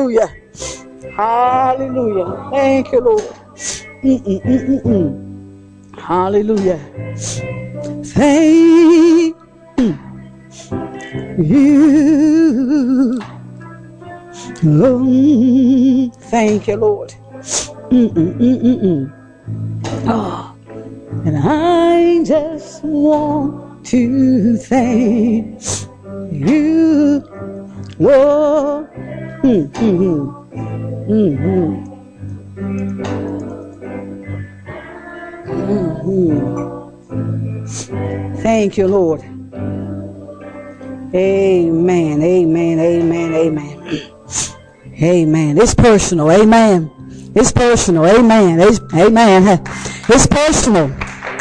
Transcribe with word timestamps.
Hallelujah. 0.00 0.32
Hallelujah. 1.14 2.48
Thank 2.50 2.92
you, 2.92 3.00
Lord. 3.00 3.22
Mm-mm-mm-mm-mm. 4.02 6.00
Hallelujah. 6.00 6.80
Thank 8.02 9.36
you. 11.36 13.20
Oh, 14.64 16.10
thank 16.30 16.66
you, 16.66 16.76
Lord. 16.76 17.14
Mm-mm-mm-mm-mm. 17.90 19.12
Oh, 20.08 20.56
and 21.26 21.36
I 21.36 22.24
just 22.24 22.82
want 22.84 23.84
to 23.88 24.56
thank 24.56 25.60
you, 26.32 27.22
Lord. 27.98 28.88
Mm-hmm. 29.42 30.52
Mm-hmm. 31.10 31.90
Mm-hmm. 35.46 36.50
Thank 38.42 38.76
you, 38.76 38.86
Lord. 38.86 39.22
Amen. 41.14 42.22
Amen. 42.22 42.78
Amen. 42.78 43.34
Amen. 43.34 43.82
Amen. 45.02 45.58
It's 45.58 45.74
personal. 45.74 46.30
Amen. 46.30 46.90
It's 47.34 47.50
personal. 47.50 48.06
Amen. 48.06 48.60
It's, 48.60 48.78
amen. 48.94 49.62
It's 50.08 50.26
personal. 50.26 50.94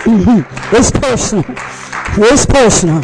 It's 0.71 0.91
personal. 0.91 1.79
It's 2.18 2.45
personal. 2.45 3.02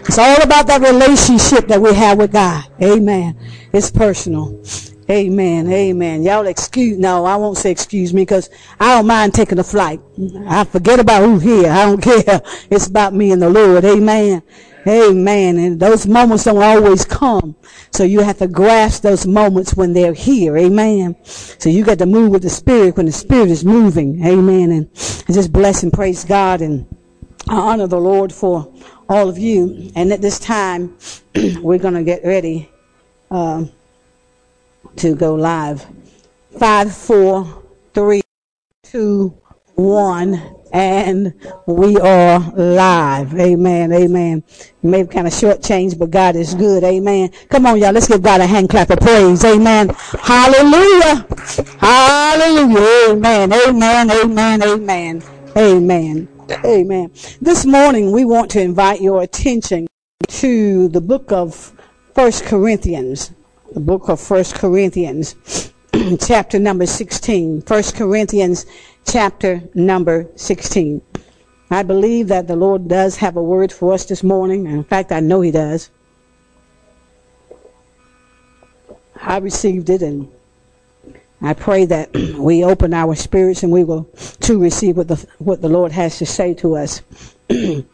it's 0.00 0.18
all 0.18 0.42
about 0.42 0.66
that 0.66 0.80
relationship 0.80 1.68
that 1.68 1.80
we 1.80 1.94
have 1.94 2.18
with 2.18 2.32
God. 2.32 2.64
Amen. 2.82 3.38
It's 3.72 3.90
personal. 3.90 4.62
Amen. 5.10 5.70
Amen. 5.70 6.22
Y'all 6.22 6.46
excuse, 6.46 6.96
no, 6.98 7.24
I 7.24 7.36
won't 7.36 7.58
say 7.58 7.70
excuse 7.70 8.14
me 8.14 8.22
because 8.22 8.48
I 8.80 8.96
don't 8.96 9.06
mind 9.06 9.34
taking 9.34 9.58
a 9.58 9.64
flight. 9.64 10.00
I 10.46 10.64
forget 10.64 11.00
about 11.00 11.24
who's 11.24 11.42
here. 11.42 11.70
I 11.70 11.84
don't 11.84 12.00
care. 12.02 12.40
It's 12.70 12.86
about 12.86 13.12
me 13.12 13.32
and 13.32 13.42
the 13.42 13.50
Lord. 13.50 13.84
Amen. 13.84 14.42
Amen. 14.86 15.58
And 15.58 15.78
those 15.78 16.06
moments 16.06 16.44
don't 16.44 16.62
always 16.62 17.04
come. 17.04 17.56
So 17.90 18.04
you 18.04 18.20
have 18.20 18.38
to 18.38 18.48
grasp 18.48 19.02
those 19.02 19.26
moments 19.26 19.74
when 19.74 19.92
they're 19.92 20.14
here. 20.14 20.56
Amen. 20.56 21.16
So 21.24 21.68
you 21.68 21.84
got 21.84 21.98
to 21.98 22.06
move 22.06 22.30
with 22.30 22.42
the 22.42 22.50
Spirit 22.50 22.96
when 22.96 23.06
the 23.06 23.12
Spirit 23.12 23.50
is 23.50 23.64
moving. 23.64 24.24
Amen. 24.24 24.70
And 24.72 24.94
just 25.30 25.52
bless 25.52 25.82
and 25.82 25.92
praise 25.92 26.24
God 26.24 26.62
and 26.62 26.86
honor 27.48 27.86
the 27.86 28.00
Lord 28.00 28.32
for 28.32 28.72
all 29.08 29.28
of 29.28 29.38
you. 29.38 29.90
And 29.94 30.12
at 30.12 30.20
this 30.20 30.38
time, 30.38 30.96
we're 31.62 31.78
going 31.78 31.94
to 31.94 32.04
get 32.04 32.24
ready. 32.24 32.68
Um, 33.30 33.70
to 34.96 35.14
go 35.14 35.34
live. 35.34 35.86
Five, 36.58 36.94
four, 36.94 37.62
three, 37.94 38.22
two, 38.82 39.36
one, 39.74 40.40
and 40.72 41.34
we 41.66 41.96
are 41.98 42.40
live. 42.52 43.34
Amen. 43.38 43.92
Amen. 43.92 44.42
You 44.82 44.90
may 44.90 44.98
have 44.98 45.10
kind 45.10 45.26
of 45.26 45.32
shortchanged, 45.32 45.98
but 45.98 46.10
God 46.10 46.36
is 46.36 46.54
good. 46.54 46.84
Amen. 46.84 47.30
Come 47.48 47.66
on, 47.66 47.78
y'all. 47.78 47.92
Let's 47.92 48.08
give 48.08 48.22
God 48.22 48.40
a 48.40 48.46
hand 48.46 48.68
clap 48.68 48.90
of 48.90 49.00
praise. 49.00 49.44
Amen. 49.44 49.90
Hallelujah. 50.20 51.26
Hallelujah. 51.78 53.12
Amen. 53.12 53.52
Amen. 53.52 54.10
Amen. 54.10 54.62
Amen. 54.62 55.22
Amen. 55.56 56.28
Amen. 56.64 57.10
This 57.40 57.64
morning 57.64 58.12
we 58.12 58.24
want 58.24 58.50
to 58.52 58.60
invite 58.60 59.00
your 59.00 59.22
attention 59.22 59.88
to 60.28 60.88
the 60.88 61.00
book 61.00 61.32
of 61.32 61.72
First 62.14 62.44
Corinthians 62.44 63.32
the 63.74 63.80
book 63.80 64.08
of 64.08 64.20
First 64.20 64.54
Corinthians, 64.54 65.72
chapter 66.20 66.58
number 66.58 66.84
16. 66.84 67.62
First 67.62 67.96
Corinthians, 67.96 68.66
chapter 69.06 69.62
number 69.74 70.28
16. 70.36 71.00
I 71.70 71.82
believe 71.82 72.28
that 72.28 72.48
the 72.48 72.56
Lord 72.56 72.86
does 72.86 73.16
have 73.16 73.36
a 73.36 73.42
word 73.42 73.72
for 73.72 73.94
us 73.94 74.04
this 74.04 74.22
morning. 74.22 74.66
In 74.66 74.84
fact, 74.84 75.10
I 75.10 75.20
know 75.20 75.40
He 75.40 75.50
does. 75.50 75.88
I 79.22 79.38
received 79.38 79.88
it 79.88 80.02
and 80.02 80.30
I 81.42 81.54
pray 81.54 81.84
that 81.86 82.12
we 82.38 82.64
open 82.64 82.94
our 82.94 83.14
spirits 83.14 83.62
and 83.62 83.72
we 83.72 83.84
will 83.84 84.04
to 84.40 84.58
receive 84.58 84.96
what 84.96 85.08
the, 85.08 85.26
what 85.38 85.60
the 85.60 85.68
Lord 85.68 85.92
has 85.92 86.18
to 86.18 86.26
say 86.26 86.54
to 86.54 86.76
us. 86.76 87.02
We're 87.50 87.84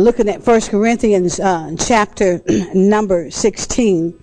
looking 0.00 0.28
at 0.28 0.42
First 0.42 0.70
Corinthians 0.70 1.38
uh, 1.38 1.76
chapter 1.78 2.42
number 2.74 3.30
16. 3.30 4.18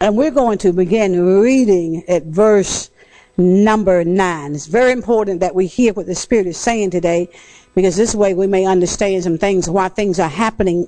And 0.00 0.16
we're 0.16 0.30
going 0.30 0.58
to 0.58 0.72
begin 0.72 1.40
reading 1.40 2.04
at 2.08 2.24
verse 2.24 2.90
number 3.36 4.04
nine. 4.04 4.54
It's 4.54 4.66
very 4.66 4.92
important 4.92 5.40
that 5.40 5.54
we 5.54 5.66
hear 5.66 5.92
what 5.92 6.06
the 6.06 6.14
Spirit 6.14 6.46
is 6.46 6.56
saying 6.58 6.90
today 6.90 7.28
because 7.74 7.96
this 7.96 8.14
way 8.14 8.34
we 8.34 8.46
may 8.46 8.66
understand 8.66 9.22
some 9.22 9.38
things, 9.38 9.68
why 9.68 9.88
things 9.88 10.18
are 10.18 10.28
happening 10.28 10.86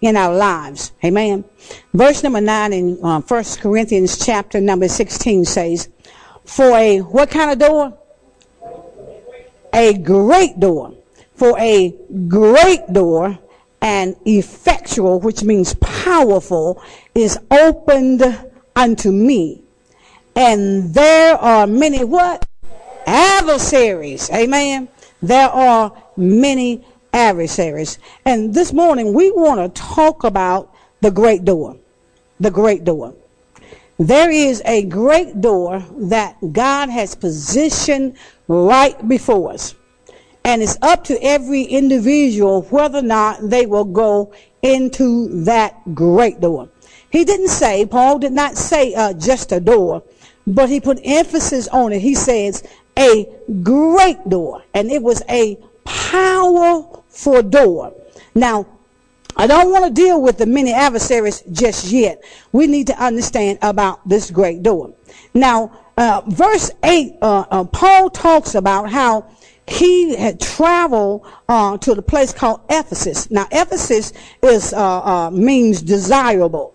in 0.00 0.16
our 0.16 0.34
lives. 0.34 0.92
Amen. 1.04 1.44
Verse 1.92 2.22
number 2.22 2.40
nine 2.40 2.72
in 2.72 2.98
uh, 3.04 3.20
1 3.20 3.44
Corinthians 3.60 4.24
chapter 4.24 4.60
number 4.60 4.88
16 4.88 5.44
says, 5.44 5.88
for 6.44 6.76
a, 6.76 6.98
what 7.00 7.30
kind 7.30 7.50
of 7.50 7.58
door? 7.58 7.98
A 9.72 9.94
great 9.94 10.58
door. 10.58 10.94
For 11.34 11.58
a 11.58 11.94
great 12.28 12.92
door 12.92 13.38
and 13.80 14.14
effectual, 14.24 15.18
which 15.20 15.42
means 15.42 15.74
powerful, 15.74 16.80
is 17.14 17.38
opened 17.50 18.22
unto 18.76 19.10
me. 19.10 19.62
And 20.36 20.94
there 20.94 21.36
are 21.36 21.66
many 21.66 22.04
what? 22.04 22.46
Adversaries. 23.06 24.30
Amen. 24.30 24.88
There 25.20 25.48
are 25.48 25.92
many 26.16 26.84
adversaries. 27.12 27.98
And 28.24 28.54
this 28.54 28.72
morning 28.72 29.12
we 29.12 29.30
want 29.30 29.74
to 29.74 29.82
talk 29.82 30.24
about 30.24 30.72
the 31.00 31.10
great 31.10 31.44
door. 31.44 31.76
The 32.40 32.50
great 32.50 32.84
door. 32.84 33.14
There 34.02 34.32
is 34.32 34.60
a 34.64 34.82
great 34.82 35.40
door 35.40 35.78
that 35.96 36.34
God 36.52 36.88
has 36.88 37.14
positioned 37.14 38.16
right 38.48 38.96
before 39.06 39.52
us. 39.52 39.76
And 40.44 40.60
it's 40.60 40.76
up 40.82 41.04
to 41.04 41.22
every 41.22 41.62
individual 41.62 42.62
whether 42.62 42.98
or 42.98 43.02
not 43.02 43.48
they 43.48 43.64
will 43.64 43.84
go 43.84 44.32
into 44.60 45.44
that 45.44 45.94
great 45.94 46.40
door. 46.40 46.68
He 47.10 47.24
didn't 47.24 47.50
say, 47.50 47.86
Paul 47.86 48.18
did 48.18 48.32
not 48.32 48.56
say 48.56 48.92
uh, 48.92 49.12
just 49.12 49.52
a 49.52 49.60
door, 49.60 50.02
but 50.48 50.68
he 50.68 50.80
put 50.80 50.98
emphasis 51.04 51.68
on 51.68 51.92
it. 51.92 52.00
He 52.00 52.16
says 52.16 52.64
a 52.98 53.28
great 53.62 54.28
door, 54.28 54.64
and 54.74 54.90
it 54.90 55.00
was 55.00 55.22
a 55.28 55.56
powerful 55.84 57.40
door. 57.44 57.94
Now, 58.34 58.66
I 59.36 59.46
don't 59.46 59.70
want 59.70 59.84
to 59.84 59.90
deal 59.90 60.20
with 60.20 60.38
the 60.38 60.46
many 60.46 60.72
adversaries 60.72 61.42
just 61.52 61.90
yet. 61.90 62.22
We 62.52 62.66
need 62.66 62.86
to 62.88 63.02
understand 63.02 63.58
about 63.62 64.06
this 64.08 64.30
great 64.30 64.62
door. 64.62 64.94
Now, 65.34 65.78
uh, 65.96 66.22
verse 66.26 66.70
8, 66.82 67.16
uh, 67.20 67.44
uh 67.50 67.64
Paul 67.64 68.10
talks 68.10 68.54
about 68.54 68.90
how 68.90 69.26
he 69.66 70.16
had 70.16 70.40
traveled 70.40 71.26
uh, 71.48 71.78
to 71.78 71.94
the 71.94 72.02
place 72.02 72.32
called 72.32 72.60
Ephesus. 72.68 73.30
Now, 73.30 73.46
Ephesus 73.50 74.12
is 74.42 74.72
uh, 74.72 75.30
means 75.32 75.82
desirable. 75.82 76.74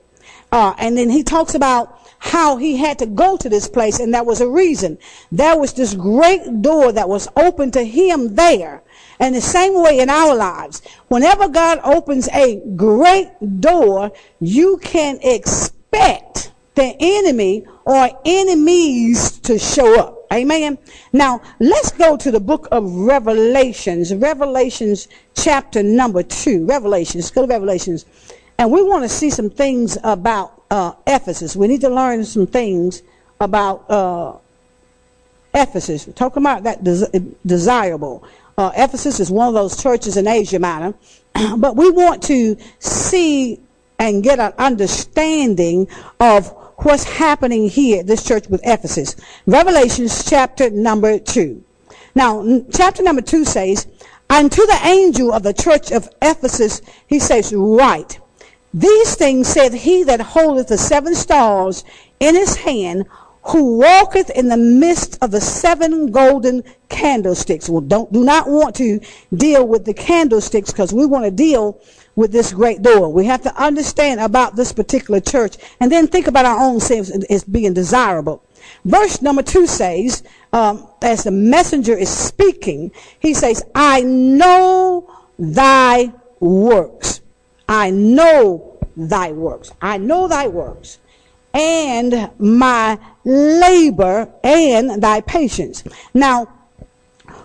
Uh, 0.51 0.73
and 0.77 0.97
then 0.97 1.09
he 1.09 1.23
talks 1.23 1.55
about 1.55 1.99
how 2.19 2.57
he 2.57 2.77
had 2.77 2.97
to 2.99 3.05
go 3.05 3.37
to 3.37 3.49
this 3.49 3.67
place, 3.67 3.99
and 3.99 4.13
that 4.13 4.25
was 4.25 4.41
a 4.41 4.47
reason. 4.47 4.97
There 5.31 5.57
was 5.57 5.73
this 5.73 5.93
great 5.93 6.61
door 6.61 6.91
that 6.91 7.07
was 7.07 7.27
open 7.35 7.71
to 7.71 7.83
him 7.83 8.35
there. 8.35 8.81
And 9.19 9.33
the 9.33 9.41
same 9.41 9.81
way 9.81 9.99
in 9.99 10.09
our 10.09 10.35
lives, 10.35 10.81
whenever 11.07 11.47
God 11.47 11.79
opens 11.83 12.27
a 12.29 12.61
great 12.75 13.29
door, 13.61 14.11
you 14.39 14.77
can 14.77 15.19
expect 15.21 16.51
the 16.75 16.95
enemy 16.99 17.65
or 17.85 18.09
enemies 18.25 19.39
to 19.39 19.57
show 19.57 19.99
up. 19.99 20.27
Amen. 20.31 20.77
Now, 21.13 21.41
let's 21.59 21.91
go 21.91 22.17
to 22.17 22.31
the 22.31 22.39
book 22.39 22.67
of 22.71 22.91
Revelations. 22.91 24.13
Revelations 24.13 25.07
chapter 25.35 25.81
number 25.81 26.21
two. 26.21 26.65
Revelations. 26.65 27.31
Go 27.31 27.41
to 27.43 27.47
Revelations 27.47 28.05
and 28.57 28.71
we 28.71 28.81
want 28.81 29.03
to 29.03 29.09
see 29.09 29.29
some 29.29 29.49
things 29.49 29.97
about 30.03 30.63
uh, 30.71 30.93
Ephesus. 31.05 31.55
We 31.55 31.67
need 31.67 31.81
to 31.81 31.89
learn 31.89 32.25
some 32.25 32.47
things 32.47 33.03
about 33.39 33.89
uh, 33.89 34.37
Ephesus. 35.53 36.07
We're 36.07 36.13
talking 36.13 36.43
about 36.43 36.63
that 36.63 36.83
des- 36.83 37.21
desirable. 37.45 38.23
Uh, 38.59 38.71
Ephesus 38.75 39.19
is 39.19 39.29
one 39.29 39.47
of 39.47 39.53
those 39.53 39.79
churches 39.83 40.17
in 40.17 40.27
Asia 40.27 40.57
Minor, 40.57 40.95
but 41.57 41.75
we 41.75 41.91
want 41.91 42.23
to 42.23 42.57
see 42.79 43.59
and 43.99 44.23
get 44.23 44.39
an 44.39 44.51
understanding 44.57 45.87
of 46.19 46.47
what's 46.77 47.03
happening 47.03 47.69
here 47.69 47.99
at 47.99 48.07
this 48.07 48.23
church 48.23 48.47
with 48.47 48.59
Ephesus. 48.63 49.15
Revelations 49.45 50.27
chapter 50.27 50.71
number 50.71 51.19
two. 51.19 51.63
Now, 52.15 52.63
chapter 52.73 53.03
number 53.03 53.21
two 53.21 53.45
says, 53.45 53.85
Unto 54.27 54.65
the 54.65 54.79
angel 54.85 55.31
of 55.31 55.43
the 55.43 55.53
church 55.53 55.91
of 55.91 56.09
Ephesus, 56.19 56.81
he 57.05 57.19
says, 57.19 57.53
Write. 57.53 58.19
These 58.73 59.13
things 59.13 59.47
said 59.47 59.71
he 59.71 60.01
that 60.05 60.19
holdeth 60.19 60.69
the 60.69 60.79
seven 60.79 61.13
stars 61.13 61.83
in 62.19 62.33
his 62.33 62.55
hand, 62.55 63.05
who 63.49 63.77
walketh 63.77 64.29
in 64.31 64.49
the 64.49 64.57
midst 64.57 65.17
of 65.21 65.31
the 65.31 65.39
seven 65.39 66.11
golden 66.11 66.63
candlesticks. 66.89 67.69
Well, 67.69 67.81
don't, 67.81 68.11
do 68.11 68.23
not 68.23 68.47
want 68.47 68.75
to 68.75 68.99
deal 69.33 69.65
with 69.65 69.85
the 69.85 69.93
candlesticks 69.93 70.71
because 70.71 70.93
we 70.93 71.05
want 71.05 71.25
to 71.25 71.31
deal 71.31 71.81
with 72.15 72.31
this 72.31 72.51
great 72.51 72.81
door. 72.81 73.11
We 73.11 73.25
have 73.25 73.43
to 73.43 73.55
understand 73.55 74.19
about 74.19 74.55
this 74.55 74.73
particular 74.73 75.21
church 75.21 75.55
and 75.79 75.91
then 75.91 76.07
think 76.07 76.27
about 76.27 76.45
our 76.45 76.59
own 76.59 76.79
sins 76.79 77.09
as 77.29 77.43
being 77.43 77.73
desirable. 77.73 78.43
Verse 78.83 79.21
number 79.21 79.43
two 79.43 79.65
says, 79.65 80.23
um, 80.51 80.87
as 81.01 81.23
the 81.23 81.31
messenger 81.31 81.95
is 81.95 82.09
speaking, 82.09 82.91
he 83.19 83.33
says, 83.33 83.63
I 83.73 84.01
know 84.01 85.09
thy 85.39 86.11
works. 86.39 87.21
I 87.69 87.91
know 87.91 88.77
thy 88.97 89.31
works. 89.31 89.71
I 89.81 89.97
know 89.97 90.27
thy 90.27 90.47
works 90.47 90.97
and 91.57 92.29
my 92.37 92.99
labor 93.25 94.29
and 94.43 95.01
thy 95.01 95.21
patience. 95.21 95.83
Now, 96.13 96.47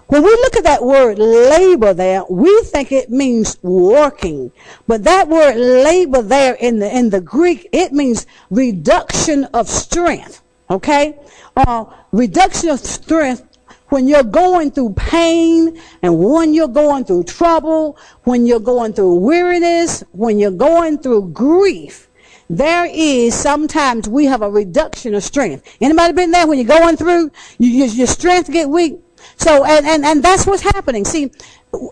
when 0.09 0.23
we 0.23 0.31
look 0.31 0.56
at 0.56 0.64
that 0.64 0.85
word 0.85 1.19
labor 1.19 1.94
there, 1.94 2.23
we 2.29 2.61
think 2.64 2.93
it 2.93 3.09
means 3.09 3.56
working. 3.62 4.53
But 4.87 5.05
that 5.05 5.29
word 5.29 5.56
labor 5.56 6.20
there 6.20 6.55
in 6.55 6.79
the, 6.79 6.94
in 6.94 7.09
the 7.09 7.23
Greek, 7.23 7.67
it 7.73 7.93
means 7.93 8.26
reduction 8.50 9.44
of 9.55 9.69
strength. 9.69 10.43
Okay? 10.69 11.19
Uh, 11.56 11.87
reduction 12.12 12.69
of 12.69 12.81
strength 12.81 13.49
when 13.88 14.06
you're 14.06 14.23
going 14.23 14.70
through 14.70 14.93
pain 14.93 15.81
and 16.03 16.19
when 16.19 16.53
you're 16.53 16.69
going 16.69 17.06
through 17.06 17.25
trouble, 17.25 17.97
when 18.25 18.44
you're 18.44 18.61
going 18.61 18.93
through 18.93 19.14
weariness, 19.14 20.05
when 20.12 20.38
you're 20.38 20.50
going 20.50 20.99
through 20.99 21.31
grief 21.31 22.09
there 22.48 22.84
is 22.86 23.34
sometimes 23.34 24.08
we 24.08 24.26
have 24.26 24.42
a 24.42 24.50
reduction 24.50 25.14
of 25.14 25.22
strength. 25.22 25.76
Anybody 25.80 26.12
been 26.12 26.30
there 26.30 26.46
when 26.46 26.58
you're 26.58 26.66
going 26.66 26.96
through, 26.96 27.30
you, 27.58 27.84
your 27.84 28.06
strength 28.06 28.50
get 28.50 28.68
weak? 28.68 29.00
So, 29.42 29.64
and, 29.64 29.84
and, 29.84 30.04
and 30.04 30.22
that's 30.22 30.46
what's 30.46 30.62
happening. 30.62 31.04
See, 31.04 31.32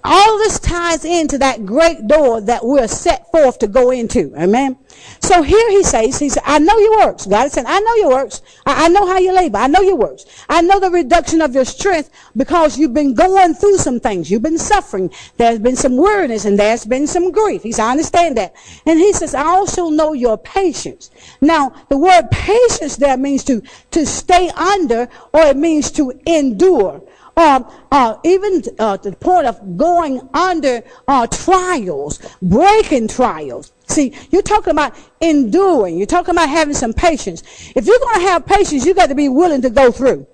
all 0.05 0.38
this 0.38 0.61
ties 0.61 1.05
into 1.05 1.37
that 1.38 1.67
great 1.67 2.06
door 2.06 2.41
that 2.43 2.64
we're 2.64 2.87
set 2.87 3.29
forth 3.32 3.58
to 3.58 3.67
go 3.67 3.91
into. 3.91 4.32
Amen. 4.37 4.79
So 5.20 5.43
here 5.43 5.70
he 5.70 5.82
says, 5.82 6.20
he 6.20 6.29
said, 6.29 6.44
I 6.47 6.61
know 6.61 6.79
your 6.79 6.99
works. 6.99 7.26
God 7.26 7.47
is 7.47 7.55
saying, 7.55 7.67
I 7.67 7.81
know 7.81 7.94
your 7.97 8.11
works. 8.11 8.43
I, 8.67 8.85
I, 8.85 8.88
know 8.88 9.05
how 9.05 9.19
you 9.19 9.32
labor. 9.32 9.58
I 9.58 9.67
know 9.67 9.81
your 9.81 9.97
works. 9.97 10.26
I 10.49 10.61
know 10.61 10.79
the 10.79 10.91
reduction 10.91 11.41
of 11.41 11.52
your 11.52 11.64
strength 11.64 12.11
because 12.37 12.79
you've 12.79 12.94
been 12.94 13.14
going 13.14 13.55
through 13.55 13.79
some 13.79 13.99
things. 13.99 14.31
You've 14.31 14.43
been 14.43 14.58
suffering. 14.58 15.11
There's 15.37 15.58
been 15.58 15.76
some 15.76 15.97
weariness 15.97 16.44
and 16.44 16.56
there's 16.56 16.85
been 16.85 17.08
some 17.08 17.32
grief. 17.32 17.64
He 17.64 17.73
said, 17.73 17.87
I 17.87 17.91
understand 17.91 18.37
that. 18.37 18.55
And 18.87 19.00
he 19.00 19.12
says, 19.12 19.35
I 19.35 19.44
also 19.44 19.88
know 19.88 20.12
your 20.12 20.38
patience. 20.38 21.11
Now, 21.41 21.70
the 21.88 21.99
word 21.99 22.31
patience 22.31 22.97
there 22.97 23.17
means 23.17 23.43
to, 23.44 23.61
to 23.91 24.06
stay 24.06 24.50
under 24.50 25.08
or 25.32 25.41
it 25.43 25.56
means 25.56 25.91
to 25.93 26.12
endure 26.26 27.02
uh, 27.37 27.62
uh, 27.91 28.17
even 28.25 28.62
uh, 28.79 28.97
the 28.97 29.12
point 29.12 29.47
of 29.47 29.77
going 29.77 30.21
under 30.35 30.82
uh, 31.09 31.27
trials, 31.27 32.19
breaking 32.43 33.09
trials. 33.09 33.73
See, 33.87 34.15
you're 34.31 34.43
talking 34.43 34.71
about 34.71 34.94
enduring. 35.21 35.99
You're 35.99 36.06
talking 36.06 36.35
about 36.35 36.49
having 36.49 36.75
some 36.75 36.93
patience. 36.93 37.43
If 37.75 37.87
you're 37.87 37.99
going 37.99 38.21
to 38.21 38.27
have 38.29 38.47
patience, 38.47 38.87
you 38.87 38.94
got 38.94 39.09
to 39.09 39.15
be 39.15 39.29
willing 39.29 39.62
to 39.62 39.71
go 39.71 39.91
through. 39.91 40.27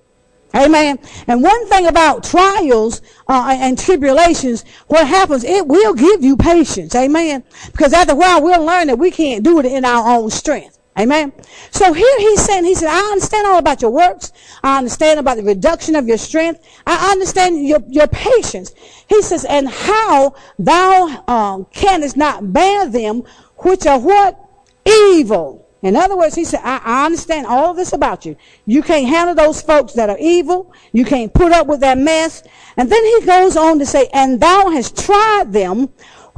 Amen. 0.55 0.97
And 1.27 1.43
one 1.43 1.67
thing 1.67 1.87
about 1.87 2.23
trials 2.23 3.01
uh, 3.27 3.55
and 3.59 3.77
tribulations, 3.77 4.63
what 4.87 5.07
happens, 5.07 5.43
it 5.43 5.67
will 5.67 5.93
give 5.93 6.23
you 6.23 6.37
patience. 6.37 6.95
Amen. 6.95 7.43
Because 7.71 7.93
after 7.93 8.13
a 8.13 8.15
while, 8.15 8.41
we'll 8.41 8.63
learn 8.63 8.87
that 8.87 8.97
we 8.97 9.11
can't 9.11 9.43
do 9.43 9.59
it 9.59 9.65
in 9.65 9.85
our 9.85 10.07
own 10.17 10.29
strength. 10.29 10.76
Amen. 10.97 11.31
So 11.69 11.93
here 11.93 12.17
he's 12.17 12.41
saying, 12.41 12.65
he 12.65 12.73
said, 12.73 12.89
I 12.89 12.99
understand 13.11 13.45
all 13.45 13.59
about 13.59 13.81
your 13.83 13.91
works. 13.91 14.31
I 14.63 14.79
understand 14.79 15.19
about 15.19 15.37
the 15.37 15.43
reduction 15.43 15.95
of 15.95 16.07
your 16.07 16.17
strength. 16.17 16.65
I 16.87 17.11
understand 17.11 17.67
your, 17.67 17.83
your 17.87 18.07
patience. 18.07 18.73
He 19.07 19.21
says, 19.21 19.45
and 19.45 19.69
how 19.69 20.33
thou 20.57 21.23
um, 21.27 21.65
canst 21.65 22.17
not 22.17 22.51
bear 22.51 22.89
them 22.89 23.23
which 23.57 23.85
are 23.85 23.99
what? 23.99 24.39
Evil. 24.85 25.67
In 25.83 25.95
other 25.95 26.17
words, 26.17 26.33
he 26.33 26.43
said, 26.43 26.61
I, 26.63 26.81
I 26.83 27.05
understand 27.05 27.45
all 27.45 27.75
this 27.75 27.93
about 27.93 28.25
you. 28.25 28.35
You 28.65 28.81
can't 28.81 29.07
handle 29.07 29.35
those 29.35 29.61
folks 29.61 29.93
that 29.93 30.09
are 30.09 30.17
evil. 30.19 30.73
You 30.91 31.05
can't 31.05 31.31
put 31.31 31.51
up 31.51 31.67
with 31.67 31.81
that 31.81 31.99
mess. 31.99 32.41
And 32.75 32.91
then 32.91 33.03
he 33.03 33.25
goes 33.25 33.55
on 33.55 33.77
to 33.79 33.85
say, 33.85 34.09
and 34.13 34.39
thou 34.39 34.69
hast 34.71 34.97
tried 34.97 35.53
them 35.53 35.89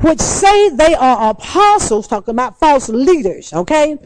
which 0.02 0.20
say 0.20 0.70
they 0.70 0.96
are 0.96 1.32
apostles, 1.32 2.08
talking 2.08 2.34
about 2.34 2.58
false 2.58 2.90
leaders, 2.90 3.52
okay? 3.54 3.98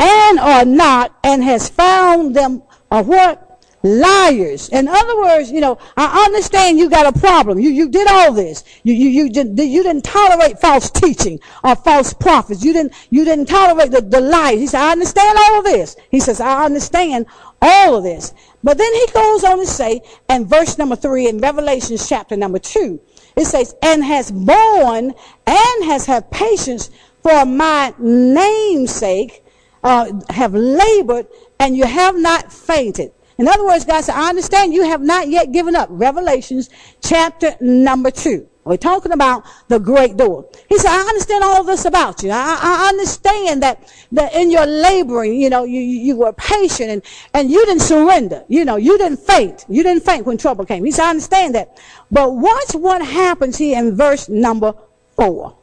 And 0.00 0.38
are 0.38 0.64
not, 0.64 1.14
and 1.22 1.44
has 1.44 1.68
found 1.68 2.34
them 2.34 2.62
are 2.90 3.02
what? 3.02 3.46
Liars. 3.82 4.68
In 4.68 4.88
other 4.88 5.16
words, 5.16 5.50
you 5.50 5.60
know, 5.60 5.78
I 5.96 6.24
understand 6.26 6.78
you 6.78 6.90
got 6.90 7.14
a 7.14 7.18
problem. 7.18 7.58
You, 7.58 7.70
you 7.70 7.88
did 7.88 8.08
all 8.08 8.32
this. 8.32 8.62
You, 8.82 8.92
you, 8.92 9.08
you, 9.08 9.30
did, 9.30 9.58
you 9.58 9.82
didn't 9.82 10.04
tolerate 10.04 10.58
false 10.58 10.90
teaching 10.90 11.40
or 11.64 11.74
false 11.76 12.12
prophets. 12.12 12.62
You 12.62 12.74
didn't, 12.74 12.92
you 13.08 13.24
didn't 13.24 13.46
tolerate 13.46 13.90
the, 13.90 14.02
the 14.02 14.20
lies. 14.20 14.58
He 14.58 14.66
said, 14.66 14.82
I 14.82 14.92
understand 14.92 15.38
all 15.38 15.58
of 15.60 15.64
this. 15.64 15.96
He 16.10 16.20
says, 16.20 16.40
I 16.40 16.64
understand 16.64 17.24
all 17.62 17.96
of 17.96 18.04
this. 18.04 18.34
But 18.62 18.76
then 18.76 18.92
he 18.92 19.06
goes 19.14 19.44
on 19.44 19.58
to 19.58 19.66
say, 19.66 20.02
in 20.28 20.46
verse 20.46 20.76
number 20.76 20.96
three 20.96 21.28
in 21.28 21.38
Revelation 21.38 21.96
chapter 21.96 22.36
number 22.36 22.58
two, 22.58 23.00
it 23.34 23.46
says, 23.46 23.74
and 23.82 24.04
has 24.04 24.30
borne 24.30 25.14
and 25.46 25.84
has 25.84 26.04
had 26.04 26.30
patience 26.30 26.90
for 27.22 27.46
my 27.46 27.94
name's 27.98 28.94
sake 28.94 29.42
uh, 29.82 30.12
have 30.30 30.54
labored 30.54 31.26
and 31.58 31.76
you 31.76 31.86
have 31.86 32.16
not 32.16 32.52
fainted. 32.52 33.12
In 33.38 33.48
other 33.48 33.64
words, 33.64 33.86
God 33.86 34.02
said, 34.02 34.14
I 34.16 34.28
understand 34.28 34.74
you 34.74 34.84
have 34.84 35.00
not 35.00 35.28
yet 35.28 35.50
given 35.50 35.74
up. 35.74 35.88
Revelations 35.90 36.68
chapter 37.02 37.56
number 37.60 38.10
two. 38.10 38.46
We're 38.64 38.76
talking 38.76 39.12
about 39.12 39.44
the 39.68 39.78
great 39.80 40.18
door. 40.18 40.46
He 40.68 40.76
said, 40.78 40.90
I 40.90 41.00
understand 41.00 41.42
all 41.42 41.64
this 41.64 41.86
about 41.86 42.22
you. 42.22 42.30
I, 42.30 42.58
I 42.60 42.88
understand 42.90 43.62
that, 43.62 43.90
that 44.12 44.34
in 44.34 44.50
your 44.50 44.66
laboring, 44.66 45.40
you 45.40 45.48
know, 45.48 45.64
you, 45.64 45.80
you 45.80 46.16
were 46.16 46.34
patient 46.34 46.90
and, 46.90 47.02
and 47.32 47.50
you 47.50 47.64
didn't 47.64 47.82
surrender. 47.82 48.44
You 48.48 48.66
know, 48.66 48.76
you 48.76 48.98
didn't 48.98 49.20
faint. 49.20 49.64
You 49.70 49.82
didn't 49.82 50.04
faint 50.04 50.26
when 50.26 50.36
trouble 50.36 50.66
came. 50.66 50.84
He 50.84 50.90
said, 50.90 51.06
I 51.06 51.10
understand 51.10 51.54
that. 51.54 51.80
But 52.10 52.34
watch 52.36 52.74
what 52.74 53.04
happens 53.04 53.56
here 53.56 53.78
in 53.78 53.96
verse 53.96 54.28
number 54.28 54.74
four. 55.16 55.56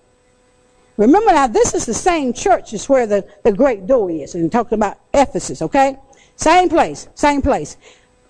Remember 0.97 1.31
now, 1.31 1.47
this 1.47 1.73
is 1.75 1.85
the 1.85 1.93
same 1.93 2.33
church 2.33 2.73
as 2.73 2.89
where 2.89 3.05
the, 3.05 3.27
the 3.43 3.51
great 3.51 3.85
door 3.85 4.09
is. 4.09 4.33
And 4.33 4.51
talking 4.51 4.77
about 4.77 4.99
Ephesus, 5.13 5.61
okay? 5.61 5.97
Same 6.35 6.69
place, 6.69 7.07
same 7.13 7.41
place. 7.41 7.77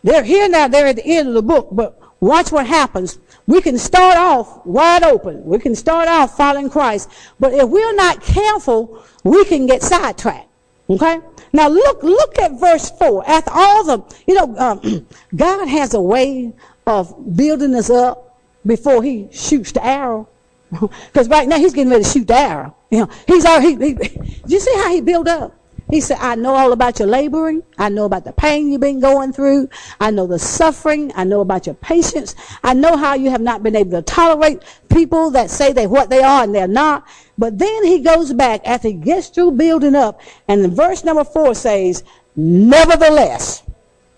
They're 0.04 0.24
here 0.24 0.48
now, 0.50 0.68
they're 0.68 0.88
at 0.88 0.98
the 0.98 1.06
end 1.06 1.30
of 1.30 1.34
the 1.34 1.42
book, 1.42 1.70
but 1.72 2.00
watch 2.20 2.52
what 2.52 2.68
happens. 2.68 3.20
We 3.48 3.62
can 3.62 3.78
start 3.78 4.18
off 4.18 4.66
wide 4.66 5.04
open. 5.04 5.46
We 5.46 5.60
can 5.60 5.76
start 5.76 6.10
off 6.10 6.36
following 6.36 6.70
Christ. 6.70 7.10
But 7.40 7.54
if 7.54 7.70
we're 7.70 7.96
not 7.96 8.22
careful, 8.22 9.04
we 9.24 9.46
can 9.46 9.66
get 9.66 9.82
sidetracked. 9.82 10.50
Okay? 10.90 11.20
Now 11.54 11.70
look, 11.70 12.04
look 12.04 12.38
at 12.40 12.60
verse 12.60 12.92
4. 12.92 13.28
After 13.28 13.52
all 13.54 13.84
the, 13.86 14.16
you 14.28 14.36
know, 14.36 14.56
um, 14.58 15.08
God 15.36 15.68
has 15.68 15.94
a 15.94 16.02
way 16.02 16.54
of 16.86 17.36
building 17.36 17.76
us 17.76 17.90
up 17.90 18.40
before 18.66 19.04
he 19.04 19.30
shoots 19.32 19.72
the 19.72 19.86
arrow. 19.86 20.28
Because 20.80 21.30
right 21.30 21.48
now 21.48 21.58
he's 21.58 21.74
getting 21.74 21.92
ready 21.92 22.04
to 22.04 22.10
shoot 22.10 22.30
arrow. 22.30 22.76
You 22.90 23.00
know, 23.00 23.10
he's 23.26 23.46
already, 23.46 23.76
he, 23.76 23.96
he, 23.96 24.42
you 24.48 24.60
see 24.60 24.74
how 24.76 24.90
he 24.92 25.02
built 25.02 25.28
up? 25.28 25.54
He 25.90 26.02
said, 26.02 26.18
I 26.20 26.36
know 26.36 26.54
all 26.54 26.74
about 26.74 27.00
your 27.00 27.08
laboring. 27.08 27.64
I 27.78 27.88
know 27.88 28.04
about 28.04 28.26
the 28.26 28.34
pain 28.34 28.70
you've 28.70 28.82
been 28.82 29.00
going 29.00 29.32
through. 29.32 29.70
I 30.02 30.12
know 30.12 30.28
the 30.28 30.38
suffering. 30.38 31.14
I 31.16 31.24
know 31.24 31.40
about 31.40 31.66
your 31.66 31.76
patience. 31.76 32.36
I 32.62 32.74
know 32.74 32.98
how 32.98 33.14
you 33.14 33.30
have 33.30 33.40
not 33.40 33.64
been 33.64 33.76
able 33.76 33.92
to 33.92 34.02
tolerate 34.02 34.64
people 34.90 35.32
that 35.32 35.50
say 35.50 35.72
they're 35.72 35.88
what 35.88 36.10
they 36.10 36.22
are 36.22 36.44
and 36.44 36.54
they're 36.54 36.68
not. 36.68 37.08
But 37.38 37.58
then 37.58 37.86
he 37.86 38.00
goes 38.00 38.34
back 38.34 38.68
after 38.68 38.90
he 38.90 38.96
gets 38.96 39.30
through 39.30 39.52
building 39.52 39.96
up 39.96 40.20
and 40.50 40.62
the 40.64 40.68
verse 40.68 41.06
number 41.06 41.24
four 41.24 41.56
says, 41.56 42.04
nevertheless, 42.36 43.64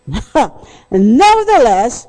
nevertheless, 0.92 2.08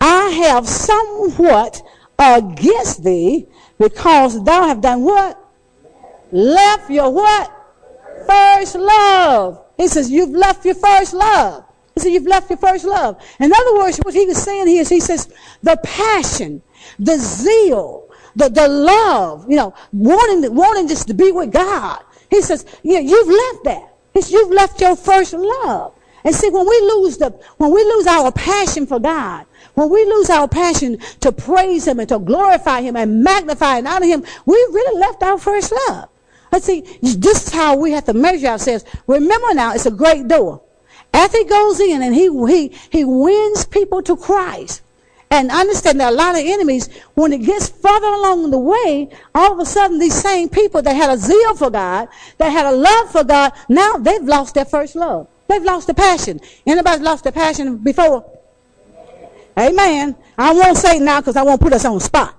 I 0.00 0.28
have 0.46 0.66
somewhat 0.66 1.82
against 2.18 3.04
thee 3.04 3.48
because 3.88 4.42
thou 4.42 4.66
have 4.66 4.80
done 4.80 5.02
what? 5.02 5.38
Left 6.32 6.90
your 6.90 7.12
what? 7.12 7.52
First 8.26 8.76
love. 8.76 9.62
He 9.76 9.88
says, 9.88 10.10
you've 10.10 10.30
left 10.30 10.64
your 10.64 10.74
first 10.74 11.12
love. 11.12 11.64
He 11.94 12.00
said, 12.00 12.12
you've 12.12 12.26
left 12.26 12.48
your 12.48 12.56
first 12.56 12.84
love. 12.84 13.22
In 13.38 13.52
other 13.52 13.74
words, 13.76 13.98
what 13.98 14.14
he 14.14 14.24
was 14.24 14.42
saying 14.42 14.66
here 14.66 14.80
is 14.80 14.88
he 14.88 15.00
says, 15.00 15.32
the 15.62 15.78
passion, 15.84 16.62
the 16.98 17.18
zeal, 17.18 18.08
the, 18.34 18.48
the 18.48 18.66
love, 18.66 19.48
you 19.50 19.56
know, 19.56 19.74
wanting, 19.92 20.54
wanting 20.54 20.88
just 20.88 21.06
to 21.08 21.14
be 21.14 21.30
with 21.30 21.52
God. 21.52 22.02
He 22.30 22.40
says, 22.40 22.64
yeah, 22.82 23.00
you've 23.00 23.28
left 23.28 23.64
that. 23.64 23.94
It's, 24.14 24.30
you've 24.30 24.50
left 24.50 24.80
your 24.80 24.96
first 24.96 25.34
love. 25.34 25.94
And 26.24 26.34
see, 26.34 26.48
when 26.48 26.66
we 26.66 26.80
lose 26.80 27.18
the, 27.18 27.30
when 27.58 27.70
we 27.70 27.84
lose 27.84 28.06
our 28.06 28.32
passion 28.32 28.86
for 28.86 28.98
God, 28.98 29.44
when 29.74 29.90
we 29.90 30.04
lose 30.04 30.30
our 30.30 30.48
passion 30.48 30.98
to 31.20 31.32
praise 31.32 31.86
Him 31.86 32.00
and 32.00 32.08
to 32.08 32.18
glorify 32.18 32.80
Him 32.80 32.96
and 32.96 33.22
magnify 33.22 33.78
and 33.78 33.88
honor 33.88 34.06
Him, 34.06 34.24
we 34.46 34.54
really 34.54 35.00
left 35.00 35.22
our 35.22 35.38
first 35.38 35.72
love. 35.88 36.08
Let's 36.52 36.66
see, 36.66 36.82
this 37.02 37.48
is 37.48 37.52
how 37.52 37.76
we 37.76 37.90
have 37.92 38.04
to 38.04 38.14
measure 38.14 38.46
ourselves. 38.46 38.84
Remember 39.06 39.54
now, 39.54 39.74
it's 39.74 39.86
a 39.86 39.90
great 39.90 40.28
door. 40.28 40.62
As 41.12 41.32
he 41.32 41.44
goes 41.44 41.80
in 41.80 42.02
and 42.02 42.14
he, 42.14 42.28
he, 42.48 42.76
he 42.90 43.04
wins 43.04 43.64
people 43.64 44.02
to 44.02 44.16
Christ, 44.16 44.82
and 45.30 45.50
understand 45.50 45.98
that 46.00 46.12
a 46.12 46.16
lot 46.16 46.36
of 46.36 46.42
enemies, 46.44 46.88
when 47.14 47.32
it 47.32 47.38
gets 47.38 47.68
further 47.68 48.06
along 48.06 48.50
the 48.50 48.58
way, 48.58 49.10
all 49.34 49.52
of 49.52 49.58
a 49.58 49.66
sudden 49.66 49.98
these 49.98 50.14
same 50.14 50.48
people 50.48 50.80
that 50.82 50.94
had 50.94 51.10
a 51.10 51.16
zeal 51.16 51.54
for 51.56 51.70
God, 51.70 52.08
that 52.38 52.50
had 52.50 52.66
a 52.66 52.76
love 52.76 53.10
for 53.10 53.24
God, 53.24 53.52
now 53.68 53.94
they've 53.94 54.22
lost 54.22 54.54
their 54.54 54.64
first 54.64 54.94
love. 54.94 55.26
They've 55.48 55.62
lost 55.62 55.88
the 55.88 55.94
passion. 55.94 56.40
Anybody 56.66 57.02
lost 57.02 57.24
their 57.24 57.32
passion 57.32 57.78
before? 57.78 58.24
Amen. 59.58 60.16
I 60.36 60.52
won't 60.52 60.76
say 60.76 60.98
now 60.98 61.20
because 61.20 61.36
I 61.36 61.42
won't 61.42 61.60
put 61.60 61.72
us 61.72 61.84
on 61.84 62.00
spot. 62.00 62.36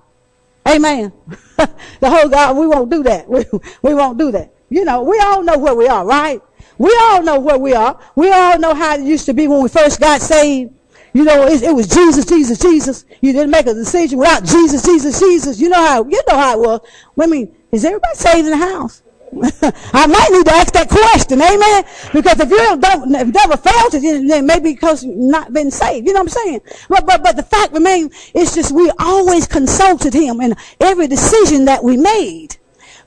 Amen. 0.68 1.12
the 1.56 2.10
whole 2.10 2.28
God, 2.28 2.56
we 2.56 2.66
won't 2.66 2.90
do 2.90 3.02
that. 3.04 3.28
We, 3.28 3.44
we 3.82 3.94
won't 3.94 4.18
do 4.18 4.30
that. 4.32 4.52
You 4.68 4.84
know, 4.84 5.02
we 5.02 5.18
all 5.20 5.42
know 5.42 5.58
where 5.58 5.74
we 5.74 5.86
are, 5.86 6.04
right? 6.04 6.42
We 6.78 6.94
all 7.02 7.22
know 7.22 7.38
where 7.38 7.58
we 7.58 7.72
are. 7.72 7.98
We 8.16 8.30
all 8.32 8.58
know 8.58 8.74
how 8.74 8.96
it 8.96 9.02
used 9.02 9.26
to 9.26 9.34
be 9.34 9.46
when 9.48 9.62
we 9.62 9.68
first 9.68 10.00
got 10.00 10.20
saved. 10.20 10.72
You 11.14 11.24
know, 11.24 11.46
it, 11.46 11.62
it, 11.62 11.74
was 11.74 11.86
Jesus, 11.86 12.26
Jesus, 12.26 12.58
Jesus. 12.58 13.04
You 13.22 13.32
didn't 13.32 13.50
make 13.50 13.66
a 13.66 13.72
decision 13.72 14.18
without 14.18 14.44
Jesus, 14.44 14.82
Jesus, 14.82 15.18
Jesus. 15.18 15.58
You 15.58 15.70
know 15.70 15.86
how 15.86 16.04
you 16.04 16.22
know 16.28 16.36
how 16.36 16.58
it 16.58 16.66
was. 16.66 16.80
I 17.18 17.26
mean, 17.26 17.54
is 17.72 17.84
everybody 17.84 18.14
saved 18.14 18.46
in 18.46 18.50
the 18.50 18.58
house? 18.58 19.02
I 19.32 20.06
might 20.06 20.28
need 20.30 20.46
to 20.46 20.52
ask 20.52 20.72
that 20.74 20.88
question, 20.88 21.42
amen. 21.42 21.84
Because 22.12 22.40
if 22.40 22.50
you 22.50 22.76
don't, 22.78 23.14
if 23.14 23.28
never 23.34 23.56
failed 23.56 23.94
it, 23.94 24.28
then 24.28 24.46
maybe 24.46 24.72
because 24.72 25.04
you've 25.04 25.16
not 25.16 25.52
been 25.52 25.70
saved. 25.70 26.06
You 26.06 26.12
know 26.12 26.20
what 26.20 26.36
I'm 26.36 26.44
saying? 26.44 26.60
But 26.88 27.06
but 27.06 27.22
but 27.22 27.36
the 27.36 27.42
fact 27.42 27.72
remains, 27.72 28.30
it's 28.34 28.54
just 28.54 28.72
we 28.72 28.90
always 28.98 29.46
consulted 29.46 30.14
Him 30.14 30.40
in 30.40 30.54
every 30.80 31.06
decision 31.06 31.64
that 31.66 31.82
we 31.82 31.96
made. 31.96 32.56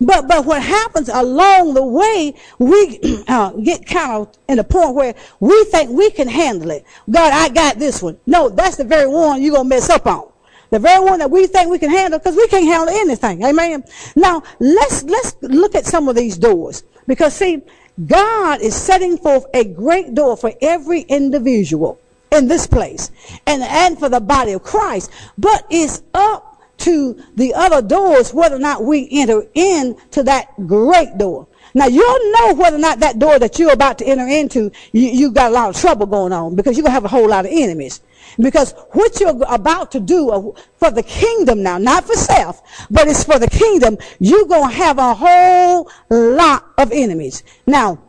But 0.02 0.28
but 0.28 0.46
what 0.46 0.62
happens 0.62 1.10
along 1.10 1.74
the 1.74 1.84
way, 1.84 2.34
we 2.58 3.24
uh, 3.28 3.52
get 3.52 3.86
kind 3.86 4.12
of 4.12 4.38
in 4.48 4.60
a 4.60 4.64
point 4.64 4.96
where 4.96 5.16
we 5.40 5.64
think 5.66 5.90
we 5.92 6.10
can 6.12 6.28
handle 6.28 6.72
it. 6.72 6.86
God, 7.10 7.34
I 7.34 7.50
got 7.50 7.80
this 7.80 8.02
one. 8.02 8.18
No, 8.26 8.50
that's 8.50 8.78
the 8.78 8.84
very 8.86 9.08
one 9.08 9.42
you're 9.42 9.56
gonna 9.56 9.70
mess 9.70 9.90
up 9.90 10.08
on. 10.08 10.32
The 10.70 10.80
very 10.80 11.04
one 11.04 11.20
that 11.20 11.32
we 11.32 11.48
think 11.48 11.70
we 11.70 11.80
can 11.80 11.90
handle, 11.90 12.20
because 12.20 12.36
we 12.36 12.48
can't 12.48 12.66
handle 12.66 12.90
anything. 12.90 13.44
Amen. 13.44 13.84
Now 14.16 14.44
let's 14.60 15.04
let's 15.04 15.36
look 15.42 15.76
at 15.76 15.86
some 15.86 16.08
of 16.08 16.16
these 16.16 16.38
doors. 16.38 16.84
Because 17.08 17.34
see, 17.34 17.62
God 18.06 18.62
is 18.62 18.76
setting 18.76 19.18
forth 19.18 19.46
a 19.54 19.64
great 19.66 20.14
door 20.14 20.38
for 20.38 20.54
every 20.62 21.02
individual 21.02 22.00
in 22.32 22.48
this 22.48 22.68
place 22.68 23.12
and, 23.48 23.64
and 23.64 23.98
for 23.98 24.10
the 24.10 24.22
body 24.22 24.54
of 24.54 24.64
Christ. 24.64 25.12
But 25.38 25.66
it's 25.70 26.04
up 26.14 26.62
to 26.80 27.22
the 27.36 27.54
other 27.54 27.82
doors 27.82 28.34
whether 28.34 28.56
or 28.56 28.60
not 28.60 28.84
we 28.84 29.08
enter 29.12 29.44
into 29.54 30.24
that 30.24 30.68
great 30.68 31.18
door. 31.18 31.48
Now 31.74 31.88
you'll 31.88 32.32
know 32.40 32.54
whether 32.54 32.78
or 32.78 32.80
not 32.80 33.00
that 33.00 33.20
door 33.20 33.38
that 33.38 33.60
you're 33.60 33.74
about 33.74 33.98
to 34.00 34.06
enter 34.06 34.28
into, 34.28 34.72
you, 34.92 35.10
you 35.10 35.32
got 35.32 35.52
a 35.52 35.54
lot 35.54 35.70
of 35.70 35.80
trouble 35.80 36.06
going 36.06 36.34
on 36.34 36.56
because 36.56 36.78
you're 36.78 36.84
going 36.84 36.92
to 36.92 36.94
have 36.94 37.06
a 37.06 37.10
whole 37.10 37.28
lot 37.28 37.46
of 37.46 37.52
enemies. 37.54 38.02
Because 38.38 38.74
what 38.92 39.20
you're 39.20 39.42
about 39.48 39.92
to 39.92 40.00
do 40.00 40.56
for 40.78 40.92
the 40.92 41.04
kingdom 41.04 41.64
now, 41.64 41.78
not 41.78 42.06
for 42.06 42.16
self, 42.16 42.62
but 42.90 43.08
it's 43.08 43.24
for 43.24 43.40
the 43.40 43.48
kingdom, 43.48 43.98
you're 44.20 44.46
going 44.46 44.70
to 44.70 44.76
have 44.76 44.98
a 44.98 45.14
whole 45.14 45.90
lot 46.10 46.66
of 46.78 46.92
enemies. 46.92 47.44
Now, 47.66 48.00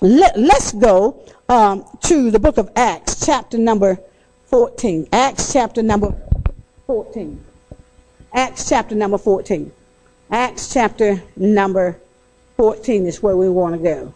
let, 0.00 0.36
us 0.36 0.72
go 0.72 1.22
um, 1.48 1.84
to 2.02 2.30
the 2.30 2.38
book 2.38 2.58
of 2.58 2.70
Acts, 2.76 3.24
chapter 3.24 3.58
number 3.58 3.98
14. 4.46 5.08
Acts 5.12 5.52
chapter 5.52 5.82
number 5.82 6.16
14. 6.86 7.44
Acts 8.32 8.68
chapter 8.68 8.94
number 8.94 9.18
14. 9.18 9.72
Acts 10.30 10.72
chapter 10.72 11.22
number 11.36 12.00
14 12.56 13.06
is 13.06 13.22
where 13.22 13.36
we 13.36 13.48
want 13.48 13.74
to 13.74 13.82
go. 13.82 14.14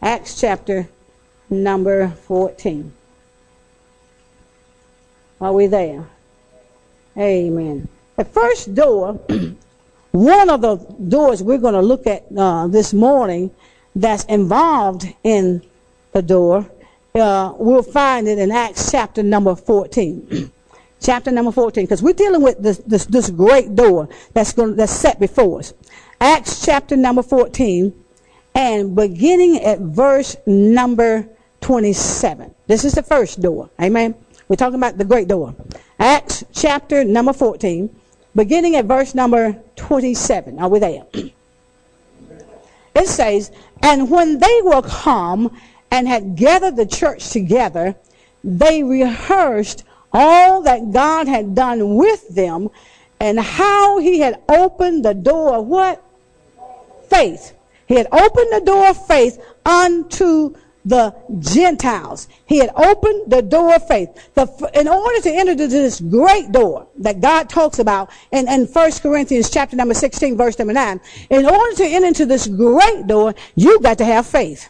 Acts 0.00 0.40
chapter 0.40 0.88
number 1.50 2.08
14. 2.08 2.92
Are 5.40 5.52
we 5.52 5.66
there? 5.66 6.06
Amen. 7.16 7.88
The 8.16 8.24
first 8.24 8.74
door, 8.74 9.12
one 10.10 10.50
of 10.50 10.60
the 10.60 10.76
doors 11.08 11.42
we're 11.42 11.58
going 11.58 11.74
to 11.74 11.80
look 11.80 12.06
at 12.06 12.26
uh, 12.36 12.66
this 12.66 12.92
morning 12.92 13.50
that's 13.96 14.24
involved 14.24 15.06
in 15.24 15.62
the 16.12 16.20
door, 16.20 16.70
uh, 17.14 17.54
we'll 17.56 17.82
find 17.82 18.28
it 18.28 18.38
in 18.38 18.50
Acts 18.52 18.90
chapter 18.90 19.22
number 19.22 19.56
14. 19.56 20.52
chapter 21.00 21.30
number 21.30 21.52
14, 21.52 21.84
because 21.84 22.02
we're 22.02 22.12
dealing 22.12 22.42
with 22.42 22.62
this, 22.62 22.78
this, 22.78 23.06
this 23.06 23.30
great 23.30 23.74
door 23.74 24.08
that's, 24.34 24.52
going, 24.52 24.76
that's 24.76 24.92
set 24.92 25.18
before 25.18 25.60
us. 25.60 25.72
Acts 26.20 26.64
chapter 26.64 26.96
number 26.96 27.22
14, 27.22 27.94
and 28.54 28.94
beginning 28.94 29.58
at 29.60 29.78
verse 29.78 30.36
number 30.46 31.26
27. 31.62 32.54
This 32.66 32.84
is 32.84 32.92
the 32.92 33.02
first 33.02 33.40
door. 33.40 33.70
Amen. 33.80 34.14
We're 34.50 34.56
talking 34.56 34.80
about 34.80 34.98
the 34.98 35.04
great 35.04 35.28
door. 35.28 35.54
Acts 36.00 36.42
chapter 36.52 37.04
number 37.04 37.32
14, 37.32 37.88
beginning 38.34 38.74
at 38.74 38.84
verse 38.84 39.14
number 39.14 39.56
27. 39.76 40.58
Are 40.58 40.68
we 40.68 40.80
there? 40.80 41.06
It 42.92 43.06
says, 43.06 43.52
And 43.84 44.10
when 44.10 44.40
they 44.40 44.60
were 44.64 44.82
come 44.82 45.56
and 45.92 46.08
had 46.08 46.34
gathered 46.34 46.74
the 46.74 46.84
church 46.84 47.30
together, 47.30 47.94
they 48.42 48.82
rehearsed 48.82 49.84
all 50.12 50.62
that 50.62 50.90
God 50.90 51.28
had 51.28 51.54
done 51.54 51.94
with 51.94 52.28
them 52.34 52.70
and 53.20 53.38
how 53.38 53.98
he 53.98 54.18
had 54.18 54.42
opened 54.48 55.04
the 55.04 55.14
door 55.14 55.54
of 55.54 55.66
what? 55.66 56.02
Faith. 57.08 57.54
He 57.86 57.94
had 57.94 58.08
opened 58.10 58.52
the 58.52 58.62
door 58.64 58.88
of 58.88 59.06
faith 59.06 59.38
unto 59.64 60.56
the 60.90 61.14
Gentiles. 61.38 62.28
He 62.46 62.58
had 62.58 62.70
opened 62.74 63.30
the 63.30 63.40
door 63.40 63.74
of 63.74 63.86
faith. 63.88 64.10
The, 64.34 64.46
in 64.74 64.88
order 64.88 65.20
to 65.22 65.30
enter 65.30 65.52
into 65.52 65.68
this 65.68 66.00
great 66.00 66.52
door 66.52 66.88
that 66.98 67.20
God 67.20 67.48
talks 67.48 67.78
about 67.78 68.10
in, 68.32 68.48
in 68.48 68.66
1 68.66 68.92
Corinthians 69.00 69.48
chapter 69.48 69.76
number 69.76 69.94
16, 69.94 70.36
verse 70.36 70.58
number 70.58 70.74
9, 70.74 71.00
in 71.30 71.46
order 71.46 71.76
to 71.76 71.84
enter 71.84 72.08
into 72.08 72.26
this 72.26 72.46
great 72.46 73.06
door, 73.06 73.34
you've 73.54 73.82
got 73.82 73.98
to 73.98 74.04
have 74.04 74.26
faith. 74.26 74.68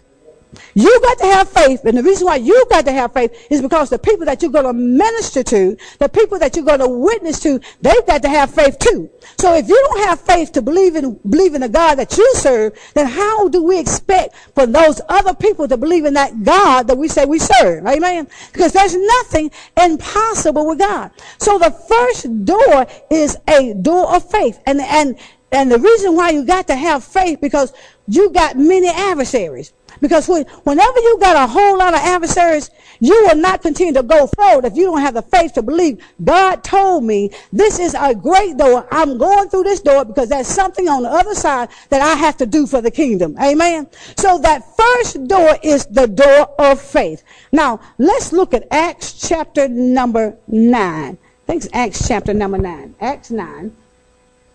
You 0.74 1.00
got 1.02 1.18
to 1.18 1.24
have 1.26 1.48
faith, 1.48 1.84
and 1.84 1.96
the 1.96 2.02
reason 2.02 2.26
why 2.26 2.36
you 2.36 2.66
got 2.70 2.84
to 2.86 2.92
have 2.92 3.12
faith 3.12 3.46
is 3.50 3.62
because 3.62 3.90
the 3.90 3.98
people 3.98 4.26
that 4.26 4.42
you're 4.42 4.50
going 4.50 4.64
to 4.64 4.72
minister 4.72 5.42
to, 5.44 5.76
the 5.98 6.08
people 6.08 6.38
that 6.38 6.56
you're 6.56 6.64
going 6.64 6.80
to 6.80 6.88
witness 6.88 7.40
to, 7.40 7.60
they've 7.80 8.06
got 8.06 8.22
to 8.22 8.28
have 8.28 8.52
faith 8.52 8.78
too. 8.78 9.10
So 9.38 9.54
if 9.54 9.68
you 9.68 9.86
don't 9.88 10.06
have 10.06 10.20
faith 10.20 10.52
to 10.52 10.62
believe 10.62 10.96
in 10.96 11.14
believe 11.28 11.54
in 11.54 11.60
the 11.60 11.68
God 11.68 11.96
that 11.96 12.16
you 12.16 12.34
serve, 12.34 12.78
then 12.94 13.06
how 13.06 13.48
do 13.48 13.62
we 13.62 13.78
expect 13.78 14.34
for 14.54 14.66
those 14.66 15.00
other 15.08 15.34
people 15.34 15.68
to 15.68 15.76
believe 15.76 16.04
in 16.04 16.14
that 16.14 16.42
God 16.42 16.86
that 16.88 16.98
we 16.98 17.08
say 17.08 17.24
we 17.24 17.38
serve? 17.38 17.86
Amen. 17.86 18.28
Because 18.52 18.72
there's 18.72 18.96
nothing 18.96 19.50
impossible 19.80 20.66
with 20.66 20.78
God. 20.78 21.10
So 21.38 21.58
the 21.58 21.70
first 21.70 22.44
door 22.44 22.86
is 23.10 23.36
a 23.48 23.74
door 23.74 24.14
of 24.14 24.28
faith, 24.30 24.60
and 24.66 24.80
and 24.80 25.18
and 25.52 25.70
the 25.70 25.78
reason 25.78 26.14
why 26.14 26.30
you 26.30 26.44
got 26.44 26.66
to 26.68 26.76
have 26.76 27.02
faith 27.04 27.40
because 27.40 27.72
you 28.06 28.30
got 28.30 28.56
many 28.56 28.88
adversaries. 28.88 29.72
Because 30.00 30.26
whenever 30.28 30.98
you 31.00 31.18
got 31.20 31.36
a 31.36 31.46
whole 31.46 31.78
lot 31.78 31.92
of 31.94 32.00
adversaries, 32.00 32.70
you 33.00 33.12
will 33.26 33.36
not 33.36 33.62
continue 33.62 33.92
to 33.94 34.02
go 34.02 34.26
forward 34.26 34.64
if 34.64 34.76
you 34.76 34.84
don't 34.84 35.00
have 35.00 35.14
the 35.14 35.22
faith 35.22 35.54
to 35.54 35.62
believe. 35.62 36.02
God 36.22 36.64
told 36.64 37.04
me 37.04 37.30
this 37.52 37.78
is 37.78 37.94
a 37.98 38.14
great 38.14 38.56
door. 38.56 38.86
I'm 38.90 39.18
going 39.18 39.48
through 39.48 39.64
this 39.64 39.80
door 39.80 40.04
because 40.04 40.28
there's 40.28 40.46
something 40.46 40.88
on 40.88 41.02
the 41.02 41.10
other 41.10 41.34
side 41.34 41.68
that 41.90 42.00
I 42.00 42.14
have 42.14 42.36
to 42.38 42.46
do 42.46 42.66
for 42.66 42.80
the 42.80 42.90
kingdom. 42.90 43.36
Amen. 43.42 43.88
So 44.16 44.38
that 44.38 44.76
first 44.76 45.26
door 45.28 45.56
is 45.62 45.86
the 45.86 46.06
door 46.06 46.48
of 46.58 46.80
faith. 46.80 47.22
Now 47.52 47.80
let's 47.98 48.32
look 48.32 48.54
at 48.54 48.66
Acts 48.70 49.28
chapter 49.28 49.68
number 49.68 50.36
nine. 50.46 51.18
I 51.44 51.46
think 51.46 51.64
it's 51.64 51.74
Acts 51.74 52.06
chapter 52.08 52.32
number 52.32 52.58
nine. 52.58 52.94
Acts 53.00 53.30
nine. 53.30 53.76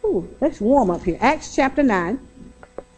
Ooh, 0.03 0.29
let's 0.39 0.61
warm 0.61 0.91
up 0.91 1.03
here. 1.03 1.17
Acts 1.19 1.55
chapter 1.55 1.83
nine. 1.83 2.19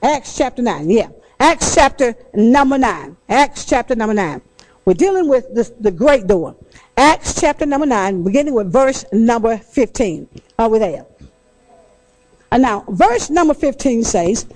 Acts 0.03 0.37
chapter 0.37 0.61
nine. 0.61 0.89
Yeah. 0.89 1.09
Acts 1.39 1.75
chapter 1.75 2.15
number 2.33 2.77
9. 2.77 3.17
Acts 3.29 3.65
chapter 3.65 3.95
number 3.95 4.13
9. 4.13 4.41
We're 4.85 4.93
dealing 4.93 5.27
with 5.27 5.53
this, 5.53 5.71
the 5.79 5.91
great 5.91 6.27
door. 6.27 6.55
Acts 6.95 7.39
chapter 7.39 7.65
number 7.65 7.85
9, 7.85 8.23
beginning 8.23 8.53
with 8.53 8.71
verse 8.71 9.05
number 9.11 9.57
15. 9.57 10.27
Are 10.57 10.69
we 10.69 10.79
there? 10.79 11.05
And 12.51 12.63
now, 12.63 12.85
verse 12.87 13.29
number 13.29 13.53
15 13.53 14.03
says, 14.03 14.47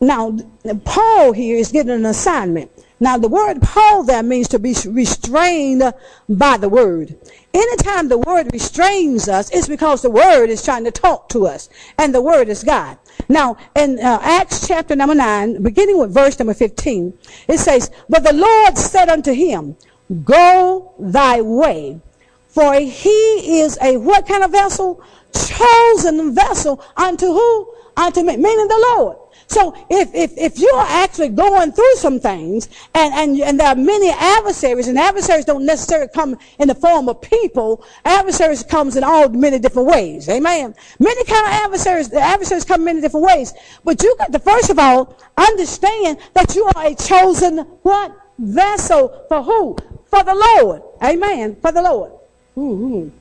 now, 0.00 0.36
Paul 0.84 1.32
here 1.32 1.56
is 1.56 1.70
getting 1.70 1.92
an 1.92 2.06
assignment. 2.06 2.70
Now, 3.04 3.18
the 3.18 3.28
word 3.28 3.60
Paul 3.60 4.02
there 4.04 4.22
means 4.22 4.48
to 4.48 4.58
be 4.58 4.74
restrained 4.86 5.92
by 6.26 6.56
the 6.56 6.70
word. 6.70 7.14
Anytime 7.52 8.08
the 8.08 8.16
word 8.16 8.50
restrains 8.50 9.28
us, 9.28 9.50
it's 9.50 9.68
because 9.68 10.00
the 10.00 10.08
word 10.08 10.48
is 10.48 10.64
trying 10.64 10.84
to 10.84 10.90
talk 10.90 11.28
to 11.28 11.46
us, 11.46 11.68
and 11.98 12.14
the 12.14 12.22
word 12.22 12.48
is 12.48 12.64
God. 12.64 12.96
Now, 13.28 13.58
in 13.76 13.98
uh, 13.98 14.20
Acts 14.22 14.66
chapter 14.66 14.96
number 14.96 15.14
9, 15.14 15.62
beginning 15.62 15.98
with 15.98 16.14
verse 16.14 16.38
number 16.38 16.54
15, 16.54 17.12
it 17.46 17.58
says, 17.58 17.90
But 18.08 18.24
the 18.24 18.32
Lord 18.32 18.78
said 18.78 19.10
unto 19.10 19.34
him, 19.34 19.76
Go 20.24 20.94
thy 20.98 21.42
way, 21.42 22.00
for 22.48 22.72
he 22.72 23.60
is 23.60 23.76
a 23.82 23.98
what 23.98 24.26
kind 24.26 24.42
of 24.42 24.50
vessel? 24.50 25.04
Chosen 25.34 26.34
vessel 26.34 26.82
unto 26.96 27.26
who? 27.26 27.74
Unto 27.98 28.22
me, 28.22 28.38
meaning 28.38 28.68
the 28.68 28.94
Lord. 28.96 29.18
So 29.46 29.74
if, 29.90 30.14
if, 30.14 30.32
if 30.36 30.58
you're 30.58 30.80
actually 30.80 31.28
going 31.28 31.72
through 31.72 31.94
some 31.96 32.18
things 32.18 32.68
and, 32.94 33.14
and, 33.14 33.40
and 33.40 33.60
there 33.60 33.68
are 33.68 33.74
many 33.74 34.10
adversaries 34.10 34.88
and 34.88 34.98
adversaries 34.98 35.44
don't 35.44 35.66
necessarily 35.66 36.08
come 36.14 36.36
in 36.58 36.68
the 36.68 36.74
form 36.74 37.08
of 37.08 37.20
people, 37.20 37.84
adversaries 38.04 38.62
comes 38.62 38.96
in 38.96 39.04
all 39.04 39.28
many 39.28 39.58
different 39.58 39.88
ways. 39.88 40.28
Amen. 40.28 40.74
Many 40.98 41.24
kind 41.24 41.46
of 41.46 41.52
adversaries, 41.52 42.08
the 42.08 42.20
adversaries 42.20 42.64
come 42.64 42.84
many 42.84 43.00
different 43.00 43.26
ways. 43.26 43.52
But 43.84 44.02
you 44.02 44.14
got 44.18 44.32
to 44.32 44.38
first 44.38 44.70
of 44.70 44.78
all 44.78 45.16
understand 45.36 46.18
that 46.32 46.54
you 46.54 46.64
are 46.74 46.86
a 46.86 46.94
chosen 46.94 47.58
what? 47.82 48.16
Vessel 48.38 49.24
for 49.28 49.42
who? 49.42 49.76
For 50.06 50.24
the 50.24 50.34
Lord. 50.34 50.82
Amen. 51.02 51.56
For 51.60 51.70
the 51.70 51.82
Lord. 51.82 52.12
Mm-hmm. 52.56 53.16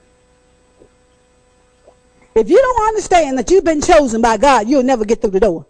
If 2.36 2.50
you 2.50 2.58
don't 2.58 2.88
understand 2.88 3.38
that 3.38 3.52
you've 3.52 3.64
been 3.64 3.82
chosen 3.82 4.22
by 4.22 4.38
God, 4.38 4.68
you'll 4.68 4.84
never 4.84 5.06
get 5.06 5.22
through 5.22 5.32
the 5.32 5.40
door. 5.40 5.66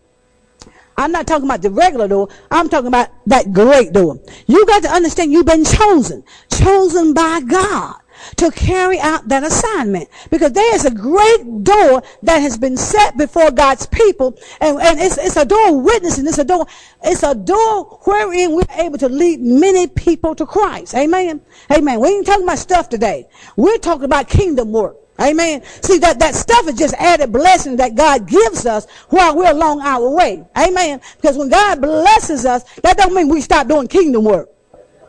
I'm 0.97 1.12
not 1.12 1.27
talking 1.27 1.45
about 1.45 1.62
the 1.62 1.71
regular 1.71 2.07
door. 2.07 2.29
I'm 2.51 2.69
talking 2.69 2.88
about 2.88 3.09
that 3.27 3.51
great 3.51 3.93
door. 3.93 4.19
You 4.47 4.65
got 4.65 4.83
to 4.83 4.89
understand 4.89 5.31
you've 5.31 5.45
been 5.45 5.65
chosen. 5.65 6.23
Chosen 6.51 7.13
by 7.13 7.41
God 7.41 7.95
to 8.38 8.51
carry 8.51 9.00
out 9.00 9.27
that 9.27 9.43
assignment. 9.43 10.09
Because 10.29 10.53
there 10.53 10.75
is 10.75 10.85
a 10.85 10.91
great 10.91 11.63
door 11.63 12.03
that 12.23 12.39
has 12.39 12.57
been 12.57 12.77
set 12.77 13.17
before 13.17 13.51
God's 13.51 13.85
people. 13.88 14.38
And, 14.62 14.79
and 14.79 15.00
it's, 15.00 15.17
it's 15.17 15.35
a 15.35 15.45
door 15.45 15.69
of 15.69 15.83
witnessing. 15.83 16.27
It's 16.27 16.38
a 16.38 16.43
door, 16.43 16.65
it's 17.03 17.23
a 17.23 17.35
door 17.35 18.00
wherein 18.03 18.53
we're 18.53 18.63
able 18.75 18.97
to 19.00 19.09
lead 19.09 19.41
many 19.41 19.88
people 19.88 20.35
to 20.35 20.45
Christ. 20.45 20.95
Amen. 20.95 21.41
Amen. 21.71 22.00
We 22.00 22.09
ain't 22.09 22.25
talking 22.25 22.43
about 22.43 22.59
stuff 22.59 22.89
today. 22.89 23.27
We're 23.55 23.77
talking 23.77 24.05
about 24.05 24.29
kingdom 24.29 24.71
work. 24.71 24.97
Amen. 25.22 25.63
See 25.63 26.00
that, 26.00 26.20
that 26.20 26.34
stuff 26.34 26.67
is 26.67 26.75
just 26.75 26.96
added 26.96 27.32
blessing 27.32 27.75
that 27.77 27.96
God 27.96 28.27
gives 28.27 28.65
us 28.65 28.88
while 29.10 29.36
we're 29.36 29.51
along 29.51 29.82
our 29.82 30.10
way. 30.10 30.43
Amen. 30.58 31.01
Because 31.17 31.38
when 31.38 31.50
God 31.50 31.82
blesses 31.82 32.46
us, 32.46 32.63
that 32.82 32.98
don't 32.98 33.13
mean 33.13 33.29
we 33.29 33.41
stop 33.41 33.67
doing 33.67 33.88
kingdom 33.88 34.24
work. 34.24 34.50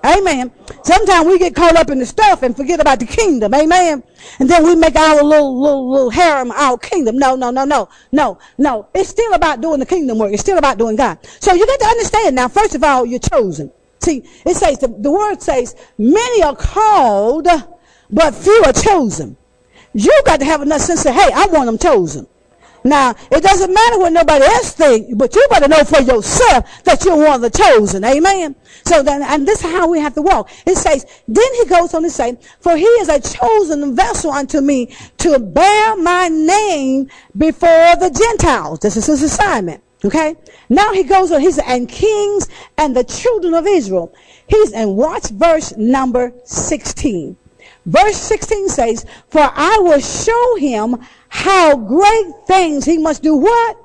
Amen. 0.04 0.52
Sometimes 0.82 1.26
we 1.26 1.38
get 1.38 1.54
caught 1.54 1.76
up 1.76 1.88
in 1.88 1.98
the 1.98 2.04
stuff 2.04 2.42
and 2.42 2.54
forget 2.54 2.78
about 2.78 3.00
the 3.00 3.06
kingdom. 3.06 3.54
Amen. 3.54 4.02
And 4.38 4.50
then 4.50 4.62
we 4.64 4.76
make 4.76 4.96
our 4.96 5.22
little, 5.22 5.58
little, 5.58 5.90
little 5.90 6.10
harem 6.10 6.50
our 6.52 6.76
kingdom. 6.76 7.18
No, 7.18 7.34
no, 7.36 7.50
no, 7.50 7.64
no, 7.64 7.88
no, 8.12 8.38
no. 8.58 8.88
It's 8.94 9.08
still 9.08 9.32
about 9.32 9.62
doing 9.62 9.80
the 9.80 9.86
kingdom 9.86 10.18
work. 10.18 10.34
It's 10.34 10.42
still 10.42 10.58
about 10.58 10.76
doing 10.76 10.96
God. 10.96 11.18
So 11.40 11.54
you 11.54 11.66
got 11.66 11.80
to 11.80 11.86
understand 11.86 12.36
now, 12.36 12.48
first 12.48 12.74
of 12.74 12.84
all, 12.84 13.06
you're 13.06 13.18
chosen. 13.18 13.72
See, 14.00 14.22
it 14.44 14.56
says, 14.56 14.78
the, 14.78 14.88
the 14.88 15.10
word 15.10 15.40
says, 15.40 15.74
many 15.96 16.42
are 16.42 16.54
called, 16.54 17.48
but 18.10 18.34
few 18.34 18.62
are 18.66 18.74
chosen. 18.74 19.38
You 19.94 20.22
got 20.26 20.40
to 20.40 20.46
have 20.46 20.60
enough 20.60 20.82
sense 20.82 21.02
to 21.04 21.08
say, 21.08 21.14
hey, 21.14 21.30
I 21.32 21.46
want 21.46 21.66
them 21.66 21.78
chosen. 21.78 22.26
Now, 22.86 23.14
it 23.30 23.42
doesn't 23.42 23.72
matter 23.72 23.98
what 23.98 24.12
nobody 24.12 24.44
else 24.44 24.72
think, 24.72 25.16
but 25.16 25.34
you 25.34 25.46
better 25.48 25.68
know 25.68 25.84
for 25.84 26.02
yourself 26.02 26.68
that 26.84 27.02
you're 27.02 27.16
one 27.16 27.36
of 27.36 27.40
the 27.40 27.48
chosen. 27.48 28.04
Amen. 28.04 28.54
So 28.84 29.02
then, 29.02 29.22
and 29.22 29.48
this 29.48 29.64
is 29.64 29.70
how 29.70 29.88
we 29.88 30.00
have 30.00 30.12
to 30.14 30.22
walk. 30.22 30.50
It 30.66 30.76
says, 30.76 31.06
then 31.26 31.54
he 31.54 31.64
goes 31.64 31.94
on 31.94 32.02
to 32.02 32.10
say, 32.10 32.36
for 32.60 32.76
he 32.76 32.84
is 32.84 33.08
a 33.08 33.20
chosen 33.20 33.96
vessel 33.96 34.32
unto 34.32 34.60
me 34.60 34.94
to 35.18 35.38
bear 35.38 35.96
my 35.96 36.28
name 36.28 37.08
before 37.38 37.96
the 37.96 38.10
Gentiles. 38.10 38.80
This 38.80 38.98
is 38.98 39.06
his 39.06 39.22
assignment. 39.22 39.82
Okay. 40.04 40.36
Now 40.68 40.92
he 40.92 41.04
goes 41.04 41.32
on, 41.32 41.40
he's, 41.40 41.58
and 41.58 41.88
kings 41.88 42.48
and 42.76 42.94
the 42.94 43.04
children 43.04 43.54
of 43.54 43.66
Israel. 43.66 44.14
He's, 44.46 44.72
in 44.72 44.96
watch 44.96 45.28
verse 45.28 45.74
number 45.78 46.34
16. 46.44 47.38
Verse 47.86 48.16
16 48.16 48.68
says, 48.68 49.06
For 49.28 49.40
I 49.42 49.78
will 49.80 50.00
show 50.00 50.56
him 50.56 50.96
how 51.28 51.76
great 51.76 52.32
things 52.46 52.84
he 52.84 52.98
must 52.98 53.22
do 53.22 53.36
what? 53.36 53.76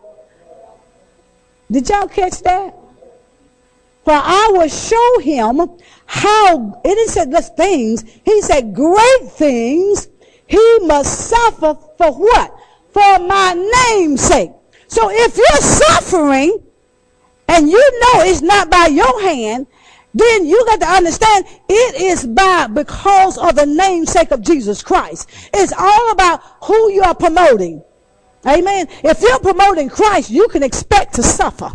Did 1.71 1.89
y'all 1.89 2.07
catch 2.07 2.41
that? 2.43 2.75
For 4.05 4.13
I 4.13 4.49
will 4.53 4.69
show 4.69 5.19
him 5.19 5.77
how, 6.05 6.81
it 6.83 6.95
didn't 6.95 7.09
say 7.09 7.25
less 7.25 7.49
things, 7.51 8.03
he 8.25 8.41
said 8.41 8.73
great 8.73 9.29
things 9.29 10.07
he 10.47 10.79
must 10.81 11.29
suffer 11.29 11.77
for 11.97 12.13
what? 12.13 12.55
For 12.91 13.19
my 13.19 13.53
name's 13.89 14.21
sake. 14.21 14.51
So 14.87 15.09
if 15.11 15.37
you're 15.37 15.61
suffering 15.61 16.63
and 17.47 17.69
you 17.69 17.77
know 17.77 18.23
it's 18.23 18.41
not 18.41 18.71
by 18.71 18.87
your 18.87 19.21
hand, 19.21 19.67
then 20.19 20.45
you 20.45 20.63
got 20.65 20.79
to 20.81 20.87
understand 20.87 21.45
it 21.69 22.01
is 22.01 22.25
by 22.25 22.67
because 22.67 23.37
of 23.37 23.55
the 23.55 23.65
namesake 23.65 24.31
of 24.31 24.41
Jesus 24.41 24.83
Christ. 24.83 25.29
It's 25.53 25.73
all 25.77 26.11
about 26.11 26.41
who 26.63 26.91
you 26.91 27.01
are 27.03 27.15
promoting. 27.15 27.83
Amen. 28.45 28.87
If 29.03 29.21
you're 29.21 29.39
promoting 29.39 29.89
Christ, 29.89 30.29
you 30.29 30.47
can 30.49 30.63
expect 30.63 31.15
to 31.15 31.23
suffer. 31.23 31.71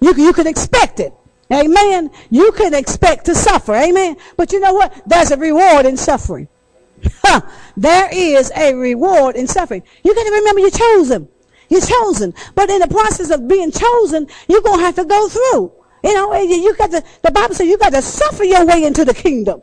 You, 0.00 0.14
you 0.14 0.32
can 0.32 0.46
expect 0.46 1.00
it. 1.00 1.12
Amen. 1.52 2.10
You 2.30 2.52
can 2.52 2.74
expect 2.74 3.26
to 3.26 3.34
suffer. 3.34 3.74
Amen. 3.74 4.16
But 4.36 4.52
you 4.52 4.60
know 4.60 4.74
what? 4.74 5.02
There's 5.06 5.30
a 5.30 5.36
reward 5.36 5.86
in 5.86 5.96
suffering. 5.96 6.48
there 7.76 8.08
is 8.12 8.52
a 8.56 8.74
reward 8.74 9.36
in 9.36 9.46
suffering. 9.46 9.82
You 10.04 10.14
got 10.14 10.24
to 10.24 10.32
remember 10.32 10.60
you're 10.60 10.70
chosen. 10.70 11.28
You're 11.68 11.80
chosen. 11.80 12.34
But 12.54 12.70
in 12.70 12.80
the 12.80 12.88
process 12.88 13.30
of 13.30 13.48
being 13.48 13.70
chosen, 13.70 14.28
you're 14.48 14.62
going 14.62 14.80
to 14.80 14.84
have 14.84 14.96
to 14.96 15.04
go 15.04 15.28
through. 15.28 15.72
You 16.02 16.14
know, 16.14 16.32
eh, 16.32 16.42
you 16.42 16.74
got 16.76 16.90
to, 16.92 17.02
the 17.22 17.30
Bible 17.30 17.54
says 17.54 17.68
you 17.68 17.78
got 17.78 17.92
to 17.92 18.02
suffer 18.02 18.44
your 18.44 18.64
way 18.66 18.84
into 18.84 19.04
the 19.04 19.14
kingdom. 19.14 19.62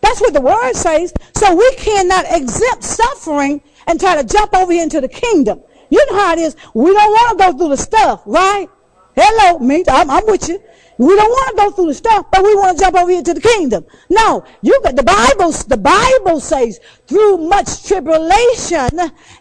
That's 0.00 0.20
what 0.20 0.32
the 0.34 0.40
word 0.40 0.74
says. 0.74 1.12
So 1.34 1.54
we 1.54 1.74
cannot 1.76 2.26
exempt 2.30 2.84
suffering 2.84 3.62
and 3.86 3.98
try 3.98 4.20
to 4.20 4.26
jump 4.26 4.54
over 4.54 4.72
into 4.72 5.00
the 5.00 5.08
kingdom. 5.08 5.62
You 5.90 6.04
know 6.10 6.18
how 6.18 6.32
it 6.32 6.38
is. 6.38 6.56
We 6.74 6.92
don't 6.92 7.10
want 7.10 7.38
to 7.38 7.44
go 7.44 7.58
through 7.58 7.68
the 7.70 7.76
stuff, 7.76 8.22
right? 8.26 8.68
Hello, 9.16 9.58
me. 9.58 9.84
I'm, 9.88 10.10
I'm 10.10 10.24
with 10.26 10.48
you. 10.48 10.62
We 10.98 11.16
don't 11.16 11.30
want 11.30 11.56
to 11.56 11.56
go 11.56 11.70
through 11.70 11.86
the 11.86 11.94
stuff, 11.94 12.26
but 12.30 12.42
we 12.42 12.54
want 12.54 12.76
to 12.76 12.84
jump 12.84 12.94
over 12.94 13.10
into 13.10 13.32
the 13.32 13.40
kingdom. 13.40 13.86
No, 14.10 14.44
you 14.60 14.78
got 14.84 14.96
the 14.96 15.02
Bible. 15.02 15.50
The 15.50 15.78
Bible 15.78 16.40
says 16.40 16.78
through 17.06 17.38
much 17.38 17.86
tribulation 17.86 18.90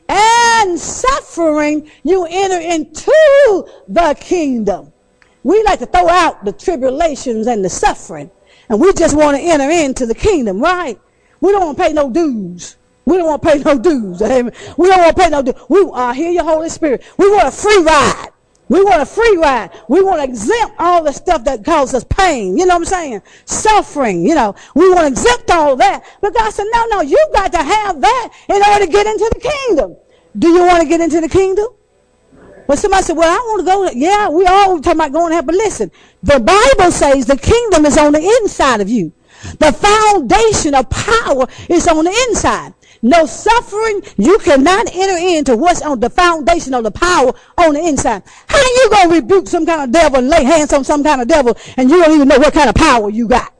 and 0.08 0.80
suffering, 0.80 1.92
you 2.04 2.26
enter 2.30 2.60
into 2.60 3.68
the 3.90 4.16
kingdom. 4.20 4.94
We 5.44 5.64
like 5.64 5.80
to 5.80 5.86
throw 5.86 6.10
out 6.10 6.44
the 6.44 6.52
tribulations 6.52 7.48
and 7.48 7.64
the 7.64 7.70
suffering, 7.70 8.30
and 8.68 8.80
we 8.80 8.92
just 8.94 9.16
want 9.16 9.38
to 9.38 9.44
enter 9.44 9.70
into 9.70 10.06
the 10.06 10.16
kingdom, 10.16 10.60
right? 10.60 11.00
We 11.42 11.52
don't 11.52 11.66
want 11.66 11.78
to 11.78 11.84
pay 11.84 11.94
no 11.94 12.10
dues. 12.10 12.76
We 13.06 13.18
don't 13.18 13.28
want 13.28 13.42
to 13.42 13.48
pay 13.50 13.58
no 13.60 13.80
dues. 13.80 14.22
Amen. 14.22 14.54
We 14.78 14.88
don't 14.88 15.00
want 15.00 15.16
to 15.16 15.22
pay 15.24 15.30
no 15.30 15.42
dues. 15.42 15.56
We 15.70 15.90
uh, 15.94 16.14
hear 16.14 16.32
your 16.32 16.44
Holy 16.44 16.70
Spirit. 16.70 17.04
We 17.18 17.30
want 17.32 17.48
a 17.48 17.52
free 17.52 17.82
ride. 17.84 18.30
We 18.68 18.84
want 18.84 19.02
a 19.02 19.06
free 19.06 19.36
ride. 19.38 19.72
We 19.88 20.04
want 20.04 20.22
to 20.22 20.26
exempt 20.26 20.76
all 20.78 21.04
the 21.04 21.12
stuff 21.12 21.44
that 21.46 21.66
causes 21.66 21.96
us 21.96 22.04
pain. 22.04 22.56
You 22.56 22.68
know 22.68 22.76
what 22.76 22.82
I'm 22.82 22.86
saying? 22.86 23.22
Suffering. 23.46 24.24
You 24.28 24.36
know, 24.36 24.56
we 24.76 24.88
want 24.90 25.02
to 25.02 25.08
exempt 25.08 25.50
all 25.50 25.76
that. 25.78 26.04
But 26.22 26.36
God 26.36 26.52
said, 26.52 26.66
no, 26.72 26.86
no, 26.92 27.02
you've 27.02 27.34
got 27.34 27.52
to 27.54 27.64
have 27.64 28.00
that 28.00 28.30
in 28.48 28.62
order 28.62 28.86
to 28.86 28.92
get 28.92 29.08
into 29.08 29.32
the 29.34 29.40
kingdom. 29.40 29.98
Do 30.38 30.50
you 30.50 30.60
want 30.60 30.84
to 30.84 30.88
get 30.88 31.02
into 31.02 31.20
the 31.20 31.30
kingdom? 31.30 31.68
Well, 32.70 32.78
somebody 32.78 33.02
said, 33.02 33.18
well, 33.18 33.28
I 33.28 33.38
want 33.48 33.60
to 33.62 33.66
go. 33.66 33.90
Yeah, 34.00 34.30
we 34.30 34.46
all 34.46 34.80
talking 34.80 35.00
about 35.00 35.12
going 35.12 35.32
there. 35.32 35.42
But 35.42 35.56
listen, 35.56 35.90
the 36.22 36.40
Bible 36.40 36.92
says 36.92 37.26
the 37.26 37.36
kingdom 37.36 37.84
is 37.88 37.98
on 37.98 38.12
the 38.12 38.22
inside 38.22 38.80
of 38.80 38.88
you. 38.88 39.12
The 39.58 39.74
foundation 39.74 40.76
of 40.76 40.88
power 40.88 41.48
is 41.68 41.88
on 41.88 42.06
the 42.06 42.28
inside. 42.30 42.76
No 43.02 43.26
suffering, 43.26 44.04
you 44.18 44.38
cannot 44.38 44.86
enter 44.94 45.18
into 45.18 45.58
what's 45.58 45.82
on 45.82 46.00
the 46.00 46.12
foundation 46.12 46.76
of 46.76 46.84
the 46.84 46.92
power 46.92 47.34
on 47.58 47.74
the 47.74 47.80
inside. 47.80 48.22
How 48.48 48.60
you 48.60 48.90
going 48.92 49.10
to 49.10 49.16
rebuke 49.16 49.48
some 49.48 49.66
kind 49.66 49.82
of 49.82 49.92
devil 49.92 50.20
and 50.20 50.30
lay 50.30 50.44
hands 50.44 50.72
on 50.72 50.84
some 50.84 51.04
kind 51.04 51.22
of 51.24 51.28
devil 51.28 51.58
and 51.76 51.90
you 51.90 52.00
don't 52.04 52.14
even 52.14 52.28
know 52.28 52.38
what 52.38 52.54
kind 52.54 52.70
of 52.70 52.76
power 52.76 53.10
you 53.10 53.28
got? 53.28 53.52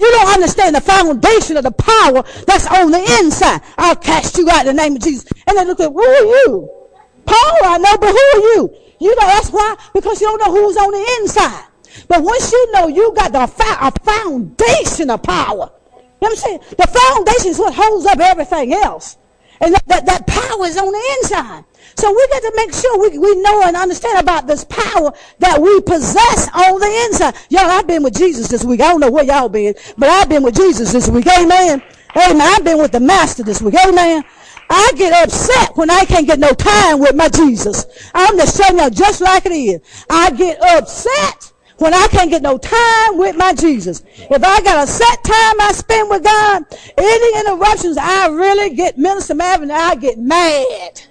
You 0.00 0.08
don't 0.12 0.34
understand 0.34 0.76
the 0.76 0.80
foundation 0.80 1.56
of 1.56 1.64
the 1.64 1.72
power 1.72 2.22
that's 2.46 2.68
on 2.68 2.92
the 2.92 3.18
inside. 3.18 3.60
I'll 3.76 3.96
cast 3.96 4.38
you 4.38 4.48
out 4.50 4.68
in 4.68 4.76
the 4.76 4.82
name 4.82 4.94
of 4.94 5.02
Jesus. 5.02 5.26
And 5.48 5.58
they 5.58 5.64
look 5.64 5.80
at, 5.80 5.90
who 5.90 6.00
are 6.00 6.24
you? 6.24 6.83
Paul, 7.26 7.58
I 7.64 7.78
know, 7.78 7.96
but 7.98 8.10
who 8.10 8.16
are 8.16 8.44
you? 8.54 8.76
You 9.00 9.10
know 9.10 9.26
that's 9.26 9.50
why? 9.50 9.76
Because 9.92 10.20
you 10.20 10.26
don't 10.26 10.38
know 10.38 10.52
who's 10.52 10.76
on 10.76 10.90
the 10.90 11.20
inside. 11.20 11.66
But 12.08 12.22
once 12.22 12.50
you 12.50 12.72
know 12.72 12.88
you 12.88 13.12
got 13.14 13.32
the 13.32 13.42
a 13.42 13.92
foundation 14.02 15.10
of 15.10 15.22
power, 15.22 15.70
you 15.94 16.00
know 16.00 16.04
what 16.20 16.30
I'm 16.30 16.36
saying? 16.36 16.60
The 16.70 16.86
foundation 16.86 17.50
is 17.50 17.58
what 17.58 17.74
holds 17.74 18.06
up 18.06 18.18
everything 18.18 18.72
else. 18.72 19.18
And 19.60 19.74
that, 19.74 19.86
that, 19.86 20.06
that 20.06 20.26
power 20.26 20.66
is 20.66 20.76
on 20.76 20.90
the 20.90 21.16
inside. 21.20 21.64
So 21.96 22.10
we 22.10 22.26
got 22.28 22.40
to 22.40 22.52
make 22.56 22.72
sure 22.74 22.98
we, 22.98 23.18
we 23.18 23.40
know 23.42 23.62
and 23.62 23.76
understand 23.76 24.18
about 24.18 24.46
this 24.46 24.64
power 24.64 25.12
that 25.38 25.60
we 25.60 25.80
possess 25.82 26.48
on 26.54 26.80
the 26.80 27.06
inside. 27.06 27.34
Y'all, 27.50 27.70
I've 27.70 27.86
been 27.86 28.02
with 28.02 28.16
Jesus 28.16 28.48
this 28.48 28.64
week. 28.64 28.80
I 28.80 28.88
don't 28.88 29.00
know 29.00 29.10
where 29.10 29.24
y'all 29.24 29.48
been, 29.48 29.74
but 29.96 30.08
I've 30.08 30.28
been 30.28 30.42
with 30.42 30.56
Jesus 30.56 30.92
this 30.92 31.08
week. 31.08 31.26
Amen. 31.26 31.82
Amen. 32.16 32.40
I've 32.40 32.64
been 32.64 32.78
with 32.78 32.92
the 32.92 33.00
master 33.00 33.42
this 33.42 33.62
week. 33.62 33.74
Amen. 33.86 34.24
I 34.70 34.92
get 34.96 35.12
upset 35.24 35.76
when 35.76 35.90
I 35.90 36.04
can't 36.04 36.26
get 36.26 36.38
no 36.38 36.52
time 36.52 36.98
with 36.98 37.14
my 37.14 37.28
Jesus. 37.28 37.86
I'm 38.14 38.36
just 38.36 38.56
telling 38.56 38.82
you 38.82 38.90
just 38.90 39.20
like 39.20 39.46
it 39.46 39.52
is. 39.52 40.04
I 40.08 40.30
get 40.30 40.60
upset 40.62 41.52
when 41.78 41.92
I 41.92 42.06
can't 42.08 42.30
get 42.30 42.42
no 42.42 42.56
time 42.58 43.18
with 43.18 43.36
my 43.36 43.52
Jesus. 43.52 44.02
If 44.16 44.42
I 44.42 44.60
got 44.62 44.84
a 44.84 44.86
set 44.86 45.24
time 45.24 45.60
I 45.60 45.72
spend 45.72 46.08
with 46.08 46.24
God, 46.24 46.64
any 46.96 47.40
interruptions, 47.40 47.96
I 47.98 48.28
really 48.28 48.74
get 48.74 48.96
Minister 48.96 49.34
Marvin, 49.34 49.70
I 49.70 49.94
get 49.96 50.18
mad. 50.18 51.02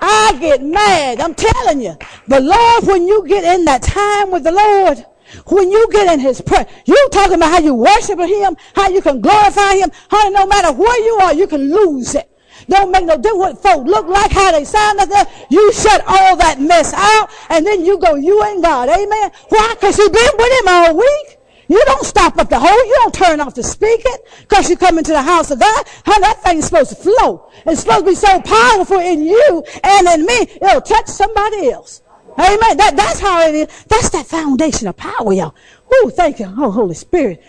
I 0.00 0.36
get 0.40 0.62
mad. 0.62 1.20
I'm 1.20 1.34
telling 1.34 1.80
you. 1.80 1.96
But 2.28 2.42
Lord, 2.42 2.84
when 2.84 3.06
you 3.06 3.26
get 3.26 3.44
in 3.58 3.64
that 3.64 3.82
time 3.82 4.30
with 4.30 4.44
the 4.44 4.52
Lord, 4.52 5.04
when 5.46 5.70
you 5.70 5.88
get 5.90 6.12
in 6.12 6.20
his 6.20 6.40
prayer, 6.40 6.66
you 6.84 7.08
talking 7.10 7.34
about 7.34 7.50
how 7.50 7.58
you 7.58 7.74
worship 7.74 8.18
him, 8.20 8.56
how 8.74 8.88
you 8.88 9.00
can 9.02 9.20
glorify 9.20 9.74
him, 9.74 9.90
how 10.10 10.28
no 10.28 10.46
matter 10.46 10.72
where 10.72 11.04
you 11.04 11.18
are, 11.22 11.34
you 11.34 11.46
can 11.46 11.72
lose 11.72 12.14
it. 12.14 12.30
Don't 12.68 12.90
make 12.90 13.04
no 13.04 13.16
difference 13.16 13.38
what 13.38 13.62
folk 13.62 13.86
look 13.86 14.06
like, 14.06 14.30
how 14.30 14.52
they 14.52 14.64
sound 14.64 14.98
that. 14.98 15.46
You 15.50 15.72
shut 15.72 16.02
all 16.06 16.36
that 16.36 16.60
mess 16.60 16.92
out, 16.94 17.30
and 17.50 17.64
then 17.64 17.84
you 17.84 17.98
go, 17.98 18.14
you 18.14 18.42
ain't 18.44 18.62
God. 18.62 18.88
Amen. 18.88 19.30
Why? 19.48 19.74
Because 19.74 19.98
you 19.98 20.10
been 20.10 20.30
with 20.36 20.60
him 20.60 20.68
all 20.68 20.96
week. 20.96 21.38
You 21.68 21.82
don't 21.86 22.04
stop 22.04 22.38
up 22.38 22.48
the 22.48 22.58
hole. 22.58 22.86
You 22.86 22.94
don't 23.02 23.14
turn 23.14 23.40
off 23.40 23.54
the 23.54 23.62
speaker 23.62 24.10
because 24.40 24.70
you 24.70 24.76
come 24.76 24.98
into 24.98 25.12
the 25.12 25.22
house 25.22 25.50
of 25.50 25.58
God. 25.58 25.84
How 26.04 26.18
that 26.20 26.42
thing's 26.42 26.66
supposed 26.66 26.90
to 26.90 26.96
flow. 26.96 27.50
It's 27.66 27.80
supposed 27.80 28.04
to 28.04 28.10
be 28.10 28.14
so 28.14 28.40
powerful 28.40 29.00
in 29.00 29.22
you 29.22 29.64
and 29.82 30.06
in 30.06 30.26
me. 30.26 30.42
It'll 30.62 30.80
touch 30.80 31.08
somebody 31.08 31.70
else. 31.70 32.02
Amen. 32.38 32.76
That, 32.76 32.94
that's 32.96 33.18
how 33.18 33.42
it 33.48 33.54
is. 33.54 33.84
That's 33.88 34.10
that 34.10 34.26
foundation 34.26 34.88
of 34.88 34.96
power, 34.96 35.32
y'all. 35.32 35.54
Whoo, 35.90 36.10
thank 36.10 36.38
you. 36.38 36.52
Oh, 36.56 36.70
Holy 36.70 36.94
Spirit. 36.94 37.42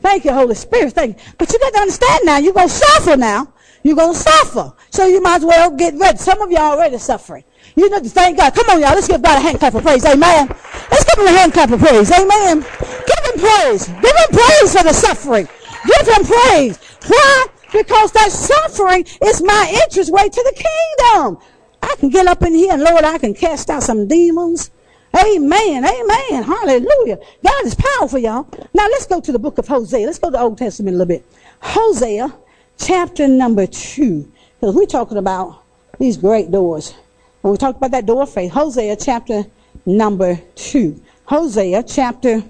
Thank 0.00 0.24
you, 0.24 0.32
Holy 0.32 0.54
Spirit. 0.54 0.92
Thank 0.94 1.18
you. 1.18 1.24
But 1.36 1.52
you 1.52 1.58
got 1.58 1.74
to 1.74 1.80
understand 1.80 2.20
now, 2.24 2.38
you're 2.38 2.52
going 2.52 2.68
to 2.68 2.74
suffer 2.74 3.16
now. 3.16 3.51
You're 3.82 3.96
going 3.96 4.14
to 4.14 4.18
suffer. 4.18 4.72
So 4.90 5.06
you 5.06 5.20
might 5.20 5.36
as 5.36 5.44
well 5.44 5.70
get 5.70 5.94
ready. 5.94 6.18
Some 6.18 6.40
of 6.40 6.50
y'all 6.50 6.72
already 6.72 6.98
suffering. 6.98 7.44
You 7.74 7.88
know, 7.88 8.00
thank 8.00 8.38
God. 8.38 8.54
Come 8.54 8.68
on, 8.70 8.80
y'all. 8.80 8.94
Let's 8.94 9.08
give 9.08 9.22
God 9.22 9.38
a 9.38 9.40
hand 9.40 9.58
clap 9.58 9.74
of 9.74 9.82
praise. 9.82 10.04
Amen. 10.04 10.48
Let's 10.90 11.04
give 11.04 11.18
him 11.18 11.26
a 11.26 11.38
hand 11.38 11.52
clap 11.52 11.70
of 11.70 11.80
praise. 11.80 12.10
Amen. 12.10 12.60
Give 12.60 13.34
him 13.34 13.40
praise. 13.40 13.86
Give 13.86 14.16
him 14.16 14.30
praise 14.30 14.76
for 14.76 14.84
the 14.84 14.92
suffering. 14.92 15.48
Give 15.86 16.08
him 16.08 16.24
praise. 16.24 16.78
Why? 17.06 17.46
Because 17.72 18.12
that 18.12 18.30
suffering 18.30 19.06
is 19.24 19.42
my 19.42 19.80
entrance 19.82 20.10
way 20.10 20.28
to 20.28 20.52
the 20.54 20.54
kingdom. 20.54 21.38
I 21.82 21.96
can 21.98 22.10
get 22.10 22.26
up 22.26 22.42
in 22.42 22.54
here 22.54 22.74
and 22.74 22.82
Lord, 22.82 23.04
I 23.04 23.18
can 23.18 23.34
cast 23.34 23.70
out 23.70 23.82
some 23.82 24.06
demons. 24.06 24.70
Amen. 25.16 25.84
Amen. 25.84 26.42
Hallelujah. 26.42 27.18
God 27.44 27.66
is 27.66 27.74
powerful, 27.74 28.18
y'all. 28.18 28.46
Now 28.72 28.86
let's 28.88 29.06
go 29.06 29.20
to 29.20 29.32
the 29.32 29.38
book 29.38 29.58
of 29.58 29.66
Hosea. 29.66 30.06
Let's 30.06 30.18
go 30.18 30.28
to 30.28 30.32
the 30.32 30.40
Old 30.40 30.58
Testament 30.58 30.94
a 30.94 30.98
little 30.98 31.08
bit. 31.08 31.26
Hosea 31.60 32.32
chapter 32.82 33.28
number 33.28 33.66
two. 33.66 34.30
Because 34.60 34.74
we're 34.74 34.86
talking 34.86 35.18
about 35.18 35.62
these 35.98 36.16
great 36.16 36.50
doors. 36.50 36.94
And 37.42 37.52
we 37.52 37.58
talked 37.58 37.78
about 37.78 37.92
that 37.92 38.06
door 38.06 38.22
of 38.22 38.30
faith. 38.30 38.52
Hosea 38.52 38.96
chapter 38.96 39.44
number 39.86 40.40
two. 40.54 41.00
Hosea 41.24 41.82
chapter 41.84 42.42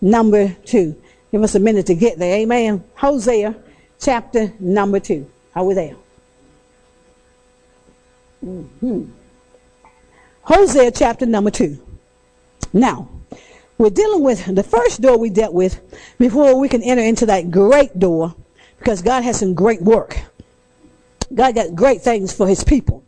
number 0.00 0.56
two. 0.64 1.00
Give 1.32 1.42
us 1.42 1.54
a 1.54 1.60
minute 1.60 1.86
to 1.86 1.94
get 1.94 2.18
there. 2.18 2.36
Amen. 2.38 2.84
Hosea 2.94 3.54
chapter 4.00 4.52
number 4.58 5.00
two. 5.00 5.30
Are 5.54 5.64
we 5.64 5.74
there? 5.74 5.96
Mm-hmm. 8.44 9.04
Hosea 10.42 10.90
chapter 10.90 11.26
number 11.26 11.50
two. 11.50 11.78
Now, 12.72 13.08
we're 13.78 13.90
dealing 13.90 14.22
with 14.22 14.54
the 14.54 14.62
first 14.62 15.00
door 15.00 15.18
we 15.18 15.30
dealt 15.30 15.54
with 15.54 15.80
before 16.18 16.58
we 16.58 16.68
can 16.68 16.82
enter 16.82 17.02
into 17.02 17.26
that 17.26 17.50
great 17.50 17.98
door 17.98 18.34
because 18.80 19.02
God 19.02 19.22
has 19.22 19.38
some 19.38 19.54
great 19.54 19.80
work. 19.80 20.18
God 21.32 21.54
got 21.54 21.76
great 21.76 22.00
things 22.00 22.32
for 22.32 22.48
his 22.48 22.64
people. 22.64 23.04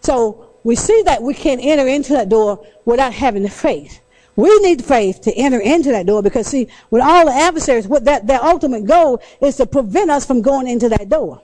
So 0.00 0.50
we 0.64 0.76
see 0.76 1.02
that 1.02 1.22
we 1.22 1.34
can't 1.34 1.60
enter 1.62 1.86
into 1.86 2.14
that 2.14 2.28
door 2.28 2.66
without 2.84 3.12
having 3.12 3.42
the 3.42 3.50
faith. 3.50 4.00
We 4.36 4.56
need 4.60 4.82
faith 4.82 5.20
to 5.22 5.32
enter 5.34 5.60
into 5.60 5.90
that 5.90 6.06
door 6.06 6.22
because 6.22 6.46
see, 6.46 6.68
with 6.90 7.02
all 7.02 7.26
the 7.26 7.32
adversaries, 7.32 7.86
what 7.86 8.04
that, 8.04 8.26
their 8.26 8.42
ultimate 8.42 8.86
goal 8.86 9.20
is 9.42 9.56
to 9.56 9.66
prevent 9.66 10.10
us 10.10 10.24
from 10.24 10.40
going 10.40 10.68
into 10.68 10.88
that 10.88 11.08
door. 11.08 11.42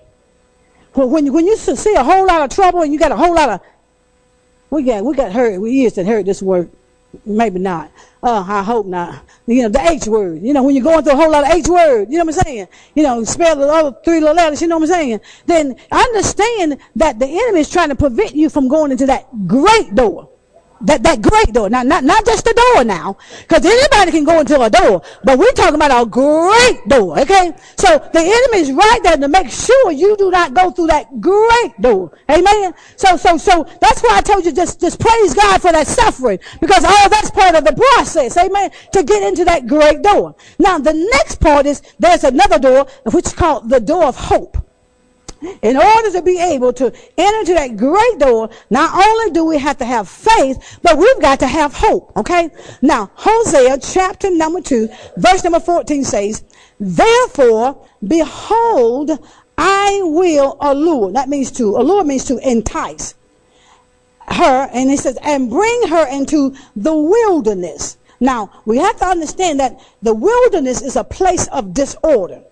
Well, 0.94 1.10
when, 1.10 1.30
when 1.32 1.46
you 1.46 1.56
see 1.56 1.94
a 1.94 2.04
whole 2.04 2.26
lot 2.26 2.42
of 2.42 2.50
trouble 2.50 2.82
and 2.82 2.92
you 2.92 2.98
got 2.98 3.12
a 3.12 3.16
whole 3.16 3.34
lot 3.34 3.50
of, 3.50 3.60
we 4.70 4.84
got, 4.84 5.04
we 5.04 5.14
got 5.14 5.32
hurt, 5.32 5.60
we 5.60 5.72
used 5.72 5.96
to 5.96 6.04
heard 6.04 6.24
this 6.24 6.40
word, 6.40 6.70
maybe 7.24 7.58
not. 7.58 7.90
Uh, 8.22 8.44
I 8.46 8.62
hope 8.62 8.86
not. 8.86 9.24
You 9.46 9.62
know, 9.62 9.68
the 9.68 9.80
H 9.88 10.06
word. 10.06 10.42
You 10.42 10.52
know, 10.52 10.62
when 10.62 10.74
you're 10.74 10.84
going 10.84 11.04
through 11.04 11.12
a 11.12 11.16
whole 11.16 11.30
lot 11.30 11.44
of 11.44 11.50
H 11.50 11.68
word, 11.68 12.10
you 12.10 12.18
know 12.18 12.24
what 12.24 12.36
I'm 12.36 12.44
saying? 12.44 12.68
You 12.94 13.02
know, 13.02 13.22
spell 13.24 13.56
the 13.56 13.68
other 13.68 13.96
three 14.04 14.20
little 14.20 14.34
letters, 14.34 14.60
you 14.60 14.68
know 14.68 14.78
what 14.78 14.90
I'm 14.90 14.94
saying? 14.94 15.20
Then 15.46 15.76
understand 15.92 16.78
that 16.96 17.18
the 17.18 17.26
enemy 17.26 17.60
is 17.60 17.70
trying 17.70 17.90
to 17.90 17.94
prevent 17.94 18.34
you 18.34 18.48
from 18.48 18.68
going 18.68 18.90
into 18.90 19.06
that 19.06 19.28
great 19.46 19.94
door. 19.94 20.30
That, 20.82 21.02
that 21.04 21.22
great 21.22 21.54
door. 21.54 21.70
Now, 21.70 21.82
not, 21.82 22.04
not 22.04 22.26
just 22.26 22.44
the 22.44 22.52
door 22.52 22.84
now, 22.84 23.16
because 23.40 23.64
anybody 23.64 24.12
can 24.12 24.24
go 24.24 24.40
into 24.40 24.60
a 24.60 24.68
door, 24.68 25.02
but 25.24 25.38
we're 25.38 25.52
talking 25.52 25.74
about 25.74 26.02
a 26.02 26.04
great 26.04 26.86
door, 26.86 27.18
okay? 27.20 27.52
So 27.78 27.98
the 28.12 28.20
enemy 28.20 28.58
is 28.58 28.72
right 28.72 29.00
there 29.02 29.16
to 29.16 29.26
make 29.26 29.50
sure 29.50 29.90
you 29.90 30.16
do 30.18 30.30
not 30.30 30.52
go 30.52 30.70
through 30.70 30.88
that 30.88 31.18
great 31.18 31.80
door. 31.80 32.12
Amen? 32.30 32.74
So, 32.96 33.16
so, 33.16 33.38
so 33.38 33.64
that's 33.80 34.02
why 34.02 34.18
I 34.18 34.20
told 34.20 34.44
you 34.44 34.52
just, 34.52 34.78
just 34.80 35.00
praise 35.00 35.32
God 35.32 35.62
for 35.62 35.72
that 35.72 35.86
suffering, 35.86 36.38
because 36.60 36.84
all 36.84 37.08
that's 37.08 37.30
part 37.30 37.54
of 37.54 37.64
the 37.64 37.72
process, 37.72 38.36
amen, 38.36 38.70
to 38.92 39.02
get 39.02 39.22
into 39.22 39.46
that 39.46 39.66
great 39.66 40.02
door. 40.02 40.36
Now, 40.58 40.78
the 40.78 40.92
next 40.92 41.40
part 41.40 41.64
is 41.64 41.80
there's 41.98 42.24
another 42.24 42.58
door, 42.58 42.86
which 43.12 43.26
is 43.26 43.32
called 43.32 43.70
the 43.70 43.80
door 43.80 44.04
of 44.04 44.16
hope. 44.16 44.58
In 45.62 45.76
order 45.76 46.10
to 46.12 46.22
be 46.22 46.38
able 46.38 46.72
to 46.74 46.92
enter 47.18 47.38
into 47.40 47.54
that 47.54 47.76
great 47.76 48.18
door, 48.18 48.48
not 48.70 49.06
only 49.06 49.32
do 49.32 49.44
we 49.44 49.58
have 49.58 49.76
to 49.78 49.84
have 49.84 50.08
faith, 50.08 50.78
but 50.82 50.96
we've 50.96 51.20
got 51.20 51.40
to 51.40 51.46
have 51.46 51.74
hope. 51.74 52.12
Okay? 52.16 52.50
Now, 52.80 53.10
Hosea 53.14 53.78
chapter 53.78 54.30
number 54.30 54.62
2, 54.62 54.88
verse 55.18 55.44
number 55.44 55.60
14 55.60 56.04
says, 56.04 56.42
Therefore, 56.80 57.86
behold, 58.06 59.10
I 59.58 60.00
will 60.02 60.56
allure. 60.60 61.12
That 61.12 61.28
means 61.28 61.50
to, 61.52 61.76
allure 61.76 62.04
means 62.04 62.24
to 62.26 62.38
entice 62.38 63.14
her. 64.28 64.68
And 64.72 64.90
he 64.90 64.96
says, 64.96 65.18
and 65.22 65.50
bring 65.50 65.88
her 65.88 66.08
into 66.08 66.54
the 66.74 66.94
wilderness. 66.94 67.98
Now, 68.20 68.50
we 68.64 68.78
have 68.78 68.96
to 68.98 69.06
understand 69.06 69.60
that 69.60 69.78
the 70.02 70.14
wilderness 70.14 70.80
is 70.80 70.96
a 70.96 71.04
place 71.04 71.46
of 71.48 71.74
disorder. 71.74 72.42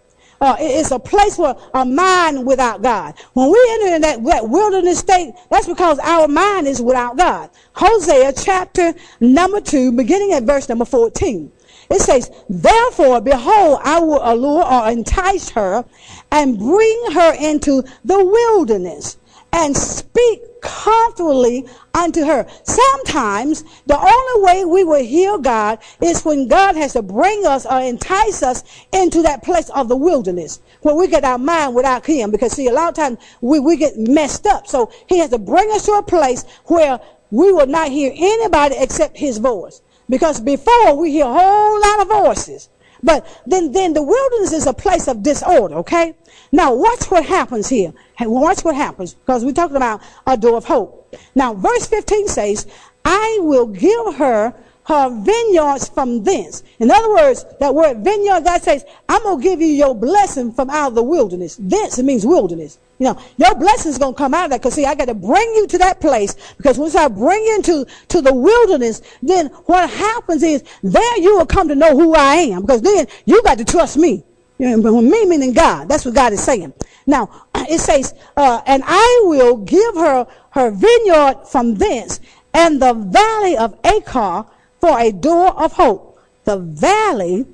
Uh, 0.44 0.56
it's 0.60 0.90
a 0.90 0.98
place 0.98 1.36
for 1.36 1.56
a 1.72 1.86
mind 1.86 2.46
without 2.46 2.82
God. 2.82 3.14
When 3.32 3.50
we 3.50 3.66
enter 3.70 3.94
in 3.94 4.02
that, 4.02 4.22
that 4.24 4.46
wilderness 4.46 4.98
state, 4.98 5.32
that's 5.50 5.66
because 5.66 5.98
our 6.00 6.28
mind 6.28 6.66
is 6.66 6.82
without 6.82 7.16
God. 7.16 7.48
Hosea 7.72 8.34
chapter 8.34 8.92
number 9.20 9.58
2, 9.62 9.92
beginning 9.92 10.32
at 10.32 10.42
verse 10.42 10.68
number 10.68 10.84
14. 10.84 11.50
It 11.90 12.00
says, 12.00 12.30
Therefore, 12.50 13.22
behold, 13.22 13.80
I 13.84 14.00
will 14.00 14.20
allure 14.22 14.70
or 14.70 14.90
entice 14.90 15.48
her 15.48 15.82
and 16.30 16.58
bring 16.58 17.06
her 17.12 17.34
into 17.40 17.82
the 18.04 18.22
wilderness 18.22 19.16
and 19.54 19.76
speak 19.76 20.42
comfortably 20.60 21.64
unto 21.94 22.24
her. 22.24 22.44
Sometimes 22.64 23.62
the 23.86 23.96
only 23.96 24.44
way 24.44 24.64
we 24.64 24.82
will 24.82 25.04
hear 25.04 25.38
God 25.38 25.78
is 26.02 26.24
when 26.24 26.48
God 26.48 26.74
has 26.74 26.94
to 26.94 27.02
bring 27.02 27.46
us 27.46 27.64
or 27.64 27.80
entice 27.80 28.42
us 28.42 28.64
into 28.92 29.22
that 29.22 29.44
place 29.44 29.70
of 29.70 29.88
the 29.88 29.96
wilderness 29.96 30.60
where 30.82 30.96
we 30.96 31.06
get 31.06 31.24
our 31.24 31.38
mind 31.38 31.74
without 31.74 32.04
him 32.04 32.32
because 32.32 32.52
see 32.52 32.66
a 32.66 32.72
lot 32.72 32.88
of 32.88 32.94
times 32.96 33.18
we, 33.40 33.60
we 33.60 33.76
get 33.76 33.96
messed 33.96 34.46
up. 34.46 34.66
So 34.66 34.90
he 35.08 35.18
has 35.18 35.30
to 35.30 35.38
bring 35.38 35.70
us 35.70 35.86
to 35.86 35.92
a 35.92 36.02
place 36.02 36.44
where 36.64 37.00
we 37.30 37.52
will 37.52 37.66
not 37.66 37.90
hear 37.90 38.12
anybody 38.14 38.74
except 38.78 39.16
his 39.16 39.38
voice. 39.38 39.82
Because 40.08 40.40
before 40.40 40.96
we 40.96 41.12
hear 41.12 41.26
a 41.26 41.32
whole 41.32 41.80
lot 41.80 42.00
of 42.02 42.08
voices. 42.08 42.68
But 43.04 43.26
then, 43.46 43.72
then 43.72 43.92
the 43.92 44.02
wilderness 44.02 44.52
is 44.52 44.66
a 44.66 44.72
place 44.72 45.08
of 45.08 45.22
disorder, 45.22 45.74
okay? 45.76 46.14
Now 46.50 46.74
watch 46.74 47.10
what 47.10 47.26
happens 47.26 47.68
here. 47.68 47.92
Watch 48.20 48.64
what 48.64 48.74
happens 48.74 49.12
because 49.12 49.44
we're 49.44 49.52
talking 49.52 49.76
about 49.76 50.00
a 50.26 50.38
door 50.38 50.56
of 50.56 50.64
hope. 50.64 51.14
Now 51.34 51.52
verse 51.52 51.86
15 51.86 52.28
says, 52.28 52.66
I 53.04 53.38
will 53.42 53.66
give 53.66 54.16
her 54.16 54.54
her 54.84 55.08
vineyards 55.10 55.88
from 55.88 56.22
thence. 56.22 56.62
In 56.78 56.90
other 56.90 57.08
words, 57.10 57.44
that 57.60 57.74
word 57.74 58.04
vineyard, 58.04 58.44
God 58.44 58.62
says, 58.62 58.84
I'm 59.08 59.22
going 59.22 59.38
to 59.38 59.42
give 59.42 59.60
you 59.60 59.68
your 59.68 59.94
blessing 59.94 60.52
from 60.52 60.70
out 60.70 60.88
of 60.88 60.94
the 60.94 61.02
wilderness. 61.02 61.56
Thence, 61.58 61.98
it 61.98 62.04
means 62.04 62.26
wilderness. 62.26 62.78
You 62.98 63.06
know, 63.06 63.20
your 63.38 63.54
blessing 63.54 63.90
is 63.90 63.98
going 63.98 64.14
to 64.14 64.18
come 64.18 64.34
out 64.34 64.44
of 64.44 64.50
that 64.50 64.60
because 64.60 64.74
see, 64.74 64.84
I 64.84 64.94
got 64.94 65.06
to 65.06 65.14
bring 65.14 65.54
you 65.54 65.66
to 65.68 65.78
that 65.78 66.00
place 66.00 66.36
because 66.58 66.78
once 66.78 66.94
I 66.94 67.08
bring 67.08 67.42
you 67.42 67.56
into 67.56 67.86
to 68.08 68.20
the 68.20 68.32
wilderness, 68.32 69.02
then 69.22 69.46
what 69.66 69.88
happens 69.90 70.42
is 70.42 70.62
there 70.82 71.18
you 71.18 71.36
will 71.36 71.46
come 71.46 71.68
to 71.68 71.74
know 71.74 71.96
who 71.96 72.14
I 72.14 72.34
am 72.36 72.60
because 72.60 72.82
then 72.82 73.06
you 73.24 73.42
got 73.42 73.58
to 73.58 73.64
trust 73.64 73.96
me. 73.96 74.22
You 74.58 74.76
know, 74.76 75.00
me 75.00 75.24
meaning 75.26 75.52
God. 75.52 75.88
That's 75.88 76.04
what 76.04 76.14
God 76.14 76.32
is 76.32 76.42
saying. 76.42 76.72
Now, 77.06 77.46
it 77.54 77.80
says, 77.80 78.14
uh, 78.36 78.60
and 78.66 78.82
I 78.86 79.22
will 79.24 79.56
give 79.56 79.94
her 79.96 80.26
her 80.50 80.70
vineyard 80.70 81.46
from 81.48 81.74
thence 81.74 82.20
and 82.52 82.80
the 82.80 82.94
valley 82.94 83.56
of 83.56 83.76
Achor 83.84 84.46
for 84.84 85.00
a 85.00 85.10
door 85.10 85.48
of 85.58 85.72
hope. 85.72 86.20
The 86.44 86.58
valley 86.58 87.46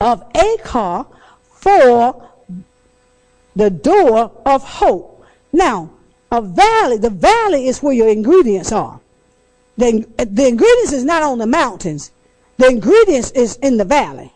of 0.00 0.22
Achor 0.36 1.04
for 1.50 2.30
the 3.56 3.70
door 3.70 4.30
of 4.46 4.62
hope. 4.62 5.26
Now, 5.52 5.90
a 6.30 6.40
valley, 6.40 6.98
the 6.98 7.10
valley 7.10 7.66
is 7.66 7.82
where 7.82 7.92
your 7.92 8.06
ingredients 8.06 8.70
are. 8.70 9.00
The, 9.78 10.06
the 10.16 10.46
ingredients 10.46 10.92
is 10.92 11.04
not 11.04 11.24
on 11.24 11.38
the 11.38 11.46
mountains. 11.48 12.12
The 12.58 12.68
ingredients 12.68 13.32
is 13.32 13.56
in 13.56 13.76
the 13.76 13.84
valley. 13.84 14.32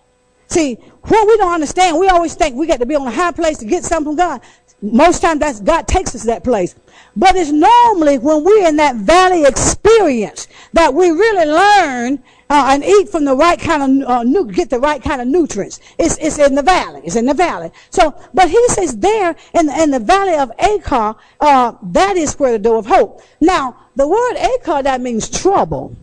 See, 0.49 0.75
what 0.75 1.29
we 1.29 1.37
don't 1.37 1.53
understand, 1.53 2.01
we 2.01 2.09
always 2.09 2.35
think 2.35 2.57
we 2.57 2.67
got 2.67 2.81
to 2.81 2.87
be 2.87 2.97
on 2.97 3.07
a 3.07 3.13
high 3.13 3.31
place 3.31 3.59
to 3.59 3.65
get 3.65 3.85
something 3.85 4.07
from 4.07 4.17
God. 4.17 4.41
Most 4.81 5.23
times 5.23 5.41
that's 5.41 5.61
God 5.61 5.89
takes 5.89 6.15
us 6.15 6.21
to 6.23 6.29
that 6.29 6.45
place. 6.45 6.75
But 7.17 7.35
it's 7.35 7.51
normally 7.51 8.19
when 8.19 8.45
we're 8.45 8.69
in 8.69 8.77
that 8.77 8.97
valley 8.97 9.45
experience 9.45 10.47
that 10.73 10.95
we 10.95 11.11
really 11.11 11.47
learn 11.51 12.23
uh, 12.51 12.69
and 12.71 12.85
eat 12.85 13.09
from 13.09 13.25
the 13.25 13.35
right 13.35 13.59
kind 13.59 14.03
of 14.03 14.09
uh, 14.09 14.23
nu- 14.23 14.47
get 14.47 14.71
the 14.71 14.79
right 14.79 15.03
kind 15.03 15.21
of 15.21 15.27
nutrients. 15.27 15.81
It's 15.99 16.17
it's 16.19 16.39
in 16.39 16.55
the 16.55 16.63
valley. 16.63 17.03
It's 17.05 17.17
in 17.17 17.27
the 17.27 17.35
valley. 17.35 17.73
So, 17.91 18.15
but 18.33 18.49
he 18.49 18.69
says 18.69 18.97
there 18.99 19.35
in 19.53 19.67
the, 19.67 19.83
in 19.83 19.91
the 19.91 19.99
valley 19.99 20.37
of 20.37 20.53
Achor, 20.61 21.17
uh, 21.41 21.73
that 21.83 22.17
is 22.17 22.39
where 22.39 22.53
the 22.53 22.59
door 22.61 22.79
of 22.79 22.87
hope. 22.87 23.21
Now, 23.41 23.77
the 23.97 24.07
word 24.07 24.37
Achor 24.37 24.83
that 24.83 25.01
means 25.01 25.29
trouble. 25.29 25.97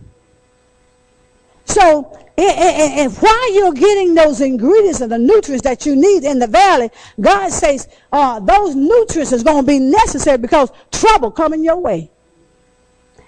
So, 1.66 2.18
and, 2.38 2.58
and, 2.58 3.00
and, 3.00 3.14
while 3.18 3.54
you're 3.54 3.74
getting 3.74 4.14
those 4.14 4.40
ingredients 4.40 5.02
and 5.02 5.12
the 5.12 5.18
nutrients 5.18 5.64
that 5.64 5.86
you 5.86 5.96
need 5.96 6.24
in 6.24 6.40
the 6.40 6.48
valley, 6.48 6.90
God 7.20 7.50
says 7.50 7.88
uh, 8.12 8.40
those 8.40 8.76
nutrients 8.76 9.32
is 9.32 9.44
going 9.44 9.64
to 9.64 9.68
be 9.68 9.80
necessary 9.80 10.38
because 10.38 10.70
trouble 10.92 11.32
coming 11.32 11.64
your 11.64 11.78
way. 11.78 12.12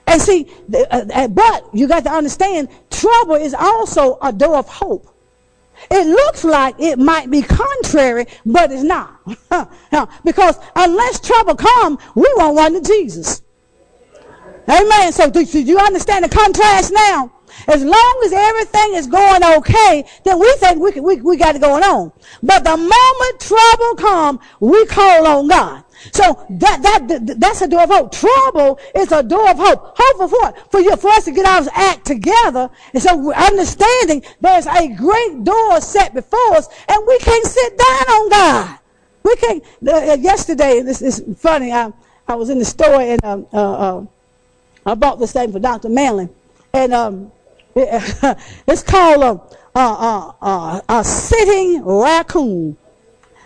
And 0.05 0.21
see, 0.21 0.47
uh, 0.73 1.05
uh, 1.13 1.27
but 1.27 1.65
you 1.73 1.87
got 1.87 2.03
to 2.03 2.11
understand, 2.11 2.69
trouble 2.89 3.35
is 3.35 3.53
also 3.53 4.17
a 4.21 4.31
door 4.31 4.57
of 4.57 4.67
hope. 4.67 5.07
It 5.91 6.07
looks 6.07 6.43
like 6.43 6.75
it 6.79 6.97
might 6.97 7.29
be 7.29 7.41
contrary, 7.41 8.25
but 8.45 8.71
it's 8.71 8.83
not. 8.83 9.19
because 10.23 10.57
unless 10.75 11.19
trouble 11.19 11.55
come, 11.55 11.99
we 12.15 12.31
won't 12.37 12.57
run 12.57 12.73
to 12.73 12.81
Jesus. 12.81 13.41
Amen. 14.69 15.11
So 15.11 15.29
do, 15.29 15.45
do 15.45 15.61
you 15.61 15.79
understand 15.79 16.25
the 16.25 16.29
contrast 16.29 16.91
now? 16.93 17.31
As 17.67 17.83
long 17.83 18.21
as 18.25 18.33
everything 18.33 18.93
is 18.93 19.07
going 19.07 19.43
okay, 19.57 20.05
then 20.23 20.39
we 20.39 20.51
think 20.57 20.79
we, 20.79 20.99
we, 21.01 21.21
we 21.21 21.37
got 21.37 21.55
it 21.55 21.61
going 21.61 21.83
on. 21.83 22.11
But 22.43 22.63
the 22.63 22.77
moment 22.77 23.39
trouble 23.39 23.95
come, 23.95 24.39
we 24.59 24.85
call 24.85 25.25
on 25.25 25.47
God. 25.47 25.83
So 26.11 26.45
that, 26.49 26.81
that, 26.83 27.39
that's 27.39 27.61
a 27.61 27.67
door 27.67 27.83
of 27.83 27.89
hope. 27.89 28.11
Trouble 28.11 28.79
is 28.95 29.11
a 29.11 29.23
door 29.23 29.49
of 29.49 29.57
hope. 29.57 29.95
Hope 29.97 30.17
for 30.17 30.27
what? 30.27 30.71
For 30.71 30.79
you, 30.79 30.95
for 30.95 31.09
us 31.09 31.25
to 31.25 31.31
get 31.31 31.45
our 31.45 31.67
act 31.73 32.05
together. 32.05 32.69
And 32.93 33.01
so 33.01 33.33
understanding 33.33 34.23
there's 34.39 34.67
a 34.67 34.87
great 34.89 35.43
door 35.43 35.81
set 35.81 36.13
before 36.13 36.53
us 36.55 36.67
and 36.87 37.05
we 37.07 37.17
can't 37.19 37.45
sit 37.45 37.77
down 37.77 38.15
on 38.15 38.29
God. 38.29 38.79
We 39.23 39.35
can't, 39.37 39.63
uh, 39.87 40.17
yesterday, 40.19 40.81
this 40.81 41.01
is 41.01 41.23
funny, 41.37 41.71
I, 41.71 41.91
I 42.27 42.35
was 42.35 42.49
in 42.49 42.59
the 42.59 42.65
store 42.65 43.01
and, 43.01 43.23
um, 43.25 43.47
uh, 43.51 43.73
uh, 43.73 44.05
I 44.85 44.93
bought 44.93 45.19
this 45.19 45.33
thing 45.33 45.51
for 45.51 45.59
Dr. 45.59 45.89
Manley. 45.89 46.29
And, 46.73 46.93
um, 46.93 47.31
it's 48.67 48.81
called 48.81 49.21
a, 49.75 49.79
a, 49.79 50.35
a, 50.41 50.83
a, 50.89 51.03
sitting 51.03 51.83
raccoon. 51.85 52.75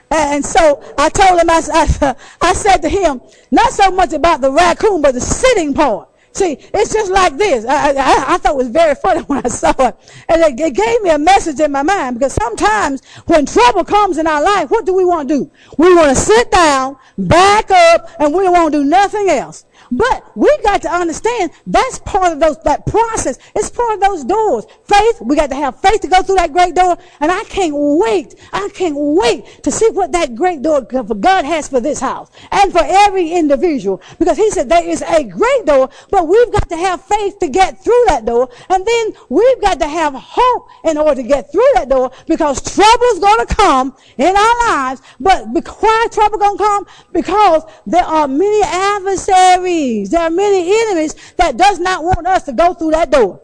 And 0.10 0.46
so 0.46 0.82
I 0.98 1.10
told 1.10 1.40
him, 1.40 1.50
I, 1.50 1.62
I, 1.74 2.16
I 2.42 2.54
said 2.54 2.78
to 2.78 2.90
him, 2.90 3.22
not 3.52 3.72
so 3.72 3.92
much 3.92 4.14
about 4.14 4.42
the 4.42 4.52
raccoon, 4.52 5.02
but 5.02 5.14
the 5.14 5.22
sitting 5.22 5.74
part. 5.74 6.08
See, 6.34 6.58
it's 6.74 6.94
just 6.94 7.12
like 7.12 7.36
this. 7.36 7.66
I, 7.66 7.90
I, 7.90 8.36
I, 8.36 8.38
thought 8.38 8.54
it 8.54 8.58
was 8.58 8.70
very 8.70 8.96
funny 9.04 9.20
when 9.22 9.42
I 9.44 9.50
saw 9.50 9.74
it. 9.80 9.96
And 10.30 10.42
it, 10.42 10.60
it, 10.60 10.74
gave 10.74 11.02
me 11.02 11.10
a 11.10 11.20
message 11.20 11.60
in 11.60 11.74
my 11.74 11.84
mind 11.84 12.18
because 12.18 12.34
sometimes 12.34 13.02
when 13.26 13.46
trouble 13.46 13.84
comes 13.84 14.18
in 14.18 14.28
our 14.28 14.42
life, 14.42 14.72
what 14.72 14.86
do 14.86 14.94
we 14.94 15.04
want 15.04 15.28
to 15.28 15.36
do? 15.40 15.52
We 15.78 15.94
want 15.94 16.10
to 16.10 16.16
sit 16.16 16.50
down, 16.50 16.96
back 17.18 17.70
up, 17.70 18.10
and 18.18 18.34
we 18.34 18.44
don't 18.44 18.54
want 18.54 18.72
to 18.72 18.80
do 18.80 18.86
nothing 18.86 19.30
else. 19.30 19.66
But 19.92 20.38
we 20.38 20.50
got 20.64 20.82
to 20.84 20.90
understand 20.90 21.52
that's 21.68 22.00
part 22.00 22.32
of 22.32 22.40
those 22.40 22.58
that 22.64 22.86
process. 22.86 23.38
It's 23.54 23.70
part 23.70 23.96
of 23.96 24.00
those 24.00 24.24
doors. 24.24 24.66
Faith, 24.86 25.22
we 25.22 25.36
got 25.36 25.50
to 25.50 25.56
have 25.56 25.80
faith 25.82 26.00
to 26.02 26.08
go 26.08 26.22
through 26.22 26.36
that 26.36 26.54
great 26.54 26.76
door. 26.76 26.98
And 27.20 27.30
I 27.30 27.44
can't 27.44 27.76
wait. 27.76 28.36
I 28.54 28.70
can't 28.74 28.96
wait 28.98 29.64
to 29.64 29.72
see 29.72 29.90
what 29.90 30.14
that 30.14 30.36
great 30.36 30.62
door 30.62 30.82
God 30.82 31.44
has 31.44 31.68
for 31.68 31.82
this 31.82 32.00
house 32.00 32.32
and 32.52 32.72
for 32.72 32.82
every 32.84 33.32
individual. 33.32 34.02
Because 34.18 34.38
he 34.38 34.50
said 34.50 34.70
there 34.70 34.88
is 34.88 35.02
a 35.02 35.26
great 35.26 35.66
door, 35.66 35.90
but 36.10 36.26
we've 36.28 36.52
got 36.54 36.70
to 36.70 36.78
have 36.78 37.04
faith 37.04 37.40
to 37.40 37.50
get 37.50 37.84
through 37.84 38.04
that 38.08 38.26
door. 38.26 38.50
And 38.70 38.86
then 38.86 39.14
we've 39.28 39.62
got 39.62 39.80
to 39.80 39.88
have 39.88 40.14
hope 40.16 40.70
in 40.86 40.98
order 40.98 41.22
to 41.22 41.28
get 41.28 41.52
through 41.52 41.70
that 41.74 41.90
door 41.90 42.12
because 42.28 42.62
trouble's 42.62 43.20
going 43.20 43.46
to 43.46 43.56
come 43.56 43.96
in 44.18 44.36
our 44.38 44.70
lives. 44.70 45.02
But 45.20 45.48
why 45.48 46.08
trouble 46.12 46.38
going 46.38 46.58
to 46.58 46.64
come? 46.64 46.86
Because 47.12 47.64
there 47.86 48.06
are 48.06 48.28
many 48.28 48.64
adversaries 48.64 49.81
there 50.10 50.22
are 50.22 50.30
many 50.30 50.62
enemies 50.84 51.16
that 51.38 51.58
does 51.58 51.80
not 51.80 52.04
want 52.04 52.26
us 52.28 52.44
to 52.44 52.54
go 52.54 52.74
through 52.74 52.92
that 52.92 53.12
door. 53.12 53.42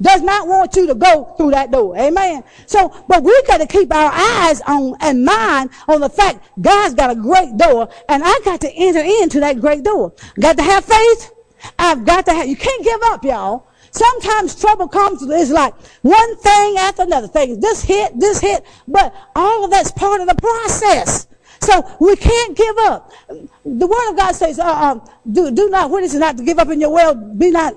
Does 0.00 0.20
not 0.20 0.46
want 0.46 0.76
you 0.76 0.86
to 0.88 0.94
go 0.94 1.34
through 1.36 1.52
that 1.52 1.70
door. 1.70 1.96
Amen. 1.96 2.44
So, 2.66 2.92
but 3.08 3.22
we 3.22 3.42
got 3.46 3.58
to 3.58 3.66
keep 3.66 3.92
our 3.94 4.12
eyes 4.12 4.60
on 4.66 4.94
and 5.00 5.24
mind 5.24 5.70
on 5.88 6.00
the 6.00 6.10
fact 6.10 6.46
God's 6.60 6.94
got 6.94 7.10
a 7.10 7.14
great 7.14 7.56
door 7.56 7.88
and 8.08 8.22
I 8.24 8.38
got 8.44 8.60
to 8.60 8.70
enter 8.74 9.00
into 9.00 9.40
that 9.40 9.60
great 9.60 9.82
door. 9.84 10.12
Got 10.38 10.58
to 10.58 10.62
have 10.62 10.84
faith. 10.84 11.32
I've 11.78 12.04
got 12.04 12.26
to 12.26 12.34
have, 12.34 12.46
you 12.46 12.56
can't 12.56 12.84
give 12.84 13.00
up, 13.04 13.24
y'all. 13.24 13.68
Sometimes 13.90 14.54
trouble 14.60 14.88
comes, 14.88 15.22
it's 15.22 15.50
like 15.50 15.74
one 16.02 16.36
thing 16.36 16.76
after 16.76 17.02
another 17.02 17.28
thing. 17.28 17.58
This 17.60 17.82
hit, 17.82 18.20
this 18.20 18.40
hit, 18.40 18.64
but 18.86 19.14
all 19.34 19.64
of 19.64 19.70
that's 19.70 19.90
part 19.92 20.20
of 20.20 20.28
the 20.28 20.34
process. 20.34 21.26
So 21.60 21.96
we 22.00 22.16
can't 22.16 22.56
give 22.56 22.76
up. 22.78 23.10
The 23.28 23.86
word 23.86 24.10
of 24.10 24.16
God 24.16 24.34
says, 24.34 24.58
uh, 24.58 24.64
uh, 24.64 25.00
do, 25.30 25.50
do 25.50 25.68
not, 25.70 25.90
what 25.90 26.02
is 26.02 26.14
it, 26.14 26.18
not 26.18 26.36
to 26.36 26.44
give 26.44 26.58
up 26.58 26.68
in 26.68 26.80
your 26.80 26.92
well, 26.92 27.14
be 27.14 27.50
not, 27.50 27.76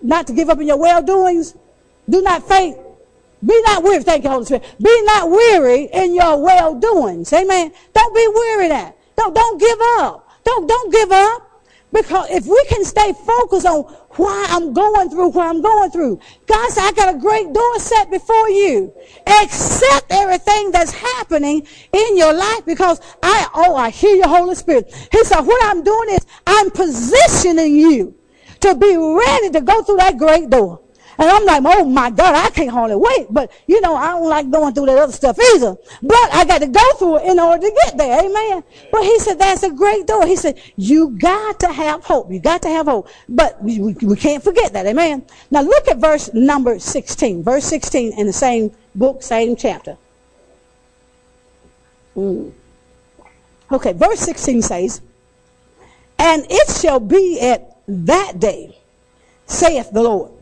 not 0.00 0.26
to 0.26 0.32
give 0.32 0.50
up 0.50 0.60
in 0.60 0.66
your 0.66 0.78
well 0.78 1.02
doings. 1.02 1.54
Do 2.08 2.22
not 2.22 2.46
faint. 2.48 2.76
Be 3.44 3.60
not 3.62 3.82
weary. 3.82 4.02
Thank 4.02 4.24
you, 4.24 4.30
Holy 4.30 4.44
Spirit. 4.44 4.64
Be 4.82 5.02
not 5.04 5.30
weary 5.30 5.88
in 5.92 6.14
your 6.14 6.40
well 6.42 6.74
doings. 6.74 7.32
Amen. 7.32 7.72
Don't 7.92 8.14
be 8.14 8.28
weary 8.28 8.68
that. 8.68 8.96
Don't, 9.16 9.34
don't 9.34 9.60
give 9.60 9.78
up. 9.98 10.28
Don't, 10.44 10.68
don't 10.68 10.92
give 10.92 11.12
up. 11.12 11.51
Because 11.92 12.30
if 12.30 12.46
we 12.46 12.64
can 12.68 12.84
stay 12.84 13.12
focused 13.12 13.66
on 13.66 13.82
why 14.16 14.46
I'm 14.48 14.72
going 14.72 15.10
through 15.10 15.28
what 15.28 15.46
I'm 15.46 15.60
going 15.60 15.90
through, 15.90 16.20
God 16.46 16.70
said, 16.70 16.88
I 16.88 16.92
got 16.92 17.14
a 17.14 17.18
great 17.18 17.52
door 17.52 17.78
set 17.78 18.10
before 18.10 18.48
you. 18.48 18.92
Accept 19.26 20.06
everything 20.10 20.70
that's 20.70 20.92
happening 20.92 21.66
in 21.92 22.16
your 22.16 22.32
life 22.32 22.64
because 22.64 23.00
I, 23.22 23.46
oh, 23.54 23.76
I 23.76 23.90
hear 23.90 24.16
your 24.16 24.28
Holy 24.28 24.54
Spirit. 24.54 24.92
He 25.12 25.24
said, 25.24 25.40
what 25.40 25.62
I'm 25.64 25.82
doing 25.82 26.10
is 26.10 26.26
I'm 26.46 26.70
positioning 26.70 27.76
you 27.76 28.14
to 28.60 28.74
be 28.74 28.96
ready 28.96 29.50
to 29.50 29.60
go 29.60 29.82
through 29.82 29.96
that 29.96 30.16
great 30.16 30.48
door. 30.48 30.81
And 31.18 31.28
I'm 31.28 31.44
like, 31.44 31.62
oh 31.64 31.84
my 31.84 32.10
God, 32.10 32.34
I 32.34 32.50
can't 32.50 32.70
hardly 32.70 32.96
wait. 32.96 33.26
But 33.30 33.52
you 33.66 33.80
know, 33.80 33.94
I 33.94 34.08
don't 34.08 34.28
like 34.28 34.50
going 34.50 34.74
through 34.74 34.86
that 34.86 34.98
other 34.98 35.12
stuff 35.12 35.38
either. 35.54 35.76
But 36.02 36.34
I 36.34 36.44
got 36.44 36.60
to 36.60 36.66
go 36.66 36.92
through 36.94 37.18
it 37.18 37.30
in 37.30 37.38
order 37.38 37.60
to 37.60 37.80
get 37.84 37.98
there. 37.98 38.24
Amen. 38.24 38.64
But 38.90 39.02
he 39.02 39.18
said, 39.18 39.38
that's 39.38 39.62
a 39.62 39.70
great 39.70 40.06
door. 40.06 40.26
He 40.26 40.36
said, 40.36 40.60
you 40.76 41.10
got 41.10 41.60
to 41.60 41.68
have 41.68 42.04
hope. 42.04 42.30
You 42.30 42.40
got 42.40 42.62
to 42.62 42.68
have 42.68 42.86
hope. 42.86 43.08
But 43.28 43.62
we, 43.62 43.78
we, 43.78 43.92
we 43.94 44.16
can't 44.16 44.42
forget 44.42 44.72
that. 44.72 44.86
Amen. 44.86 45.26
Now 45.50 45.62
look 45.62 45.88
at 45.88 45.98
verse 45.98 46.32
number 46.32 46.78
16. 46.78 47.42
Verse 47.42 47.64
16 47.64 48.18
in 48.18 48.26
the 48.26 48.32
same 48.32 48.72
book, 48.94 49.22
same 49.22 49.56
chapter. 49.56 49.96
Mm. 52.16 52.52
Okay, 53.70 53.92
verse 53.92 54.20
16 54.20 54.62
says, 54.62 55.00
And 56.18 56.46
it 56.48 56.70
shall 56.80 57.00
be 57.00 57.40
at 57.40 57.78
that 57.88 58.38
day, 58.38 58.78
saith 59.46 59.90
the 59.92 60.02
Lord 60.02 60.32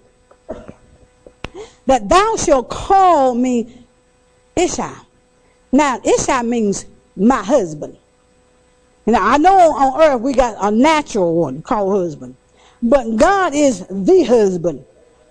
that 1.90 2.08
thou 2.08 2.36
shalt 2.36 2.68
call 2.68 3.34
me 3.34 3.84
Isha. 4.54 4.94
Now, 5.72 6.00
Isha 6.04 6.44
means 6.44 6.86
my 7.16 7.42
husband. 7.42 7.96
Now, 9.06 9.26
I 9.26 9.38
know 9.38 9.72
on 9.72 10.00
earth 10.00 10.20
we 10.20 10.32
got 10.32 10.54
a 10.60 10.70
natural 10.70 11.34
one 11.34 11.62
called 11.62 11.92
husband, 11.92 12.36
but 12.80 13.16
God 13.16 13.54
is 13.56 13.84
the 13.88 14.22
husband. 14.22 14.84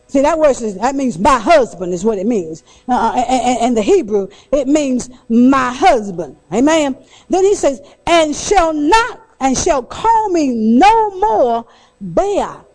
See, 0.08 0.22
that 0.22 0.38
word 0.38 0.54
says, 0.56 0.76
that 0.76 0.96
means 0.96 1.18
my 1.18 1.40
husband 1.40 1.94
is 1.94 2.04
what 2.04 2.18
it 2.18 2.26
means. 2.26 2.64
Uh, 2.90 3.14
and, 3.16 3.60
and 3.62 3.78
the 3.78 3.82
Hebrew, 3.82 4.28
it 4.52 4.68
means 4.68 5.10
my 5.30 5.72
husband. 5.72 6.36
Amen. 6.52 6.98
Then 7.30 7.46
he 7.46 7.56
says, 7.56 7.82
and 8.06 8.36
shall 8.36 8.74
not, 8.74 9.22
and 9.40 9.58
shall 9.58 9.84
call 9.84 10.30
me 10.30 10.50
no 10.50 11.12
more 11.20 11.66
Baal. 12.02 12.68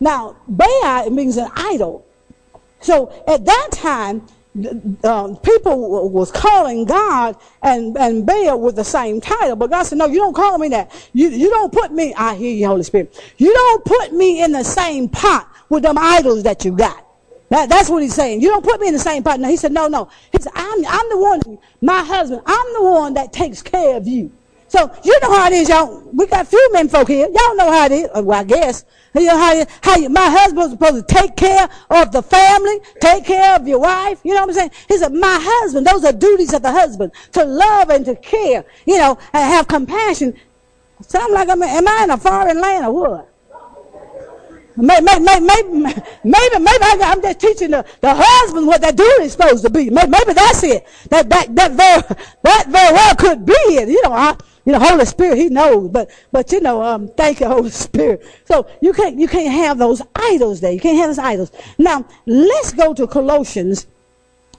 Now, 0.00 0.36
Baal 0.48 1.10
means 1.10 1.36
an 1.36 1.50
idol. 1.54 2.05
So 2.80 3.24
at 3.26 3.44
that 3.44 3.68
time, 3.72 4.26
um, 5.04 5.36
people 5.38 6.08
was 6.08 6.30
calling 6.30 6.84
God 6.84 7.36
and, 7.62 7.96
and 7.96 8.24
Baal 8.24 8.60
with 8.60 8.76
the 8.76 8.84
same 8.84 9.20
title. 9.20 9.56
But 9.56 9.70
God 9.70 9.82
said, 9.82 9.98
no, 9.98 10.06
you 10.06 10.18
don't 10.18 10.34
call 10.34 10.58
me 10.58 10.68
that. 10.68 11.10
You, 11.12 11.28
you 11.28 11.50
don't 11.50 11.72
put 11.72 11.92
me, 11.92 12.14
I 12.14 12.34
hear 12.34 12.54
you, 12.54 12.66
Holy 12.66 12.82
Spirit. 12.82 13.20
You 13.36 13.52
don't 13.52 13.84
put 13.84 14.12
me 14.12 14.42
in 14.42 14.52
the 14.52 14.64
same 14.64 15.08
pot 15.08 15.48
with 15.68 15.82
them 15.82 15.98
idols 15.98 16.42
that 16.44 16.64
you 16.64 16.72
got. 16.72 17.04
That, 17.48 17.68
that's 17.68 17.88
what 17.88 18.02
he's 18.02 18.14
saying. 18.14 18.40
You 18.40 18.48
don't 18.48 18.64
put 18.64 18.80
me 18.80 18.88
in 18.88 18.94
the 18.94 19.00
same 19.00 19.22
pot. 19.22 19.38
Now 19.38 19.48
he 19.48 19.56
said, 19.56 19.72
no, 19.72 19.88
no. 19.88 20.08
He 20.32 20.38
said, 20.40 20.52
I'm, 20.54 20.86
I'm 20.86 21.08
the 21.10 21.18
one, 21.18 21.58
my 21.80 22.02
husband, 22.02 22.42
I'm 22.46 22.72
the 22.74 22.82
one 22.82 23.14
that 23.14 23.32
takes 23.32 23.62
care 23.62 23.96
of 23.96 24.06
you. 24.06 24.32
So 24.76 24.92
you 25.04 25.18
know 25.22 25.32
how 25.32 25.46
it 25.46 25.54
is, 25.54 25.70
y'all. 25.70 26.02
We 26.12 26.26
got 26.26 26.46
few 26.46 26.70
men 26.74 26.90
folk 26.90 27.08
here. 27.08 27.26
Y'all 27.26 27.56
know 27.56 27.72
how 27.72 27.86
it 27.86 27.92
is. 27.92 28.08
Uh, 28.14 28.22
well, 28.22 28.40
I 28.40 28.44
guess. 28.44 28.84
You 29.14 29.24
know 29.24 29.38
how, 29.38 29.66
how 29.80 29.96
you, 29.96 30.10
my 30.10 30.28
husband's 30.28 30.72
supposed 30.72 31.08
to 31.08 31.14
take 31.14 31.34
care 31.34 31.66
of 31.88 32.12
the 32.12 32.20
family, 32.20 32.80
take 33.00 33.24
care 33.24 33.56
of 33.56 33.66
your 33.66 33.80
wife. 33.80 34.20
You 34.22 34.34
know 34.34 34.42
what 34.42 34.50
I'm 34.50 34.54
saying? 34.54 34.70
He 34.88 34.98
said, 34.98 35.14
my 35.14 35.38
husband, 35.40 35.86
those 35.86 36.04
are 36.04 36.12
duties 36.12 36.52
of 36.52 36.60
the 36.60 36.70
husband, 36.70 37.12
to 37.32 37.44
love 37.46 37.88
and 37.88 38.04
to 38.04 38.16
care, 38.16 38.66
you 38.84 38.98
know, 38.98 39.18
and 39.32 39.42
have 39.44 39.66
compassion 39.66 40.34
like 41.30 41.48
I'm, 41.48 41.62
am 41.62 41.88
I 41.88 42.04
in 42.04 42.10
a 42.10 42.18
foreign 42.18 42.60
land 42.60 42.84
or 42.84 42.92
what? 42.92 43.32
Maybe, 44.76 45.04
maybe, 45.04 45.40
maybe, 45.40 45.72
maybe, 45.72 46.58
maybe 46.58 47.02
I'm 47.02 47.22
just 47.22 47.40
teaching 47.40 47.70
the, 47.70 47.86
the 48.02 48.12
husband 48.14 48.66
what 48.66 48.82
that 48.82 48.94
duty 48.94 49.24
is 49.24 49.32
supposed 49.32 49.64
to 49.64 49.70
be. 49.70 49.88
Maybe, 49.88 50.10
maybe 50.10 50.34
that's 50.34 50.62
it. 50.64 50.86
That, 51.08 51.30
that, 51.30 51.54
that 51.56 51.72
very, 51.72 52.02
that 52.42 52.66
very 52.68 52.92
well 52.92 53.14
could 53.16 53.46
be 53.46 53.52
it. 53.52 53.88
You 53.88 54.02
know, 54.02 54.12
I, 54.12 54.36
you 54.66 54.72
know, 54.72 54.80
Holy 54.80 55.04
Spirit, 55.06 55.38
He 55.38 55.48
knows. 55.48 55.88
But, 55.88 56.10
but 56.32 56.50
you 56.52 56.60
know, 56.60 56.82
um, 56.82 57.08
thank 57.08 57.40
you, 57.40 57.46
Holy 57.46 57.70
Spirit. 57.70 58.22
So 58.44 58.68
you 58.82 58.92
can't, 58.92 59.18
you 59.18 59.28
can't 59.28 59.52
have 59.52 59.78
those 59.78 60.02
idols 60.14 60.60
there. 60.60 60.72
You 60.72 60.80
can't 60.80 60.98
have 60.98 61.08
those 61.08 61.18
idols. 61.18 61.52
Now, 61.78 62.04
let's 62.26 62.72
go 62.72 62.92
to 62.92 63.06
Colossians, 63.06 63.86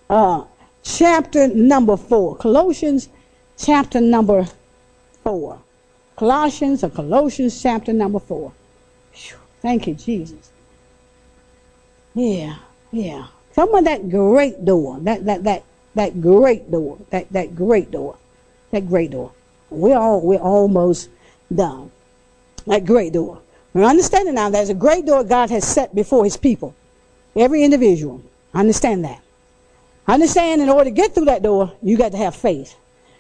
uh, 0.10 0.46
chapter 0.82 1.50
number 1.50 1.98
four. 1.98 2.38
Colossians, 2.38 3.10
chapter 3.58 4.00
number 4.00 4.48
four. 5.24 5.60
Colossians 6.16 6.84
or 6.84 6.90
Colossians, 6.90 7.62
chapter 7.62 7.92
number 7.94 8.20
four. 8.20 8.54
Whew. 9.14 9.38
Thank 9.62 9.88
you, 9.88 9.94
Jesus. 9.94 10.52
Yeah, 12.16 12.56
yeah. 12.92 13.28
Come 13.54 13.70
on, 13.76 13.84
that 13.84 14.10
great 14.10 14.64
door. 14.64 15.00
That 15.02 15.26
that 15.26 15.44
that 15.44 15.64
that 15.96 16.22
great 16.22 16.72
door. 16.72 16.98
That 17.10 17.32
that 17.34 17.56
great 17.56 17.92
door. 17.92 18.18
That 18.72 18.88
great 18.88 19.12
door. 19.12 19.32
We're 19.70 19.98
all 19.98 20.22
we're 20.22 20.40
almost 20.40 21.10
done. 21.54 21.92
That 22.66 22.86
great 22.86 23.14
door. 23.14 23.42
We're 23.74 23.84
understanding 23.84 24.36
now 24.36 24.50
there's 24.50 24.70
a 24.70 24.74
great 24.74 25.06
door 25.06 25.24
God 25.24 25.50
has 25.50 25.66
set 25.66 25.94
before 25.94 26.24
his 26.24 26.38
people. 26.38 26.76
Every 27.36 27.64
individual. 27.64 28.22
Understand 28.54 29.06
that. 29.06 29.22
Understand 30.08 30.62
in 30.62 30.70
order 30.70 30.86
to 30.86 30.92
get 30.92 31.14
through 31.14 31.26
that 31.26 31.44
door, 31.44 31.74
you 31.84 31.98
got 31.98 32.12
to 32.14 32.18
have 32.18 32.36
faith. 32.36 32.76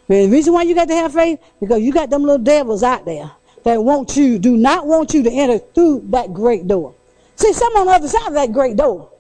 And 0.09 0.31
The 0.31 0.35
reason 0.35 0.53
why 0.53 0.63
you 0.63 0.73
got 0.73 0.87
to 0.87 0.95
have 0.95 1.13
faith, 1.13 1.39
because 1.59 1.81
you 1.81 1.91
got 1.91 2.09
them 2.09 2.23
little 2.23 2.37
devils 2.37 2.81
out 2.81 3.05
there 3.05 3.29
that 3.63 3.83
want 3.83 4.15
you, 4.15 4.39
do 4.39 4.55
not 4.55 4.87
want 4.87 5.13
you 5.13 5.23
to 5.23 5.29
enter 5.29 5.59
through 5.59 6.05
that 6.09 6.33
great 6.33 6.67
door. 6.67 6.95
See, 7.35 7.51
some 7.53 7.75
on 7.75 7.87
the 7.87 7.93
other 7.93 8.07
side 8.07 8.27
of 8.27 8.33
that 8.33 8.53
great 8.53 8.77
door. 8.77 9.11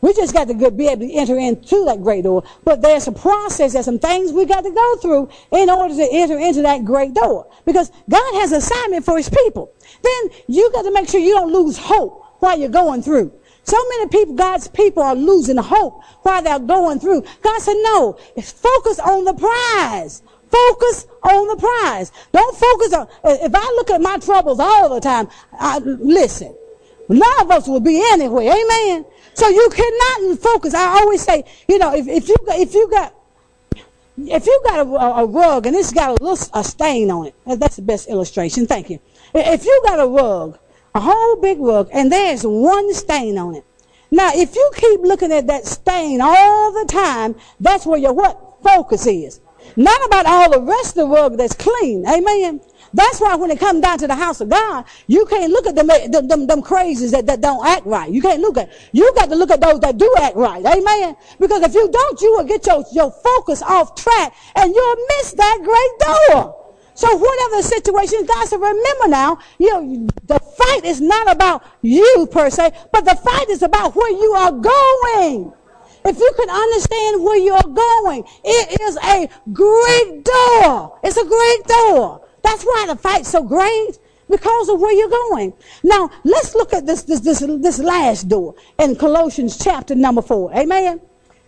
We 0.00 0.14
just 0.14 0.32
got 0.32 0.46
to 0.48 0.54
be 0.70 0.86
able 0.86 1.06
to 1.06 1.12
enter 1.12 1.36
into 1.36 1.84
that 1.86 2.02
great 2.02 2.22
door. 2.22 2.44
But 2.64 2.82
there's 2.82 3.08
a 3.08 3.12
process, 3.12 3.72
there's 3.72 3.84
some 3.84 3.98
things 3.98 4.32
we 4.32 4.44
got 4.44 4.62
to 4.62 4.70
go 4.70 4.96
through 4.96 5.28
in 5.50 5.68
order 5.68 5.94
to 5.94 6.08
enter 6.12 6.38
into 6.38 6.62
that 6.62 6.84
great 6.84 7.14
door. 7.14 7.50
Because 7.66 7.90
God 8.08 8.34
has 8.40 8.52
assignment 8.52 9.04
for 9.04 9.16
his 9.16 9.28
people. 9.28 9.72
Then 10.02 10.30
you 10.46 10.70
got 10.72 10.82
to 10.82 10.92
make 10.92 11.08
sure 11.08 11.20
you 11.20 11.34
don't 11.34 11.52
lose 11.52 11.76
hope 11.76 12.24
while 12.38 12.58
you're 12.58 12.68
going 12.68 13.02
through. 13.02 13.32
So 13.64 13.76
many 13.90 14.08
people, 14.08 14.34
God's 14.34 14.68
people 14.68 15.02
are 15.02 15.14
losing 15.14 15.56
hope 15.56 16.02
while 16.22 16.42
they're 16.42 16.58
going 16.58 17.00
through. 17.00 17.22
God 17.42 17.60
said, 17.60 17.76
no, 17.82 18.16
focus 18.40 18.98
on 19.00 19.24
the 19.24 19.34
prize. 19.34 20.22
Focus 20.50 21.06
on 21.22 21.48
the 21.48 21.56
prize. 21.56 22.10
Don't 22.32 22.56
focus 22.56 22.94
on, 22.94 23.08
if 23.24 23.54
I 23.54 23.64
look 23.76 23.90
at 23.90 24.00
my 24.00 24.16
troubles 24.18 24.60
all 24.60 24.94
the 24.94 25.00
time, 25.00 25.28
I, 25.52 25.78
listen, 25.80 26.56
none 27.10 27.40
of 27.42 27.50
us 27.50 27.68
will 27.68 27.80
be 27.80 28.00
anywhere. 28.12 28.50
Amen. 28.50 29.04
So 29.38 29.48
you 29.48 29.68
cannot 29.70 30.40
focus. 30.40 30.74
I 30.74 30.98
always 31.00 31.22
say, 31.22 31.44
you 31.68 31.78
know, 31.78 31.94
if, 31.94 32.08
if 32.08 32.28
you, 32.28 32.34
if 32.48 32.74
you 32.74 32.90
got, 32.90 33.14
if 34.16 34.46
you 34.46 34.60
got 34.64 34.80
a, 34.80 34.90
a, 35.20 35.26
rug 35.26 35.64
and 35.64 35.76
it's 35.76 35.92
got 35.92 36.08
a 36.20 36.24
little 36.24 36.48
a 36.54 36.64
stain 36.64 37.08
on 37.08 37.26
it, 37.26 37.34
that's 37.46 37.76
the 37.76 37.82
best 37.82 38.08
illustration. 38.08 38.66
Thank 38.66 38.90
you. 38.90 38.98
If 39.32 39.64
you 39.64 39.80
got 39.84 40.00
a 40.00 40.08
rug, 40.08 40.58
a 40.92 40.98
whole 40.98 41.36
big 41.36 41.60
rug, 41.60 41.88
and 41.92 42.10
there's 42.10 42.42
one 42.42 42.92
stain 42.94 43.38
on 43.38 43.54
it. 43.54 43.64
Now, 44.10 44.32
if 44.34 44.56
you 44.56 44.72
keep 44.74 45.02
looking 45.02 45.30
at 45.30 45.46
that 45.46 45.66
stain 45.66 46.20
all 46.20 46.72
the 46.72 46.86
time, 46.90 47.36
that's 47.60 47.86
where 47.86 48.00
your 48.00 48.14
what 48.14 48.56
focus 48.64 49.06
is. 49.06 49.38
Not 49.76 50.04
about 50.06 50.26
all 50.26 50.50
the 50.50 50.60
rest 50.60 50.96
of 50.98 51.08
the 51.08 51.14
rug 51.14 51.36
that's 51.36 51.54
clean. 51.54 52.04
Amen. 52.08 52.60
That's 52.92 53.20
why 53.20 53.34
when 53.36 53.50
it 53.50 53.58
comes 53.58 53.80
down 53.80 53.98
to 53.98 54.06
the 54.06 54.14
house 54.14 54.40
of 54.40 54.48
God, 54.48 54.84
you 55.06 55.26
can't 55.26 55.52
look 55.52 55.66
at 55.66 55.74
them, 55.74 55.86
them, 55.86 56.28
them, 56.28 56.46
them 56.46 56.62
crazies 56.62 57.10
that, 57.12 57.26
that 57.26 57.40
don't 57.40 57.66
act 57.66 57.86
right. 57.86 58.10
You 58.10 58.22
can't 58.22 58.40
look 58.40 58.56
at, 58.56 58.70
you 58.92 59.12
got 59.14 59.28
to 59.28 59.36
look 59.36 59.50
at 59.50 59.60
those 59.60 59.80
that 59.80 59.98
do 59.98 60.14
act 60.20 60.36
right. 60.36 60.64
Amen. 60.64 61.16
Because 61.38 61.62
if 61.62 61.74
you 61.74 61.90
don't, 61.90 62.20
you 62.20 62.32
will 62.32 62.44
get 62.44 62.66
your, 62.66 62.84
your 62.92 63.10
focus 63.10 63.62
off 63.62 63.94
track 63.94 64.34
and 64.56 64.74
you'll 64.74 64.96
miss 65.18 65.32
that 65.32 65.58
great 65.62 66.32
door. 66.32 66.74
So 66.94 67.06
whatever 67.16 67.56
the 67.58 67.62
situation, 67.62 68.26
God 68.26 68.48
said, 68.48 68.60
remember 68.60 69.06
now, 69.08 69.38
you 69.58 69.72
know, 69.72 70.08
the 70.24 70.40
fight 70.40 70.84
is 70.84 71.00
not 71.00 71.30
about 71.30 71.64
you 71.80 72.28
per 72.32 72.50
se, 72.50 72.72
but 72.92 73.04
the 73.04 73.14
fight 73.14 73.48
is 73.50 73.62
about 73.62 73.94
where 73.94 74.10
you 74.10 74.32
are 74.32 74.50
going. 74.50 75.52
If 76.04 76.18
you 76.18 76.32
can 76.36 76.50
understand 76.50 77.22
where 77.22 77.36
you're 77.36 77.62
going, 77.62 78.24
it 78.42 78.80
is 78.80 78.96
a 78.96 79.28
great 79.52 80.24
door. 80.24 80.98
It's 81.04 81.16
a 81.16 81.24
great 81.24 81.64
door. 81.66 82.27
That's 82.42 82.64
why 82.64 82.86
the 82.88 82.96
fight's 82.96 83.28
so 83.28 83.42
great 83.42 83.98
because 84.30 84.68
of 84.68 84.80
where 84.80 84.92
you're 84.92 85.08
going. 85.08 85.54
Now, 85.82 86.10
let's 86.24 86.54
look 86.54 86.72
at 86.72 86.86
this, 86.86 87.02
this, 87.02 87.20
this, 87.20 87.40
this 87.40 87.78
last 87.78 88.28
door 88.28 88.54
in 88.78 88.96
Colossians 88.96 89.58
chapter 89.58 89.94
number 89.94 90.22
four. 90.22 90.54
Amen. 90.54 91.00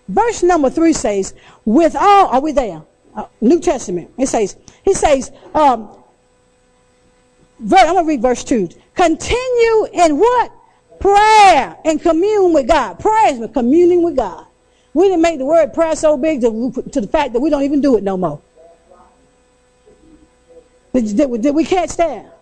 Verse 0.09 0.43
number 0.43 0.71
three 0.71 0.93
says, 0.93 1.35
with 1.65 1.95
all, 1.95 2.29
are 2.29 2.41
we 2.41 2.53
there? 2.53 2.83
Uh, 3.15 3.27
New 3.41 3.61
Testament. 3.61 4.11
It 4.19 4.27
says, 4.27 4.57
he 4.85 4.95
says, 4.95 5.31
um, 5.55 5.97
I'm 7.61 7.69
going 7.69 7.97
to 7.97 8.05
read 8.05 8.23
verse 8.23 8.43
two. 8.43 8.69
Continue 8.95 9.87
in 9.93 10.19
what? 10.19 10.53
Prayer 10.99 11.77
and 11.85 12.01
commune 12.01 12.53
with 12.53 12.69
God. 12.69 12.99
Prayer 12.99 13.33
is 13.33 13.51
communing 13.53 14.03
with 14.03 14.17
God. 14.17 14.47
We 14.93 15.05
didn't 15.05 15.23
make 15.23 15.39
the 15.39 15.45
word 15.45 15.73
prayer 15.73 15.95
so 15.95 16.17
big 16.17 16.41
to, 16.41 16.73
to 16.93 17.01
the 17.01 17.07
fact 17.07 17.33
that 17.35 17.41
we 17.41 17.51
don't 17.51 17.63
even 17.63 17.81
do 17.81 17.97
it 17.97 18.03
no 18.03 18.17
more. 18.17 18.41
That 20.93 21.53
we 21.55 21.65
catch 21.65 21.97
that? 21.97 22.39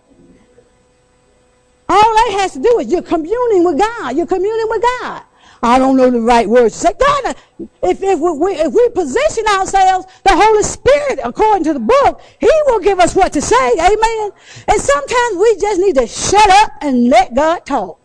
All 1.88 2.14
that 2.14 2.38
has 2.40 2.52
to 2.52 2.58
do 2.58 2.78
is 2.80 2.90
you're 2.90 3.02
communing 3.02 3.64
with 3.64 3.78
God. 3.78 4.16
You're 4.16 4.26
communing 4.26 4.66
with 4.68 4.82
God. 4.82 5.22
I 5.62 5.78
don't 5.78 5.96
know 5.96 6.10
the 6.10 6.20
right 6.20 6.48
words 6.48 6.74
to 6.74 6.88
say. 6.88 6.92
God, 6.98 7.36
if, 7.82 8.02
if, 8.02 8.20
we, 8.20 8.52
if 8.52 8.72
we 8.72 8.88
position 8.90 9.44
ourselves, 9.48 10.06
the 10.22 10.30
Holy 10.32 10.62
Spirit, 10.62 11.18
according 11.24 11.64
to 11.64 11.72
the 11.72 11.80
book, 11.80 12.20
He 12.38 12.50
will 12.66 12.78
give 12.80 13.00
us 13.00 13.14
what 13.14 13.32
to 13.32 13.40
say. 13.40 13.72
Amen. 13.72 14.30
And 14.68 14.80
sometimes 14.80 15.36
we 15.36 15.56
just 15.60 15.80
need 15.80 15.96
to 15.96 16.06
shut 16.06 16.48
up 16.48 16.72
and 16.82 17.08
let 17.08 17.34
God 17.34 17.66
talk. 17.66 17.98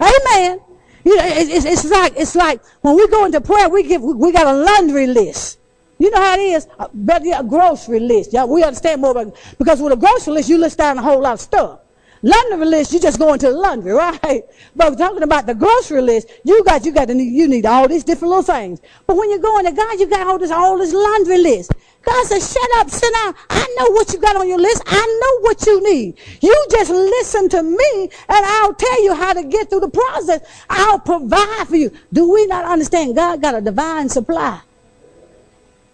Amen. 0.00 0.60
You 1.04 1.16
know, 1.16 1.24
it's, 1.24 1.64
it's 1.64 1.84
like 1.84 2.12
it's 2.16 2.36
like 2.36 2.64
when 2.82 2.96
we 2.96 3.08
go 3.08 3.24
into 3.24 3.40
prayer, 3.40 3.68
we 3.68 3.82
give 3.82 4.02
we 4.02 4.30
got 4.30 4.46
a 4.46 4.52
laundry 4.52 5.08
list. 5.08 5.58
You 6.02 6.10
know 6.10 6.20
how 6.20 6.34
it 6.34 6.40
is? 6.40 6.66
Uh, 6.80 6.88
better 6.92 7.30
a 7.32 7.44
grocery 7.44 8.00
list. 8.00 8.32
Yeah, 8.32 8.44
we 8.44 8.64
understand 8.64 9.00
more 9.00 9.12
about 9.12 9.36
because 9.56 9.80
with 9.80 9.92
a 9.92 9.96
grocery 9.96 10.34
list, 10.34 10.48
you 10.48 10.58
list 10.58 10.78
down 10.78 10.98
a 10.98 11.02
whole 11.02 11.20
lot 11.20 11.34
of 11.34 11.40
stuff. 11.40 11.78
Laundry 12.22 12.66
list, 12.66 12.92
you 12.92 12.98
just 12.98 13.20
go 13.20 13.32
into 13.32 13.46
the 13.46 13.56
laundry, 13.56 13.92
right? 14.06 14.42
But 14.74 14.98
talking 14.98 15.22
about 15.22 15.46
the 15.46 15.54
grocery 15.54 16.02
list, 16.02 16.26
you 16.42 16.64
got 16.64 16.84
you 16.84 16.90
got 16.90 17.06
to 17.06 17.14
need 17.14 17.32
you 17.32 17.46
need 17.46 17.66
all 17.66 17.86
these 17.86 18.02
different 18.02 18.30
little 18.30 18.42
things. 18.42 18.80
But 19.06 19.16
when 19.16 19.30
you're 19.30 19.38
going 19.38 19.64
into 19.64 19.76
God, 19.76 20.00
you 20.00 20.08
got 20.08 20.26
all 20.26 20.40
this 20.40 20.50
all 20.50 20.76
this 20.76 20.92
laundry 20.92 21.38
list. 21.38 21.70
God 22.02 22.26
says, 22.26 22.52
shut 22.52 22.70
up, 22.78 22.90
sit 22.90 23.12
down. 23.12 23.36
I 23.48 23.64
know 23.78 23.92
what 23.92 24.12
you 24.12 24.18
got 24.18 24.34
on 24.34 24.48
your 24.48 24.58
list. 24.58 24.82
I 24.84 25.20
know 25.22 25.40
what 25.42 25.64
you 25.64 25.88
need. 25.88 26.18
You 26.40 26.66
just 26.68 26.90
listen 26.90 27.48
to 27.50 27.62
me 27.62 28.10
and 28.28 28.44
I'll 28.44 28.74
tell 28.74 29.04
you 29.04 29.14
how 29.14 29.34
to 29.34 29.44
get 29.44 29.70
through 29.70 29.86
the 29.86 29.88
process. 29.88 30.40
I'll 30.68 30.98
provide 30.98 31.68
for 31.68 31.76
you. 31.76 31.92
Do 32.12 32.28
we 32.28 32.46
not 32.46 32.64
understand 32.64 33.14
God 33.14 33.40
got 33.40 33.54
a 33.54 33.60
divine 33.60 34.08
supply? 34.08 34.62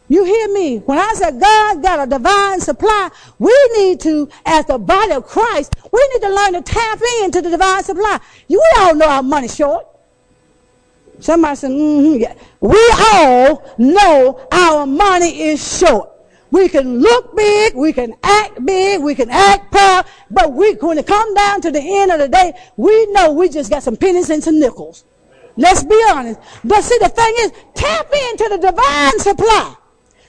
You 0.09 0.25
hear 0.25 0.49
me? 0.49 0.79
When 0.79 0.99
I 0.99 1.13
said 1.15 1.39
God 1.39 1.83
got 1.83 2.07
a 2.07 2.11
divine 2.11 2.61
supply, 2.61 3.11
we 3.39 3.55
need 3.77 4.01
to, 4.01 4.29
as 4.47 4.65
the 4.65 4.79
body 4.79 5.13
of 5.13 5.27
Christ, 5.27 5.75
we 5.93 6.09
need 6.13 6.23
to 6.23 6.35
learn 6.35 6.53
to 6.55 6.63
tap 6.63 6.99
into 7.23 7.43
the 7.43 7.51
divine 7.51 7.85
supply. 7.85 8.19
You 8.49 8.63
all 8.79 8.95
know 8.95 9.09
our 9.09 9.23
money 9.23 9.49
short. 9.49 9.87
Somebody 11.21 11.57
said, 11.57 11.71
mm-hmm, 11.71 12.21
yeah. 12.21 12.35
We 12.61 12.93
all 13.13 13.75
know 13.77 14.47
our 14.51 14.87
money 14.87 15.43
is 15.43 15.79
short. 15.79 16.11
We 16.51 16.71
can 16.71 17.01
look 17.01 17.37
big, 17.37 17.75
we 17.75 17.93
can 17.93 18.15
act 18.23 18.65
big, 18.65 19.03
we 19.03 19.15
can 19.15 19.29
act 19.29 19.71
proud, 19.71 20.07
but 20.31 20.55
we, 20.55 20.73
when 20.75 20.97
it 20.97 21.07
come 21.07 21.35
down 21.35 21.61
to 21.61 21.71
the 21.71 21.81
end 21.81 22.11
of 22.11 22.21
the 22.21 22.29
day, 22.29 22.55
we 22.77 23.07
know 23.13 23.33
we 23.33 23.51
just 23.51 23.71
got 23.71 23.83
some 23.83 23.97
pennies 23.97 24.31
and 24.31 24.43
some 24.43 24.59
nickels. 24.59 25.05
Let's 25.59 25.83
be 25.85 26.03
honest. 26.09 26.41
But 26.65 26.83
see, 26.83 26.97
the 26.99 27.09
thing 27.11 27.35
is, 27.41 27.53
tap 27.75 28.07
into 28.31 28.49
the 28.51 28.59
divine 28.59 29.19
supply. 29.19 29.75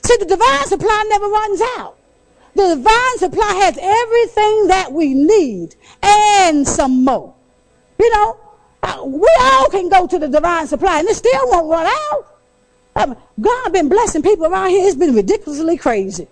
See, 0.09 0.17
the 0.17 0.25
divine 0.25 0.65
supply 0.65 1.05
never 1.07 1.27
runs 1.27 1.61
out. 1.77 1.95
The 2.55 2.75
divine 2.77 3.17
supply 3.19 3.53
has 3.61 3.77
everything 3.79 4.67
that 4.69 4.91
we 4.91 5.13
need 5.13 5.75
and 6.01 6.67
some 6.67 7.05
more. 7.05 7.35
You 7.99 8.09
know, 8.15 8.39
uh, 8.81 9.03
we 9.05 9.29
all 9.39 9.69
can 9.69 9.87
go 9.87 10.07
to 10.07 10.17
the 10.17 10.27
divine 10.27 10.65
supply 10.65 10.97
and 10.97 11.07
it 11.07 11.15
still 11.15 11.47
won't 11.51 11.69
run 11.69 11.85
out. 11.85 12.25
Um, 12.95 13.15
God 13.39 13.71
been 13.71 13.87
blessing 13.87 14.23
people 14.23 14.47
around 14.47 14.71
here. 14.71 14.87
It's 14.87 14.95
been 14.95 15.13
ridiculously 15.13 15.77
crazy. 15.77 16.27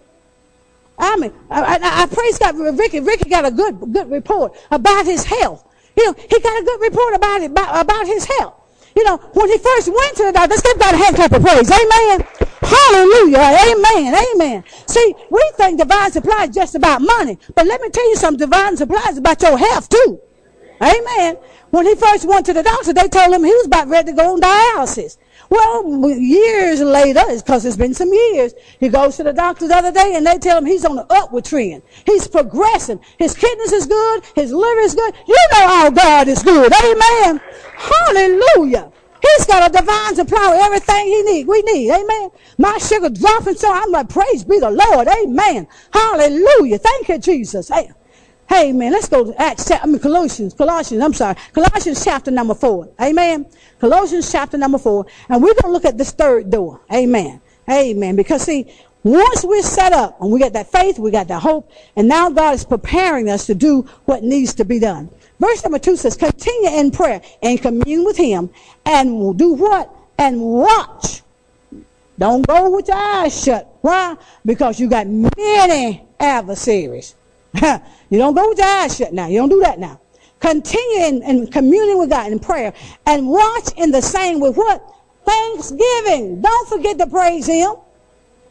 I 0.97 1.15
mean, 1.17 1.32
I, 1.51 1.61
I, 1.61 2.01
I 2.01 2.05
praise 2.07 2.39
God 2.39 2.57
Ricky. 2.57 2.99
Ricky 2.99 3.30
got 3.30 3.45
a 3.45 3.51
good, 3.51 3.80
good 3.93 4.09
report 4.09 4.57
about 4.71 5.05
his 5.05 5.23
health. 5.23 5.63
You 5.95 6.03
know, 6.07 6.13
he 6.13 6.39
got 6.39 6.59
a 6.59 6.65
good 6.65 6.82
report 6.82 7.13
about 7.13 7.41
it, 7.41 7.51
about, 7.51 7.80
about 7.80 8.07
his 8.07 8.25
health. 8.25 8.55
You 8.95 9.03
know, 9.03 9.17
when 9.17 9.49
he 9.49 9.59
first 9.59 9.88
went 9.88 10.17
to 10.17 10.23
the 10.23 10.32
doctor, 10.32 10.49
let's 10.49 10.63
give 10.63 10.80
God 10.80 10.95
a 10.95 10.97
hand 10.97 11.15
clap 11.15 11.32
of 11.32 11.43
praise. 11.43 11.69
Amen. 11.69 12.28
Hallelujah. 12.62 13.58
Amen. 13.72 14.16
Amen. 14.34 14.64
See, 14.88 15.14
we 15.30 15.51
think 15.55 15.80
divine 15.80 16.12
supply 16.12 16.45
is 16.45 16.55
just 16.55 16.76
about 16.76 17.01
money. 17.01 17.38
But 17.55 17.68
let 17.68 17.82
me 17.82 17.89
tell 17.89 18.10
you 18.10 18.16
something. 18.16 18.39
Divine 18.39 18.78
supply 18.78 19.05
is 19.10 19.18
about 19.18 19.41
your 19.41 19.58
health 19.58 19.89
too. 19.89 20.20
Amen. 20.82 21.38
When 21.70 21.86
he 21.86 21.95
first 21.95 22.26
went 22.26 22.45
to 22.45 22.53
the 22.53 22.64
doctor, 22.64 22.93
they 22.93 23.08
told 23.08 23.34
him 23.34 23.43
he 23.43 23.51
was 23.51 23.66
about 23.66 23.88
ready 23.88 24.12
to 24.12 24.18
go 24.18 24.34
on 24.34 24.41
dialysis. 24.41 25.18
Well, 25.49 26.10
years 26.10 26.82
later, 26.82 27.22
because 27.36 27.66
it's 27.66 27.78
been 27.78 27.93
some 27.93 28.12
years, 28.12 28.53
he 28.80 28.89
goes 28.89 29.18
to 29.18 29.24
the 29.24 29.34
doctor 29.34 29.68
the 29.68 29.76
other 29.76 29.91
day 29.91 30.16
and 30.16 30.26
they 30.26 30.38
tell 30.38 30.58
him 30.58 30.66
he's 30.66 30.86
on 30.86 30.95
the 30.95 31.05
upward 31.10 31.45
trend. 31.45 31.84
He's 32.05 32.28
progressing. 32.28 32.99
His 33.18 33.34
kidneys 33.34 33.72
is 33.72 33.86
good. 33.86 34.24
His 34.36 34.51
liver 34.51 34.82
is 34.82 34.95
good. 34.95 35.14
You 35.28 35.38
know 35.53 35.68
our 35.68 35.91
God 35.91 36.28
is 36.28 36.43
good. 36.43 36.72
Amen. 36.74 37.41
Hallelujah. 37.76 38.91
He's 39.38 39.45
got 39.45 39.69
a 39.69 39.71
divine 39.71 40.15
supply 40.15 40.55
of 40.55 40.59
everything 40.61 41.05
he 41.05 41.21
need. 41.21 41.47
We 41.47 41.61
need. 41.61 41.91
Amen. 41.91 42.31
My 42.57 42.77
sugar 42.79 43.09
dropping, 43.09 43.55
so 43.55 43.71
I'm 43.71 43.91
like, 43.91 44.09
praise 44.09 44.43
be 44.43 44.59
the 44.59 44.71
Lord. 44.71 45.07
Amen. 45.07 45.67
Hallelujah. 45.93 46.79
Thank 46.79 47.09
you, 47.09 47.19
Jesus. 47.19 47.69
Hey, 47.69 47.91
hey 48.49 48.71
man, 48.73 48.91
let's 48.91 49.07
go 49.07 49.31
to 49.31 49.39
Acts, 49.41 49.69
I 49.69 49.85
mean 49.85 49.99
Colossians, 49.99 50.55
Colossians, 50.55 51.03
I'm 51.03 51.13
sorry, 51.13 51.35
Colossians 51.53 52.03
chapter 52.03 52.31
number 52.31 52.55
four. 52.55 52.89
Amen. 52.99 53.45
Colossians 53.79 54.31
chapter 54.31 54.57
number 54.57 54.79
four. 54.79 55.05
And 55.29 55.43
we're 55.43 55.53
going 55.53 55.65
to 55.65 55.71
look 55.71 55.85
at 55.85 55.99
this 55.99 56.11
third 56.11 56.49
door. 56.49 56.81
Amen. 56.91 57.39
Amen. 57.69 58.15
Because 58.15 58.41
see, 58.41 58.73
once 59.03 59.45
we're 59.45 59.61
set 59.61 59.93
up 59.93 60.19
and 60.19 60.31
we 60.31 60.39
got 60.39 60.53
that 60.53 60.71
faith, 60.71 60.97
we 60.97 61.11
got 61.11 61.27
that 61.27 61.41
hope, 61.43 61.71
and 61.95 62.07
now 62.07 62.31
God 62.31 62.55
is 62.55 62.65
preparing 62.65 63.29
us 63.29 63.45
to 63.45 63.53
do 63.53 63.83
what 64.05 64.23
needs 64.23 64.55
to 64.55 64.65
be 64.65 64.79
done. 64.79 65.11
Verse 65.39 65.63
number 65.63 65.79
two 65.79 65.95
says, 65.95 66.15
continue 66.15 66.69
in 66.79 66.91
prayer 66.91 67.21
and 67.41 67.61
commune 67.61 68.05
with 68.05 68.17
him 68.17 68.49
and 68.85 69.38
do 69.38 69.53
what? 69.53 69.93
And 70.17 70.41
watch. 70.41 71.21
Don't 72.17 72.45
go 72.47 72.71
with 72.71 72.88
your 72.88 72.97
eyes 72.97 73.43
shut. 73.43 73.77
Why? 73.81 74.15
Because 74.43 74.79
you 74.79 74.89
got 74.89 75.05
many 75.07 76.03
adversaries. 76.19 77.15
you 77.53 78.17
don't 78.17 78.33
go 78.33 78.49
with 78.49 78.57
your 78.57 78.67
eyes 78.67 78.97
shut 78.97 79.13
now. 79.13 79.27
You 79.27 79.39
don't 79.39 79.49
do 79.49 79.61
that 79.61 79.79
now. 79.79 80.01
Continue 80.39 81.05
in, 81.05 81.23
in 81.23 81.47
communing 81.47 81.99
with 81.99 82.09
God 82.09 82.31
in 82.31 82.39
prayer 82.39 82.73
and 83.05 83.27
watch 83.27 83.69
in 83.77 83.91
the 83.91 84.01
same 84.01 84.39
with 84.39 84.55
what? 84.55 84.83
Thanksgiving. 85.25 86.41
Don't 86.41 86.69
forget 86.69 86.97
to 86.97 87.07
praise 87.07 87.45
him. 87.45 87.73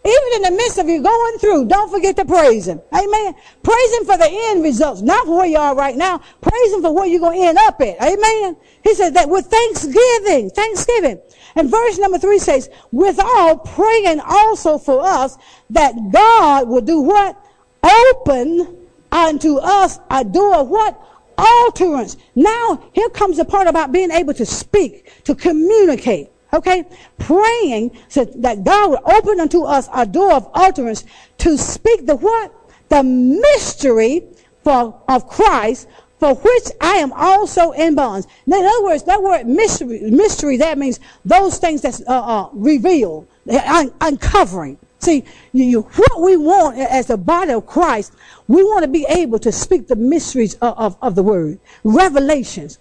Even 0.07 0.29
in 0.37 0.43
the 0.43 0.51
midst 0.53 0.79
of 0.79 0.89
you 0.89 1.03
going 1.03 1.39
through, 1.39 1.67
don't 1.67 1.91
forget 1.91 2.15
to 2.15 2.25
praise 2.25 2.69
Him. 2.69 2.81
Amen. 2.95 3.35
Praise 3.65 3.99
Him 3.99 4.05
for 4.05 4.17
the 4.17 4.29
end 4.31 4.63
results, 4.63 5.03
not 5.03 5.27
for 5.27 5.39
where 5.39 5.47
you 5.47 5.59
are 5.59 5.75
right 5.75 5.97
now. 5.97 6.19
Praise 6.41 6.73
Him 6.73 6.83
for 6.83 6.95
where 6.95 7.07
you're 7.07 7.19
going 7.19 7.41
to 7.41 7.47
end 7.47 7.59
up 7.59 7.81
at. 7.81 8.01
Amen. 8.01 8.57
He 8.85 8.95
said 8.95 9.15
that 9.15 9.29
with 9.29 9.47
thanksgiving, 9.47 10.51
thanksgiving. 10.51 11.21
And 11.57 11.69
verse 11.69 11.99
number 11.99 12.19
three 12.19 12.39
says, 12.39 12.71
with 12.93 13.19
all 13.19 13.59
praying 13.59 14.21
also 14.21 14.79
for 14.79 15.03
us 15.05 15.39
that 15.71 15.95
God 16.13 16.69
will 16.69 16.83
do 16.83 17.01
what? 17.01 17.37
Open 17.83 18.87
unto 19.11 19.57
us 19.57 19.99
a 20.11 20.25
door 20.25 20.65
what? 20.65 21.01
Utterance. 21.37 22.17
Now, 22.37 22.91
here 22.93 23.09
comes 23.11 23.39
the 23.39 23.45
part 23.45 23.67
about 23.67 23.91
being 23.91 24.13
able 24.13 24.35
to 24.35 24.47
speak, 24.47 25.25
to 25.25 25.35
communicate. 25.35 26.29
Okay? 26.53 26.84
Praying 27.18 27.97
so 28.09 28.24
that 28.24 28.64
God 28.64 28.90
would 28.90 29.01
open 29.05 29.40
unto 29.40 29.62
us 29.64 29.88
a 29.92 30.07
door 30.07 30.32
of 30.32 30.49
utterance 30.55 31.05
to 31.38 31.57
speak 31.59 32.07
the 32.07 32.16
what? 32.16 32.53
The 32.88 33.03
mystery 33.03 34.24
for, 34.62 35.01
of 35.09 35.28
Christ 35.28 35.88
for 36.18 36.34
which 36.34 36.64
I 36.80 36.94
am 36.97 37.12
also 37.12 37.72
in 37.72 37.94
bonds. 37.94 38.26
Now, 38.47 38.61
in 38.61 38.66
other 38.66 38.84
words, 38.84 39.03
that 39.05 39.22
word 39.22 39.47
mystery, 39.47 40.11
mystery 40.11 40.57
that 40.59 40.78
means 40.78 40.99
those 41.24 41.59
things 41.59 41.82
that's 41.82 42.01
uh, 42.03 42.05
uh, 42.07 42.49
revealed, 42.53 43.28
un- 43.51 43.92
uncovering. 44.01 44.78
See, 44.99 45.24
you, 45.53 45.64
you, 45.64 45.82
what 45.82 46.22
we 46.22 46.36
want 46.36 46.78
as 46.78 47.07
the 47.07 47.18
body 47.18 47.53
of 47.53 47.66
Christ, 47.66 48.14
we 48.49 48.62
want 48.62 48.82
to 48.82 48.88
be 48.88 49.05
able 49.09 49.38
to 49.40 49.53
speak 49.53 49.88
the 49.88 49.97
mysteries 49.97 50.55
of, 50.55 50.78
of, 50.78 50.97
of 51.03 51.14
the 51.14 51.22
word, 51.22 51.61
revelations. 51.84 52.78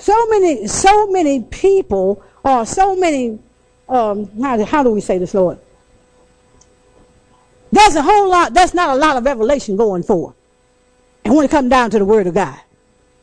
So 0.00 0.26
many, 0.28 0.66
so 0.66 1.08
many 1.08 1.42
people 1.42 2.24
or 2.42 2.64
so 2.64 2.96
many, 2.96 3.38
um, 3.86 4.30
how, 4.40 4.64
how 4.64 4.82
do 4.82 4.90
we 4.90 5.02
say 5.02 5.18
this, 5.18 5.34
Lord? 5.34 5.58
There's 7.70 7.96
a 7.96 8.02
whole 8.02 8.30
lot, 8.30 8.54
there's 8.54 8.72
not 8.72 8.96
a 8.96 8.98
lot 8.98 9.18
of 9.18 9.24
revelation 9.24 9.76
going 9.76 10.02
for. 10.02 10.34
And 11.24 11.36
when 11.36 11.44
it 11.44 11.50
comes 11.50 11.68
down 11.68 11.90
to 11.90 11.98
the 11.98 12.06
Word 12.06 12.26
of 12.26 12.34
God. 12.34 12.58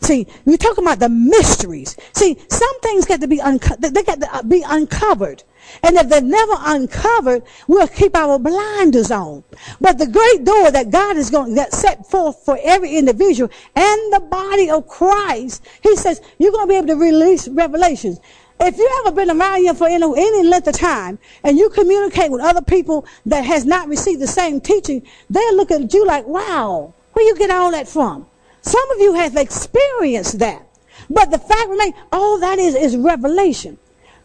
See, 0.02 0.28
we're 0.46 0.58
talking 0.58 0.84
about 0.84 1.00
the 1.00 1.10
mysteries. 1.10 1.98
See, 2.14 2.38
some 2.50 2.80
things 2.82 3.06
got 3.06 3.22
to 3.22 3.28
be 3.28 3.42
unco- 3.42 3.76
they 3.78 4.04
got 4.04 4.22
to 4.22 4.36
uh, 4.36 4.44
be 4.44 4.64
uncovered. 4.66 5.44
And 5.84 5.98
if 5.98 6.08
they're 6.08 6.22
never 6.22 6.54
uncovered, 6.60 7.44
we'll 7.68 7.88
keep 7.88 8.16
our 8.16 8.40
blinders 8.40 9.12
on. 9.12 9.44
But 9.82 9.98
the 9.98 10.08
great 10.08 10.46
door 10.46 10.72
that 10.72 10.92
God 10.92 11.18
is 11.18 11.30
going 11.30 11.56
that 11.56 11.74
set 11.74 12.06
forth 12.10 12.44
for 12.46 12.58
every 12.64 12.96
individual 12.96 13.52
and 13.76 14.14
the 14.14 14.20
body 14.20 14.70
of 14.70 14.88
Christ, 14.88 15.66
He 15.82 15.96
says 15.96 16.22
you're 16.38 16.52
going 16.52 16.68
to 16.68 16.72
be 16.72 16.78
able 16.78 16.88
to 16.88 16.96
release 16.96 17.48
revelations. 17.48 18.20
If 18.60 18.78
you 18.78 18.90
ever 19.06 19.16
been 19.16 19.30
around 19.30 19.60
here 19.60 19.74
for 19.74 19.88
any, 19.88 20.04
any 20.04 20.48
length 20.48 20.68
of 20.68 20.76
time 20.76 21.20
and 21.44 21.58
you 21.58 21.70
communicate 21.70 22.32
with 22.32 22.42
other 22.42 22.62
people 22.62 23.06
that 23.26 23.46
has 23.46 23.66
not 23.66 23.88
received 23.88 24.22
the 24.22 24.28
same 24.28 24.62
teaching, 24.62 25.06
they'll 25.30 25.56
look 25.56 25.70
at 25.70 25.94
you 25.94 26.06
like, 26.06 26.26
wow, 26.26 26.94
where 27.14 27.26
you 27.26 27.36
get 27.38 27.52
all 27.52 27.72
that 27.72 27.88
from? 27.88 28.26
Some 28.68 28.92
of 28.92 29.00
you 29.00 29.14
have 29.14 29.36
experienced 29.38 30.40
that. 30.40 30.68
But 31.10 31.32
the 31.32 31.40
fact 31.40 31.70
remains, 31.70 31.96
all 32.12 32.38
that 32.40 32.60
is 32.60 32.76
is 32.76 32.98
revelation. 32.98 33.78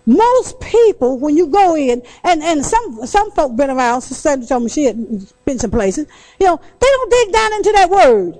Most 0.05 0.59
people, 0.61 1.19
when 1.19 1.37
you 1.37 1.47
go 1.47 1.77
in, 1.77 2.03
and, 2.25 2.43
and 2.43 2.65
some 2.65 3.07
some 3.07 3.31
folk 3.31 3.55
been 3.55 3.71
around, 3.71 4.01
Sister 4.03 4.45
told 4.45 4.65
me 4.65 4.69
she 4.69 4.85
had 4.85 4.97
been 5.45 5.61
some 5.61 5.71
places, 5.71 6.09
you 6.41 6.47
know, 6.47 6.57
they 6.57 6.87
don't 6.87 7.11
dig 7.11 7.33
down 7.33 7.53
into 7.55 7.73
that 7.73 7.89
word. 7.89 8.39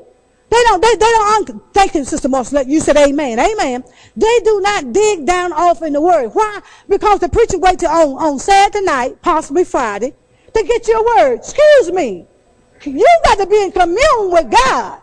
They 0.51 0.63
don't, 0.65 0.83
they, 0.83 0.95
they 0.97 1.07
don't, 1.07 1.73
thank 1.73 1.95
you, 1.95 2.05
Sister 2.05 2.29
Marcellette. 2.29 2.67
You 2.69 2.81
said 2.81 2.99
amen. 2.99 3.39
Amen. 3.39 3.85
They 4.15 4.41
do 4.41 4.61
not 4.61 4.93
dig 4.93 5.25
down 5.25 5.51
off 5.53 5.81
in 5.81 5.95
the 5.95 6.01
word. 6.01 6.29
Why? 6.35 6.61
Because 6.91 7.21
the 7.21 7.31
preacher 7.31 7.59
waits 7.59 7.85
on, 7.85 8.19
on 8.19 8.39
Saturday 8.39 8.85
night, 8.85 9.23
possibly 9.23 9.65
Friday, 9.65 10.13
to 10.53 10.63
get 10.65 10.87
your 10.89 11.03
word. 11.07 11.37
Excuse 11.37 11.91
me. 11.93 12.27
You 12.85 13.21
got 13.25 13.39
to 13.39 13.47
be 13.47 13.63
in 13.63 13.73
commune 13.73 14.31
with 14.31 14.51
God. 14.51 15.02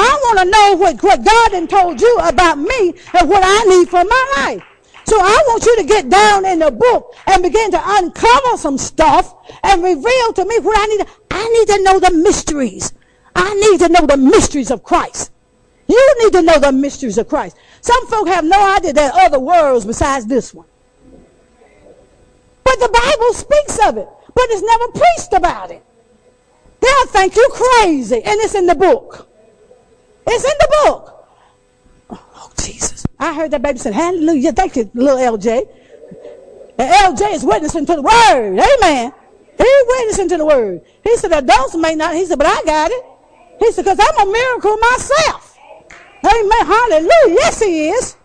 I 0.00 0.18
want 0.24 0.38
to 0.38 0.44
know 0.46 0.76
what, 0.76 1.02
what 1.02 1.24
God 1.24 1.52
had 1.52 1.68
told 1.68 2.00
you 2.00 2.16
about 2.22 2.58
me 2.58 2.94
and 3.18 3.28
what 3.28 3.42
I 3.44 3.64
need 3.64 3.88
for 3.88 4.02
my 4.02 4.34
life. 4.38 4.62
So 5.04 5.20
I 5.20 5.42
want 5.48 5.64
you 5.66 5.76
to 5.76 5.84
get 5.84 6.08
down 6.08 6.46
in 6.46 6.60
the 6.60 6.70
book 6.70 7.14
and 7.26 7.42
begin 7.42 7.70
to 7.72 7.80
uncover 7.82 8.56
some 8.56 8.78
stuff 8.78 9.34
and 9.62 9.82
reveal 9.82 10.32
to 10.32 10.44
me 10.46 10.58
what 10.60 10.78
I 10.78 10.86
need. 10.86 11.06
I 11.30 11.48
need 11.48 11.68
to 11.68 11.82
know 11.82 11.98
the 11.98 12.12
mysteries. 12.16 12.92
I 13.34 13.52
need 13.54 13.80
to 13.80 13.88
know 13.88 14.06
the 14.06 14.16
mysteries 14.16 14.70
of 14.70 14.82
Christ. 14.82 15.32
You 15.86 16.14
need 16.22 16.32
to 16.34 16.42
know 16.42 16.58
the 16.58 16.72
mysteries 16.72 17.18
of 17.18 17.28
Christ. 17.28 17.56
Some 17.80 18.06
folk 18.06 18.28
have 18.28 18.44
no 18.44 18.76
idea 18.76 18.92
there 18.92 19.12
are 19.12 19.20
other 19.20 19.40
worlds 19.40 19.84
besides 19.84 20.26
this 20.26 20.54
one. 20.54 20.66
But 22.64 22.78
the 22.78 22.88
Bible 22.88 23.34
speaks 23.34 23.78
of 23.86 23.96
it, 23.96 24.08
but 24.34 24.44
it's 24.48 24.62
never 24.62 24.92
preached 24.92 25.32
about 25.32 25.70
it. 25.72 25.82
They'll 26.80 27.06
think 27.08 27.36
you 27.36 27.48
crazy, 27.52 28.22
and 28.22 28.40
it's 28.40 28.54
in 28.54 28.66
the 28.66 28.74
book. 28.74 29.29
It's 30.26 30.44
in 30.44 30.50
the 30.58 30.68
book. 30.84 31.28
Oh, 32.10 32.52
Jesus. 32.58 33.06
I 33.18 33.34
heard 33.34 33.50
that 33.52 33.62
baby 33.62 33.78
say, 33.78 33.92
Hallelujah. 33.92 34.52
Thank 34.52 34.76
you, 34.76 34.90
little 34.94 35.18
LJ. 35.18 35.68
And 36.78 37.18
LJ 37.18 37.34
is 37.34 37.44
witnessing 37.44 37.84
to 37.86 37.96
the 37.96 38.02
word. 38.02 38.58
Amen. 38.58 39.12
He's 39.58 39.84
witnessing 39.86 40.28
to 40.30 40.38
the 40.38 40.46
word. 40.46 40.80
He 41.04 41.16
said, 41.18 41.32
adults 41.32 41.76
may 41.76 41.94
not. 41.94 42.14
He 42.14 42.24
said, 42.24 42.38
but 42.38 42.46
I 42.46 42.62
got 42.64 42.90
it. 42.90 43.04
He 43.58 43.70
said, 43.72 43.84
because 43.84 43.98
I'm 44.00 44.28
a 44.28 44.32
miracle 44.32 44.76
myself. 44.78 45.58
Amen. 46.24 46.66
Hallelujah. 46.66 47.34
Yes, 47.34 47.60
he 47.62 47.88
is. 47.90 48.16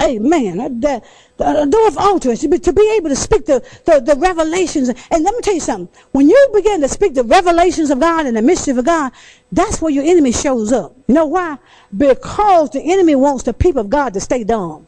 Amen. 0.00 0.80
The, 0.80 1.02
the 1.36 1.66
door 1.68 1.88
of 1.88 1.98
utterance, 1.98 2.40
to 2.40 2.48
be, 2.48 2.58
to 2.58 2.72
be 2.72 2.94
able 2.96 3.08
to 3.08 3.16
speak 3.16 3.46
the, 3.46 3.60
the, 3.84 4.00
the, 4.00 4.14
revelations. 4.16 4.88
And 4.88 5.24
let 5.24 5.34
me 5.34 5.40
tell 5.42 5.54
you 5.54 5.60
something. 5.60 5.88
When 6.12 6.28
you 6.28 6.50
begin 6.54 6.80
to 6.80 6.88
speak 6.88 7.14
the 7.14 7.24
revelations 7.24 7.90
of 7.90 7.98
God 8.00 8.26
and 8.26 8.36
the 8.36 8.42
mystery 8.42 8.76
of 8.76 8.84
God, 8.84 9.12
that's 9.50 9.82
where 9.82 9.90
your 9.90 10.04
enemy 10.04 10.30
shows 10.30 10.72
up. 10.72 10.96
You 11.08 11.14
know 11.14 11.26
why? 11.26 11.58
Because 11.96 12.70
the 12.70 12.80
enemy 12.80 13.16
wants 13.16 13.42
the 13.42 13.52
people 13.52 13.80
of 13.80 13.90
God 13.90 14.14
to 14.14 14.20
stay 14.20 14.44
dumb. 14.44 14.86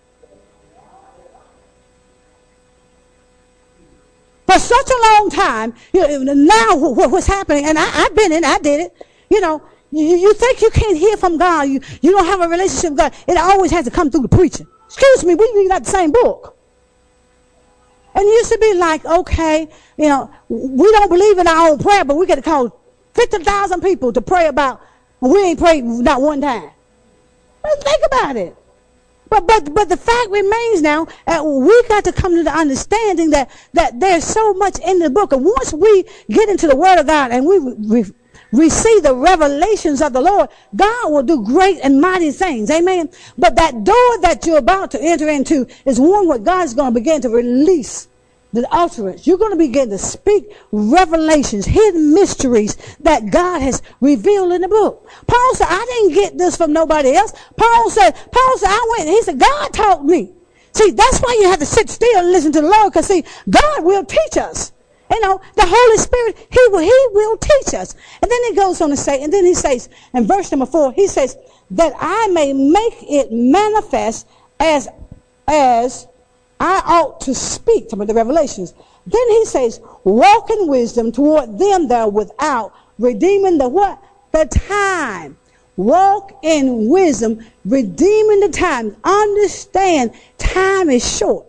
For 4.47 4.59
such 4.61 4.89
a 4.89 5.03
long 5.03 5.31
time, 5.31 5.75
you 5.93 6.25
know, 6.25 6.33
now 6.33 6.77
what, 6.77 7.11
what's 7.11 7.27
happening, 7.27 7.67
and 7.67 7.77
I, 7.77 7.85
have 7.85 8.15
been 8.15 8.31
in, 8.31 8.45
I 8.45 8.59
did 8.59 8.81
it. 8.81 9.07
You 9.29 9.41
know, 9.41 9.61
you, 9.91 10.05
you 10.05 10.35
think 10.35 10.63
you 10.63 10.71
can't 10.71 10.97
hear 10.97 11.17
from 11.17 11.39
God. 11.39 11.63
You, 11.63 11.81
you 12.01 12.13
don't 12.13 12.27
have 12.27 12.41
a 12.41 12.49
relationship 12.49 12.91
with 12.91 12.99
God. 12.99 13.15
It 13.27 13.37
always 13.37 13.73
has 13.73 13.87
to 13.87 13.91
come 13.91 14.13
through 14.13 14.23
the 14.23 14.29
preaching. 14.29 14.69
Excuse 14.97 15.25
me, 15.25 15.35
we 15.35 15.53
read 15.55 15.71
out 15.73 15.85
the 15.85 15.91
same 15.91 16.11
book. 16.11 16.57
And 18.15 18.25
it 18.25 18.31
used 18.31 18.53
to 18.53 18.59
be 18.59 18.75
like, 18.75 19.05
okay, 19.05 19.69
you 19.99 20.09
know, 20.09 20.31
we 20.49 20.91
don't 20.93 21.11
believe 21.11 21.39
in 21.39 21.47
our 21.47 21.69
own 21.69 21.79
prayer, 21.79 22.03
but 22.03 22.17
we 22.17 22.25
got 22.25 22.37
to 22.37 22.43
call 22.43 22.81
50,000 23.13 23.83
people 23.83 24.11
to 24.15 24.23
pray 24.23 24.47
about, 24.47 24.81
we 25.21 25.39
ain't 25.43 25.59
prayed 25.59 25.85
not 25.85 26.23
one 26.23 26.41
time. 26.41 26.71
Let's 27.63 27.83
think 27.83 28.03
about 28.07 28.37
it. 28.37 28.57
But 29.29 29.47
but 29.47 29.75
but 29.75 29.89
the 29.89 29.97
fact 29.97 30.31
remains 30.31 30.83
now, 30.83 31.09
uh, 31.27 31.43
we 31.45 31.83
got 31.89 32.05
to 32.05 32.13
come 32.13 32.37
to 32.37 32.45
the 32.45 32.57
understanding 32.57 33.31
that 33.31 33.51
that 33.73 33.99
there's 33.99 34.23
so 34.23 34.55
much 34.55 34.79
in 34.79 35.01
the 35.01 35.11
book, 35.11 35.33
and 35.33 35.45
once 35.45 35.73
we 35.73 36.05
get 36.31 36.49
into 36.49 36.69
the 36.69 36.77
Word 36.77 37.01
of 37.01 37.09
God 37.09 37.33
and 37.33 37.45
we 37.45 37.59
re- 37.59 38.13
receive 38.53 39.03
the 39.03 39.15
revelations 39.15 40.01
of 40.01 40.13
the 40.13 40.21
Lord, 40.21 40.49
God 40.75 41.13
will 41.13 41.23
do 41.23 41.45
great 41.45 41.79
and 41.83 42.01
mighty 42.01 42.31
things. 42.31 42.71
Amen. 42.71 43.11
But 43.37 43.57
that 43.57 43.85
door 43.85 44.21
that 44.23 44.45
you're 44.47 44.59
about 44.59 44.91
to 44.93 45.01
enter 45.01 45.29
into 45.29 45.67
is 45.85 46.01
one 46.01 46.29
where 46.29 46.39
God's 46.39 46.75
going 46.75 46.93
to 46.95 47.01
begin 47.01 47.21
to 47.23 47.31
release 47.31 48.09
the 48.53 48.67
utterance. 48.71 49.27
You're 49.27 49.39
going 49.39 49.53
to 49.53 49.59
begin 49.59 49.91
to 49.91 49.99
speak 49.99 50.57
revelations, 50.73 51.67
hidden 51.67 52.15
mysteries 52.15 52.77
that 53.01 53.31
God 53.31 53.61
has 53.61 53.83
revealed 54.01 54.53
in 54.53 54.63
the 54.63 54.69
book. 54.69 55.09
Paul 55.27 55.55
said, 55.55 55.67
I 55.69 55.85
didn't 55.85 56.15
get 56.15 56.39
this 56.39 56.57
from 56.57 56.73
nobody 56.73 57.15
else. 57.15 57.33
Paul 57.57 57.91
said, 57.91 58.13
Paul 58.13 58.59
said, 58.59 58.71
I 58.71 58.95
went, 58.97 59.09
and 59.09 59.11
he 59.11 59.23
said, 59.23 59.39
God 59.39 59.73
taught 59.73 60.05
me. 60.05 60.33
See, 60.73 60.91
that's 60.91 61.21
why 61.21 61.37
you 61.41 61.49
have 61.49 61.59
to 61.61 61.67
sit 61.67 61.89
still 61.89 62.19
and 62.19 62.33
listen 62.33 62.53
to 62.53 62.61
the 62.61 62.69
Lord, 62.69 62.93
because 62.93 63.07
see, 63.07 63.25
God 63.49 63.85
will 63.85 64.05
teach 64.05 64.37
us. 64.37 64.73
You 65.11 65.21
know, 65.21 65.41
the 65.55 65.65
Holy 65.67 65.99
Spirit, 65.99 66.37
He 66.51 66.61
will, 66.71 66.81
He 66.81 67.09
will 67.13 67.37
teach 67.37 67.75
us. 67.75 67.95
And 68.23 68.31
then 68.31 68.39
He 68.49 68.55
goes 68.55 68.81
on 68.81 68.91
to 68.91 68.97
say, 68.97 69.23
and 69.23 69.33
then 69.33 69.45
He 69.45 69.55
says, 69.55 69.89
in 70.15 70.27
verse 70.27 70.51
number 70.51 70.67
four, 70.67 70.93
He 70.93 71.07
says, 71.07 71.37
that 71.71 71.93
I 71.99 72.29
may 72.29 72.53
make 72.53 72.95
it 73.03 73.33
manifest 73.33 74.27
as, 74.61 74.89
as 75.49 76.07
I 76.61 76.83
ought 76.87 77.21
to 77.23 77.35
speak, 77.35 77.93
of 77.93 78.07
the 78.07 78.15
revelations. 78.15 78.75
Then 79.07 79.29
he 79.31 79.45
says, 79.45 79.81
walk 80.05 80.51
in 80.51 80.69
wisdom 80.69 81.13
toward 81.13 81.59
them 81.59 81.89
that 81.89 82.01
are 82.03 82.11
without, 82.11 82.73
redeeming 82.99 83.59
the 83.59 83.69
what? 83.69 84.03
The 84.33 84.47
time. 84.47 85.37
Walk 85.77 86.39
in 86.43 86.89
wisdom, 86.89 87.45
redeeming 87.65 88.41
the 88.41 88.49
time. 88.49 88.97
Understand 89.05 90.13
time 90.39 90.89
is 90.89 91.19
short. 91.19 91.47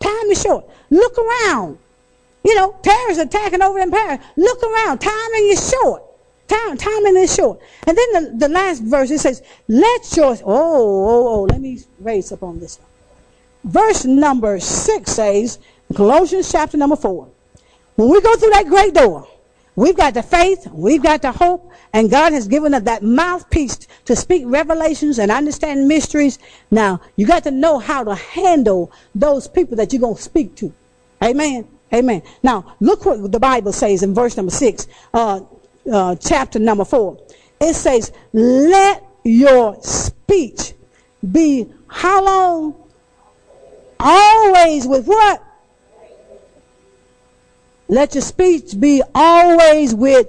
Time 0.00 0.30
is 0.30 0.42
short. 0.42 0.66
Look 0.90 1.16
around. 1.18 1.78
You 2.42 2.54
know, 2.54 2.76
terrorists 2.82 3.22
attacking 3.22 3.62
over 3.62 3.78
in 3.78 3.90
Paris. 3.90 4.24
Look 4.36 4.62
around. 4.62 4.98
Timing 5.00 5.48
is 5.48 5.70
short. 5.70 6.02
Time, 6.48 6.76
timing 6.76 7.16
is 7.16 7.34
short. 7.34 7.60
And 7.86 7.96
then 7.96 8.12
the, 8.12 8.46
the 8.46 8.48
last 8.48 8.82
verse, 8.82 9.10
it 9.10 9.20
says, 9.20 9.42
let 9.68 10.16
your, 10.16 10.32
oh, 10.32 10.44
oh, 10.44 11.28
oh, 11.28 11.42
let 11.42 11.60
me 11.60 11.78
raise 12.00 12.32
up 12.32 12.42
on 12.42 12.58
this 12.58 12.78
one 12.78 12.90
verse 13.64 14.04
number 14.04 14.58
six 14.60 15.12
says, 15.12 15.58
Colossians 15.94 16.50
chapter 16.50 16.76
number 16.76 16.96
four. 16.96 17.28
When 17.96 18.08
we 18.08 18.20
go 18.20 18.34
through 18.36 18.50
that 18.50 18.66
great 18.66 18.94
door, 18.94 19.28
we've 19.76 19.96
got 19.96 20.14
the 20.14 20.22
faith, 20.22 20.66
we've 20.72 21.02
got 21.02 21.22
the 21.22 21.32
hope, 21.32 21.70
and 21.92 22.10
God 22.10 22.32
has 22.32 22.48
given 22.48 22.72
us 22.74 22.82
that 22.84 23.02
mouthpiece 23.02 23.86
to 24.04 24.16
speak 24.16 24.44
revelations 24.46 25.18
and 25.18 25.30
understand 25.30 25.88
mysteries. 25.88 26.38
Now, 26.70 27.00
you 27.16 27.26
got 27.26 27.44
to 27.44 27.50
know 27.50 27.78
how 27.78 28.04
to 28.04 28.14
handle 28.14 28.92
those 29.14 29.48
people 29.48 29.76
that 29.76 29.92
you're 29.92 30.00
going 30.00 30.16
to 30.16 30.22
speak 30.22 30.54
to. 30.56 30.72
Amen. 31.22 31.68
Amen. 31.92 32.22
Now, 32.42 32.76
look 32.80 33.04
what 33.04 33.32
the 33.32 33.40
Bible 33.40 33.72
says 33.72 34.02
in 34.02 34.14
verse 34.14 34.36
number 34.36 34.52
six, 34.52 34.86
uh, 35.12 35.40
uh, 35.90 36.14
chapter 36.16 36.58
number 36.58 36.84
four. 36.84 37.18
It 37.60 37.74
says, 37.74 38.12
let 38.32 39.04
your 39.24 39.80
speech 39.82 40.74
be 41.30 41.66
how 41.88 42.24
long? 42.24 42.74
Always 43.98 44.86
with 44.86 45.06
what? 45.06 45.42
Let 47.88 48.14
your 48.14 48.22
speech 48.22 48.78
be 48.78 49.02
always 49.14 49.94
with 49.94 50.28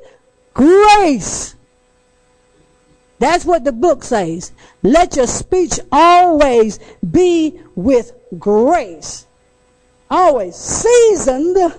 grace. 0.54 1.56
That's 3.20 3.46
what 3.46 3.64
the 3.64 3.72
book 3.72 4.04
says. 4.04 4.52
Let 4.82 5.16
your 5.16 5.28
speech 5.28 5.80
always 5.92 6.80
be 7.12 7.62
with 7.76 8.14
grace. 8.40 9.28
Always 10.12 10.58
seasoned 10.58 11.74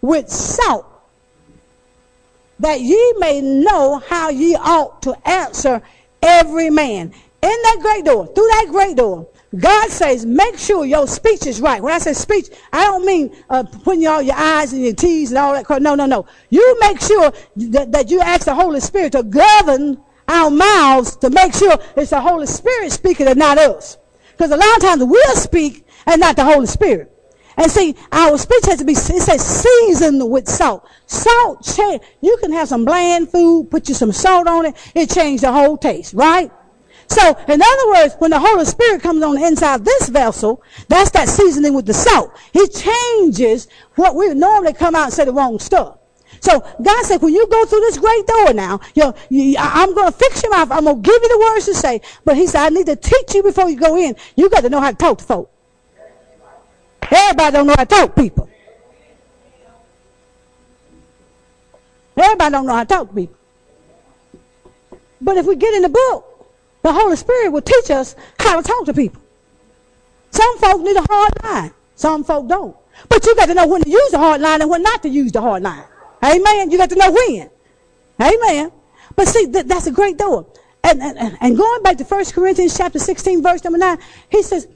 with 0.00 0.30
salt. 0.30 0.86
That 2.58 2.80
ye 2.80 3.14
may 3.18 3.42
know 3.42 3.98
how 3.98 4.30
ye 4.30 4.56
ought 4.56 5.02
to 5.02 5.14
answer 5.28 5.82
every 6.22 6.70
man. 6.70 7.12
In 7.42 7.62
that 7.62 7.78
great 7.82 8.06
door, 8.06 8.26
through 8.26 8.48
that 8.48 8.68
great 8.70 8.96
door, 8.96 9.28
God 9.58 9.90
says, 9.90 10.24
make 10.24 10.58
sure 10.58 10.86
your 10.86 11.06
speech 11.06 11.46
is 11.46 11.60
right. 11.60 11.82
When 11.82 11.92
I 11.92 11.98
say 11.98 12.14
speech, 12.14 12.46
I 12.72 12.86
don't 12.86 13.04
mean 13.04 13.36
uh, 13.50 13.62
putting 13.62 14.06
all 14.06 14.22
your 14.22 14.34
I's 14.36 14.72
and 14.72 14.82
your 14.82 14.94
T's 14.94 15.30
and 15.30 15.38
all 15.38 15.52
that. 15.52 15.82
No, 15.82 15.94
no, 15.94 16.06
no. 16.06 16.26
You 16.48 16.78
make 16.80 17.00
sure 17.00 17.30
that, 17.56 17.92
that 17.92 18.10
you 18.10 18.20
ask 18.20 18.46
the 18.46 18.54
Holy 18.54 18.80
Spirit 18.80 19.12
to 19.12 19.22
govern 19.22 20.02
our 20.26 20.50
mouths 20.50 21.16
to 21.16 21.28
make 21.28 21.52
sure 21.52 21.78
it's 21.94 22.10
the 22.10 22.20
Holy 22.20 22.46
Spirit 22.46 22.90
speaking 22.90 23.28
and 23.28 23.38
not 23.38 23.58
us. 23.58 23.98
Because 24.32 24.50
a 24.50 24.56
lot 24.56 24.76
of 24.76 24.82
times 24.82 25.04
we'll 25.04 25.36
speak 25.36 25.86
and 26.06 26.20
not 26.20 26.36
the 26.36 26.44
Holy 26.44 26.66
Spirit. 26.66 27.13
And 27.56 27.70
see, 27.70 27.94
our 28.10 28.36
speech 28.36 28.64
has 28.66 28.78
to 28.78 28.84
be, 28.84 28.92
it 28.92 28.96
says 28.96 29.44
seasoned 29.44 30.30
with 30.30 30.48
salt. 30.48 30.88
Salt. 31.06 31.78
You 32.20 32.36
can 32.40 32.52
have 32.52 32.68
some 32.68 32.84
bland 32.84 33.30
food, 33.30 33.70
put 33.70 33.88
you 33.88 33.94
some 33.94 34.12
salt 34.12 34.46
on 34.48 34.66
it, 34.66 34.92
it 34.94 35.10
changes 35.10 35.42
the 35.42 35.52
whole 35.52 35.76
taste, 35.76 36.14
right? 36.14 36.50
So, 37.08 37.36
in 37.48 37.62
other 37.62 37.88
words, 37.88 38.16
when 38.18 38.30
the 38.30 38.40
Holy 38.40 38.64
Spirit 38.64 39.02
comes 39.02 39.22
on 39.22 39.34
the 39.34 39.44
inside 39.44 39.76
of 39.76 39.84
this 39.84 40.08
vessel, 40.08 40.62
that's 40.88 41.10
that 41.10 41.28
seasoning 41.28 41.74
with 41.74 41.86
the 41.86 41.94
salt. 41.94 42.32
He 42.52 42.66
changes 42.66 43.68
what 43.94 44.14
we 44.14 44.32
normally 44.34 44.72
come 44.72 44.94
out 44.94 45.04
and 45.04 45.12
say 45.12 45.24
the 45.24 45.32
wrong 45.32 45.58
stuff. 45.58 45.98
So 46.40 46.60
God 46.82 47.04
said, 47.04 47.22
when 47.22 47.32
you 47.32 47.46
go 47.46 47.64
through 47.66 47.80
this 47.80 47.98
great 47.98 48.26
door 48.26 48.52
now, 48.52 48.80
you, 48.94 49.14
you 49.30 49.56
I'm 49.58 49.94
going 49.94 50.10
to 50.10 50.18
fix 50.18 50.42
your 50.42 50.52
mouth. 50.52 50.70
I'm 50.72 50.84
going 50.84 51.02
to 51.02 51.02
give 51.02 51.22
you 51.22 51.28
the 51.28 51.38
words 51.38 51.66
to 51.66 51.74
say. 51.74 52.00
But 52.24 52.36
he 52.36 52.46
said, 52.46 52.66
I 52.66 52.68
need 52.70 52.86
to 52.86 52.96
teach 52.96 53.34
you 53.34 53.42
before 53.42 53.70
you 53.70 53.76
go 53.76 53.96
in. 53.96 54.16
You 54.36 54.50
got 54.50 54.62
to 54.62 54.68
know 54.68 54.80
how 54.80 54.90
to 54.90 54.96
talk 54.96 55.18
to 55.18 55.24
folk. 55.24 55.53
Everybody 57.10 57.52
don't 57.52 57.66
know 57.66 57.74
how 57.76 57.84
to 57.84 57.94
talk 57.94 58.14
to 58.14 58.22
people. 58.22 58.48
Everybody 62.16 62.50
don't 62.52 62.66
know 62.66 62.74
how 62.74 62.84
to 62.84 62.88
talk 62.88 63.08
to 63.08 63.14
people. 63.14 63.36
But 65.20 65.36
if 65.36 65.46
we 65.46 65.56
get 65.56 65.74
in 65.74 65.82
the 65.82 65.88
book, 65.88 66.46
the 66.82 66.92
Holy 66.92 67.16
Spirit 67.16 67.50
will 67.50 67.62
teach 67.62 67.90
us 67.90 68.14
how 68.38 68.60
to 68.60 68.66
talk 68.66 68.84
to 68.86 68.94
people. 68.94 69.20
Some 70.30 70.58
folk 70.58 70.82
need 70.82 70.96
a 70.96 71.06
hard 71.08 71.32
line. 71.42 71.72
Some 71.94 72.24
folk 72.24 72.48
don't. 72.48 72.76
But 73.08 73.24
you 73.24 73.34
got 73.36 73.46
to 73.46 73.54
know 73.54 73.66
when 73.66 73.82
to 73.82 73.90
use 73.90 74.10
the 74.10 74.18
hard 74.18 74.40
line 74.40 74.60
and 74.60 74.70
when 74.70 74.82
not 74.82 75.02
to 75.02 75.08
use 75.08 75.32
the 75.32 75.40
hard 75.40 75.62
line. 75.62 75.84
Amen. 76.22 76.70
You 76.70 76.78
got 76.78 76.90
to 76.90 76.96
know 76.96 77.10
when. 77.10 77.50
Amen. 78.20 78.72
But 79.16 79.28
see, 79.28 79.50
th- 79.50 79.66
that's 79.66 79.86
a 79.86 79.92
great 79.92 80.18
door. 80.18 80.46
And, 80.82 81.00
and, 81.00 81.38
and 81.40 81.56
going 81.56 81.82
back 81.82 81.96
to 81.98 82.04
1 82.04 82.24
Corinthians 82.26 82.76
chapter 82.76 82.98
16, 82.98 83.42
verse 83.42 83.64
number 83.64 83.78
9, 83.78 83.98
he 84.30 84.42
says, 84.42 84.68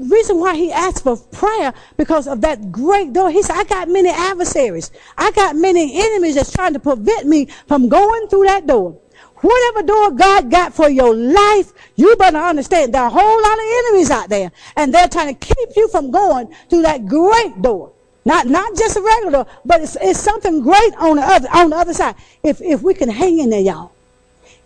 reason 0.00 0.38
why 0.38 0.56
he 0.56 0.72
asked 0.72 1.04
for 1.04 1.16
prayer 1.16 1.72
because 1.96 2.26
of 2.26 2.40
that 2.40 2.72
great 2.72 3.12
door. 3.12 3.30
He 3.30 3.42
said, 3.42 3.56
I 3.56 3.64
got 3.64 3.88
many 3.88 4.08
adversaries. 4.08 4.90
I 5.16 5.30
got 5.32 5.56
many 5.56 6.00
enemies 6.00 6.34
that's 6.34 6.52
trying 6.52 6.72
to 6.72 6.80
prevent 6.80 7.26
me 7.26 7.46
from 7.66 7.88
going 7.88 8.28
through 8.28 8.44
that 8.44 8.66
door. 8.66 8.98
Whatever 9.42 9.82
door 9.86 10.10
God 10.10 10.50
got 10.50 10.74
for 10.74 10.90
your 10.90 11.14
life, 11.14 11.72
you 11.96 12.14
better 12.16 12.38
understand 12.38 12.92
there 12.92 13.02
are 13.02 13.08
a 13.08 13.10
whole 13.10 13.42
lot 13.42 13.58
of 13.58 13.64
enemies 13.86 14.10
out 14.10 14.28
there. 14.28 14.52
And 14.76 14.92
they're 14.92 15.08
trying 15.08 15.34
to 15.34 15.46
keep 15.54 15.68
you 15.76 15.88
from 15.88 16.10
going 16.10 16.54
through 16.68 16.82
that 16.82 17.06
great 17.06 17.62
door. 17.62 17.92
Not, 18.24 18.46
not 18.46 18.76
just 18.76 18.96
a 18.96 19.00
regular 19.00 19.30
door, 19.32 19.46
but 19.64 19.80
it's, 19.80 19.96
it's 20.00 20.20
something 20.20 20.60
great 20.60 20.94
on 20.98 21.16
the 21.16 21.22
other, 21.22 21.48
on 21.54 21.70
the 21.70 21.76
other 21.76 21.94
side. 21.94 22.16
If, 22.42 22.60
if 22.60 22.82
we 22.82 22.92
can 22.92 23.08
hang 23.08 23.38
in 23.38 23.48
there, 23.48 23.60
y'all. 23.60 23.92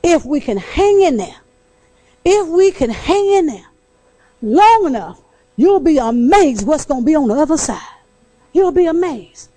If 0.02 0.24
we 0.24 0.40
can 0.40 0.56
hang 0.56 1.02
in 1.02 1.16
there. 1.18 1.36
If 2.24 2.48
we 2.48 2.72
can 2.72 2.90
hang 2.90 3.26
in 3.26 3.46
there 3.46 3.66
long 4.42 4.86
enough, 4.86 5.20
you'll 5.56 5.80
be 5.80 5.98
amazed 5.98 6.66
what's 6.66 6.84
going 6.84 7.02
to 7.02 7.06
be 7.06 7.14
on 7.14 7.28
the 7.28 7.34
other 7.34 7.56
side. 7.56 7.80
You'll 8.52 8.72
be 8.72 8.86
amazed. 8.86 9.50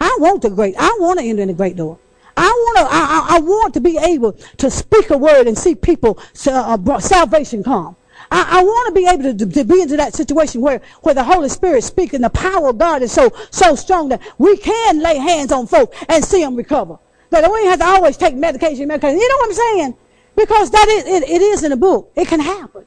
I 0.00 0.16
want 0.20 0.42
the 0.42 0.50
great, 0.50 0.74
I 0.78 0.96
want 1.00 1.18
to 1.18 1.24
enter 1.24 1.42
in 1.42 1.48
the 1.48 1.54
great 1.54 1.76
door. 1.76 1.98
I 2.36 2.46
want 2.46 2.78
to, 2.78 2.84
I, 2.84 3.36
I, 3.36 3.40
want 3.40 3.74
to 3.74 3.80
be 3.80 3.98
able 3.98 4.32
to 4.32 4.70
speak 4.70 5.10
a 5.10 5.18
word 5.18 5.48
and 5.48 5.58
see 5.58 5.74
people 5.74 6.20
uh, 6.46 7.00
salvation 7.00 7.64
come. 7.64 7.96
I, 8.30 8.60
I 8.60 8.62
want 8.62 8.88
to 8.88 9.00
be 9.00 9.08
able 9.08 9.36
to, 9.36 9.46
to, 9.46 9.64
be 9.64 9.82
into 9.82 9.96
that 9.96 10.14
situation 10.14 10.60
where, 10.60 10.80
where 11.02 11.14
the 11.14 11.24
Holy 11.24 11.48
Spirit 11.48 11.82
speaking, 11.82 12.20
the 12.20 12.30
power 12.30 12.68
of 12.68 12.78
God 12.78 13.02
is 13.02 13.10
so, 13.10 13.34
so 13.50 13.74
strong 13.74 14.10
that 14.10 14.22
we 14.38 14.56
can 14.56 15.00
lay 15.00 15.18
hands 15.18 15.50
on 15.50 15.66
folk 15.66 15.92
and 16.08 16.24
see 16.24 16.42
them 16.42 16.54
recover. 16.54 16.98
That 17.30 17.50
we 17.50 17.64
have 17.66 17.80
to 17.80 17.86
always 17.86 18.16
take 18.16 18.36
medication, 18.36 18.86
medication. 18.86 19.18
You 19.18 19.28
know 19.28 19.36
what 19.36 19.48
I'm 19.48 19.54
saying? 19.54 19.96
Because 20.36 20.70
that 20.70 20.88
is, 20.88 21.06
it, 21.06 21.28
it 21.28 21.42
is 21.42 21.64
in 21.64 21.70
the 21.70 21.76
book. 21.76 22.12
It 22.14 22.28
can 22.28 22.40
happen. 22.40 22.86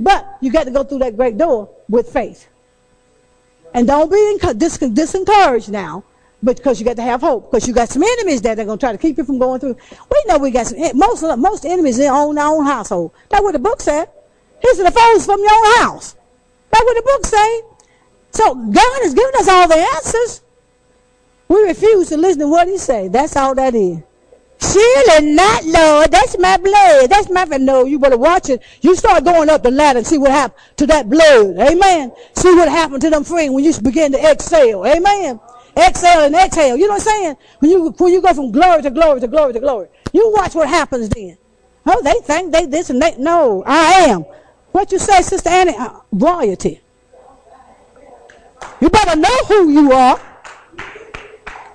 But 0.00 0.38
you 0.40 0.50
got 0.50 0.64
to 0.64 0.70
go 0.70 0.82
through 0.82 1.00
that 1.00 1.16
great 1.16 1.36
door 1.36 1.68
with 1.88 2.10
faith. 2.10 2.48
And 3.74 3.86
don't 3.86 4.10
be 4.10 4.38
dis- 4.54 4.78
disencouraged 4.78 5.68
now 5.68 6.02
because 6.42 6.80
you 6.80 6.86
got 6.86 6.96
to 6.96 7.02
have 7.02 7.20
hope 7.20 7.50
because 7.50 7.68
you 7.68 7.74
got 7.74 7.90
some 7.90 8.02
enemies 8.02 8.40
that 8.42 8.58
are 8.58 8.64
going 8.64 8.78
to 8.78 8.82
try 8.82 8.92
to 8.92 8.98
keep 8.98 9.18
you 9.18 9.24
from 9.24 9.38
going 9.38 9.60
through. 9.60 9.76
We 10.10 10.24
know 10.26 10.38
we 10.38 10.50
got 10.50 10.68
some, 10.68 10.78
most, 10.94 11.22
most 11.38 11.66
enemies 11.66 11.98
in 11.98 12.06
our 12.06 12.22
own, 12.22 12.38
our 12.38 12.56
own 12.56 12.64
household. 12.64 13.12
That's 13.28 13.42
what 13.42 13.52
the 13.52 13.58
book 13.58 13.80
said. 13.82 14.08
Are 14.62 14.84
the 14.84 14.90
foes 14.90 15.26
from 15.26 15.40
your 15.40 15.52
own 15.52 15.78
house. 15.78 16.16
That's 16.70 16.84
what 16.84 16.96
the 16.96 17.02
book 17.02 17.26
say. 17.26 17.62
So 18.32 18.54
God 18.54 19.02
has 19.02 19.14
given 19.14 19.34
us 19.36 19.48
all 19.48 19.68
the 19.68 19.74
answers. 19.74 20.42
We 21.48 21.62
refuse 21.62 22.08
to 22.10 22.16
listen 22.16 22.40
to 22.40 22.48
what 22.48 22.68
he 22.68 22.78
say. 22.78 23.08
That's 23.08 23.36
all 23.36 23.54
that 23.54 23.74
is. 23.74 23.98
Surely 24.62 25.32
not, 25.32 25.64
Lord. 25.64 26.10
That's 26.10 26.38
my 26.38 26.56
blood. 26.58 27.08
That's 27.08 27.30
my 27.30 27.44
blood. 27.46 27.62
No, 27.62 27.84
you 27.84 27.98
better 27.98 28.18
watch 28.18 28.50
it. 28.50 28.62
You 28.82 28.94
start 28.94 29.24
going 29.24 29.48
up 29.48 29.62
the 29.62 29.70
ladder 29.70 29.98
and 29.98 30.06
see 30.06 30.18
what 30.18 30.30
happened 30.30 30.60
to 30.76 30.86
that 30.86 31.08
blood. 31.08 31.56
Amen. 31.58 32.12
See 32.34 32.54
what 32.54 32.68
happened 32.68 33.00
to 33.02 33.10
them 33.10 33.24
friends 33.24 33.52
when 33.52 33.64
you 33.64 33.72
begin 33.80 34.12
to 34.12 34.18
exhale. 34.18 34.86
Amen. 34.86 35.40
Exhale 35.76 36.26
and 36.26 36.34
exhale. 36.34 36.76
You 36.76 36.88
know 36.88 36.94
what 36.94 37.06
I'm 37.08 37.22
saying? 37.22 37.36
When 37.60 37.70
you 37.70 37.90
when 37.90 38.12
you 38.12 38.20
go 38.20 38.34
from 38.34 38.52
glory 38.52 38.82
to 38.82 38.90
glory 38.90 39.20
to 39.20 39.28
glory 39.28 39.52
to 39.54 39.60
glory, 39.60 39.88
you 40.12 40.30
watch 40.36 40.54
what 40.54 40.68
happens 40.68 41.08
then. 41.08 41.38
Oh, 41.86 42.02
they 42.02 42.20
think 42.22 42.52
they 42.52 42.66
this 42.66 42.90
and 42.90 43.00
they 43.00 43.16
no. 43.16 43.62
I 43.66 43.92
am. 44.08 44.24
What 44.72 44.92
you 44.92 44.98
say, 44.98 45.22
Sister 45.22 45.48
Annie? 45.48 45.74
Uh, 45.76 46.00
royalty. 46.12 46.80
You 48.80 48.90
better 48.90 49.18
know 49.18 49.36
who 49.48 49.70
you 49.70 49.92
are. 49.92 50.20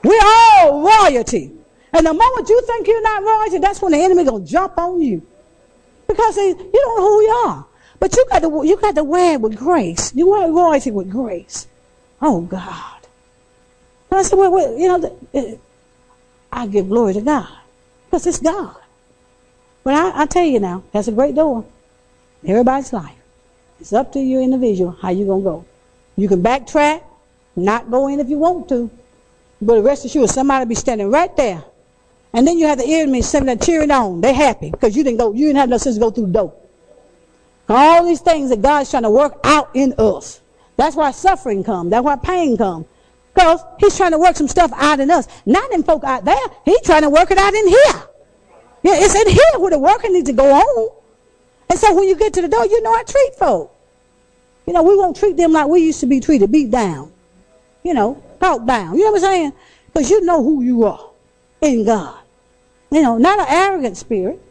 We're 0.03 0.19
all 0.23 0.83
royalty. 0.83 1.54
And 1.95 2.05
the 2.05 2.13
moment 2.13 2.49
you 2.49 2.61
think 2.67 2.87
you're 2.87 3.01
not 3.01 3.23
royalty, 3.23 3.59
that's 3.59 3.81
when 3.81 3.93
the 3.93 3.99
enemy 3.99 4.25
gonna 4.25 4.43
jump 4.43 4.77
on 4.77 5.01
you. 5.01 5.25
Because 6.07 6.35
they, 6.35 6.49
you 6.49 6.55
don't 6.73 6.99
know 6.99 7.07
who 7.07 7.21
you 7.21 7.43
are. 7.47 7.65
But 8.01 8.13
you 8.13 8.25
got 8.29 8.39
to 8.39 8.63
you 8.65 8.75
got 8.75 8.95
to 8.95 9.03
wear 9.05 9.35
it 9.35 9.41
with 9.41 9.55
grace. 9.55 10.13
You 10.13 10.29
wear 10.29 10.51
royalty 10.51 10.91
with 10.91 11.09
grace. 11.09 11.67
Oh 12.21 12.41
God. 12.41 12.99
And 14.11 14.19
I 14.19 14.23
said, 14.23 14.37
well, 14.37 14.51
well 14.51 14.77
you 14.77 14.89
know, 14.89 15.19
it, 15.31 15.61
I 16.51 16.67
give 16.67 16.89
glory 16.89 17.13
to 17.13 17.21
God 17.21 17.47
because 18.05 18.27
it's 18.27 18.39
God. 18.39 18.75
But 19.85 19.93
I, 19.93 20.23
I 20.23 20.25
tell 20.25 20.43
you 20.43 20.59
now, 20.59 20.83
that's 20.91 21.07
a 21.07 21.13
great 21.13 21.33
door. 21.33 21.63
Everybody's 22.45 22.91
life. 22.91 23.15
It's 23.79 23.93
up 23.93 24.11
to 24.13 24.19
you 24.19 24.41
individual 24.41 24.91
how 24.91 25.11
you 25.11 25.25
gonna 25.25 25.43
go. 25.43 25.65
You 26.17 26.27
can 26.27 26.43
backtrack, 26.43 27.03
not 27.55 27.89
go 27.89 28.09
in 28.09 28.19
if 28.19 28.27
you 28.27 28.37
want 28.37 28.67
to, 28.67 28.91
but 29.61 29.75
the 29.75 29.81
rest 29.81 30.03
assured 30.03 30.29
somebody 30.29 30.65
be 30.65 30.75
standing 30.75 31.09
right 31.09 31.33
there. 31.37 31.63
And 32.35 32.45
then 32.45 32.57
you 32.57 32.67
have 32.67 32.77
the 32.77 32.85
enemy 32.85 33.21
sitting 33.21 33.45
there 33.45 33.55
cheering 33.55 33.91
on. 33.91 34.19
They're 34.19 34.33
happy 34.33 34.69
because 34.69 34.93
you 34.93 35.05
didn't 35.05 35.19
go, 35.19 35.31
you 35.31 35.47
didn't 35.47 35.55
have 35.55 35.69
no 35.69 35.77
sense 35.77 35.95
to 35.95 36.01
go 36.01 36.11
through 36.11 36.27
door. 36.33 36.53
All 37.69 38.05
these 38.05 38.19
things 38.19 38.49
that 38.49 38.61
God's 38.61 38.91
trying 38.91 39.03
to 39.03 39.09
work 39.09 39.39
out 39.45 39.69
in 39.73 39.93
us. 39.97 40.41
That's 40.75 40.97
why 40.97 41.11
suffering 41.11 41.63
comes. 41.63 41.91
That's 41.91 42.03
why 42.03 42.17
pain 42.17 42.57
comes. 42.57 42.87
Because 43.33 43.61
he's 43.79 43.95
trying 43.95 44.11
to 44.11 44.19
work 44.19 44.35
some 44.35 44.49
stuff 44.49 44.71
out 44.75 44.99
in 44.99 45.09
us. 45.09 45.29
Not 45.45 45.71
in 45.71 45.83
folk 45.83 46.03
out 46.03 46.25
there. 46.25 46.35
He's 46.65 46.81
trying 46.81 47.03
to 47.03 47.09
work 47.09 47.31
it 47.31 47.37
out 47.37 47.53
in 47.53 47.67
here. 47.69 48.03
Yeah, 48.83 48.95
it's 48.97 49.15
in 49.15 49.29
here 49.29 49.59
where 49.59 49.71
the 49.71 49.79
working 49.79 50.11
needs 50.11 50.29
to 50.29 50.35
go 50.35 50.51
on. 50.51 50.89
And 51.69 51.79
so 51.79 51.95
when 51.95 52.05
you 52.09 52.17
get 52.17 52.33
to 52.33 52.41
the 52.41 52.49
door, 52.49 52.65
you 52.65 52.81
know 52.81 52.97
to 52.97 53.11
treat 53.11 53.35
folk. 53.35 53.73
You 54.67 54.73
know, 54.73 54.83
we 54.83 54.97
won't 54.97 55.15
treat 55.15 55.37
them 55.37 55.53
like 55.53 55.67
we 55.67 55.79
used 55.79 56.01
to 56.01 56.05
be 56.05 56.19
treated, 56.19 56.51
beat 56.51 56.69
down. 56.69 57.13
You 57.81 57.93
know, 57.93 58.21
talk 58.41 58.65
down. 58.65 58.97
You 58.97 59.05
know 59.05 59.11
what 59.11 59.23
I'm 59.23 59.31
saying? 59.31 59.53
Because 59.87 60.09
you 60.09 60.19
know 60.25 60.43
who 60.43 60.63
you 60.63 60.83
are 60.83 61.11
in 61.61 61.85
God. 61.85 62.19
You 62.95 63.01
know, 63.01 63.17
not 63.17 63.39
an 63.39 63.47
arrogant 63.49 63.97
spirit, 63.97 64.41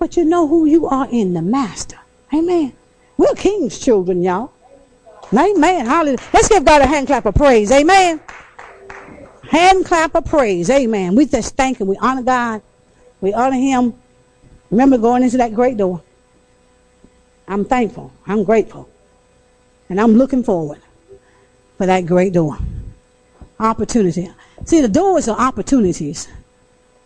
but 0.00 0.16
you 0.16 0.24
know 0.24 0.48
who 0.48 0.64
you 0.64 0.88
are 0.88 1.06
in 1.12 1.34
the 1.34 1.40
Master. 1.40 2.00
Amen. 2.34 2.72
We're 3.16 3.32
King's 3.34 3.78
children, 3.78 4.24
y'all. 4.24 4.50
Amen. 5.32 5.86
Hallelujah. 5.86 6.18
Let's 6.34 6.48
give 6.48 6.64
God 6.64 6.82
a 6.82 6.86
hand 6.86 7.06
clap 7.06 7.26
of 7.26 7.36
praise. 7.36 7.70
Amen. 7.70 8.20
Hand 9.48 9.84
clap 9.86 10.16
of 10.16 10.24
praise. 10.24 10.68
Amen. 10.68 11.14
We 11.14 11.26
just 11.26 11.54
thank 11.54 11.80
Him. 11.80 11.86
We 11.86 11.96
honor 11.98 12.24
God. 12.24 12.62
We 13.20 13.32
honor 13.34 13.54
Him. 13.54 13.94
Remember 14.72 14.98
going 14.98 15.22
into 15.22 15.36
that 15.36 15.54
great 15.54 15.76
door. 15.76 16.02
I'm 17.46 17.64
thankful. 17.64 18.12
I'm 18.26 18.42
grateful. 18.42 18.90
And 19.88 20.00
I'm 20.00 20.14
looking 20.14 20.42
forward 20.42 20.80
for 21.78 21.86
that 21.86 22.04
great 22.06 22.32
door. 22.32 22.58
Opportunity. 23.60 24.28
See, 24.64 24.80
the 24.80 24.88
doors 24.88 25.28
are 25.28 25.38
opportunities. 25.38 26.26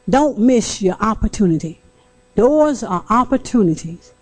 Don't 0.09 0.39
miss 0.39 0.81
your 0.81 0.97
opportunity. 1.01 1.81
Doors 2.37 2.83
are 2.83 3.05
opportunities. 3.11 4.13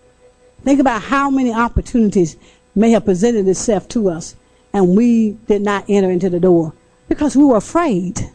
Think 0.63 0.79
about 0.79 1.03
how 1.03 1.29
many 1.29 1.53
opportunities 1.53 2.37
may 2.73 2.91
have 2.91 3.05
presented 3.05 3.47
itself 3.47 3.87
to 3.89 4.09
us 4.09 4.35
and 4.73 4.95
we 4.95 5.31
did 5.47 5.61
not 5.61 5.85
enter 5.87 6.09
into 6.09 6.29
the 6.29 6.39
door 6.39 6.73
because 7.07 7.35
we 7.35 7.43
were 7.43 7.57
afraid. 7.57 8.31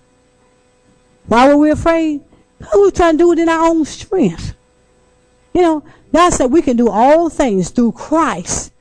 Why 1.27 1.49
were 1.49 1.57
we 1.57 1.71
afraid? 1.71 2.23
Because 2.59 2.75
we 2.75 2.83
were 2.83 2.91
trying 2.91 3.15
to 3.15 3.19
do 3.19 3.33
it 3.33 3.39
in 3.39 3.49
our 3.49 3.67
own 3.67 3.85
strength. 3.85 4.55
You 5.53 5.63
know, 5.63 5.85
God 6.13 6.31
said 6.31 6.53
we 6.53 6.63
can 6.63 6.77
do 6.77 6.89
all 6.89 7.29
things 7.29 7.71
through 7.71 7.93
Christ 7.93 8.73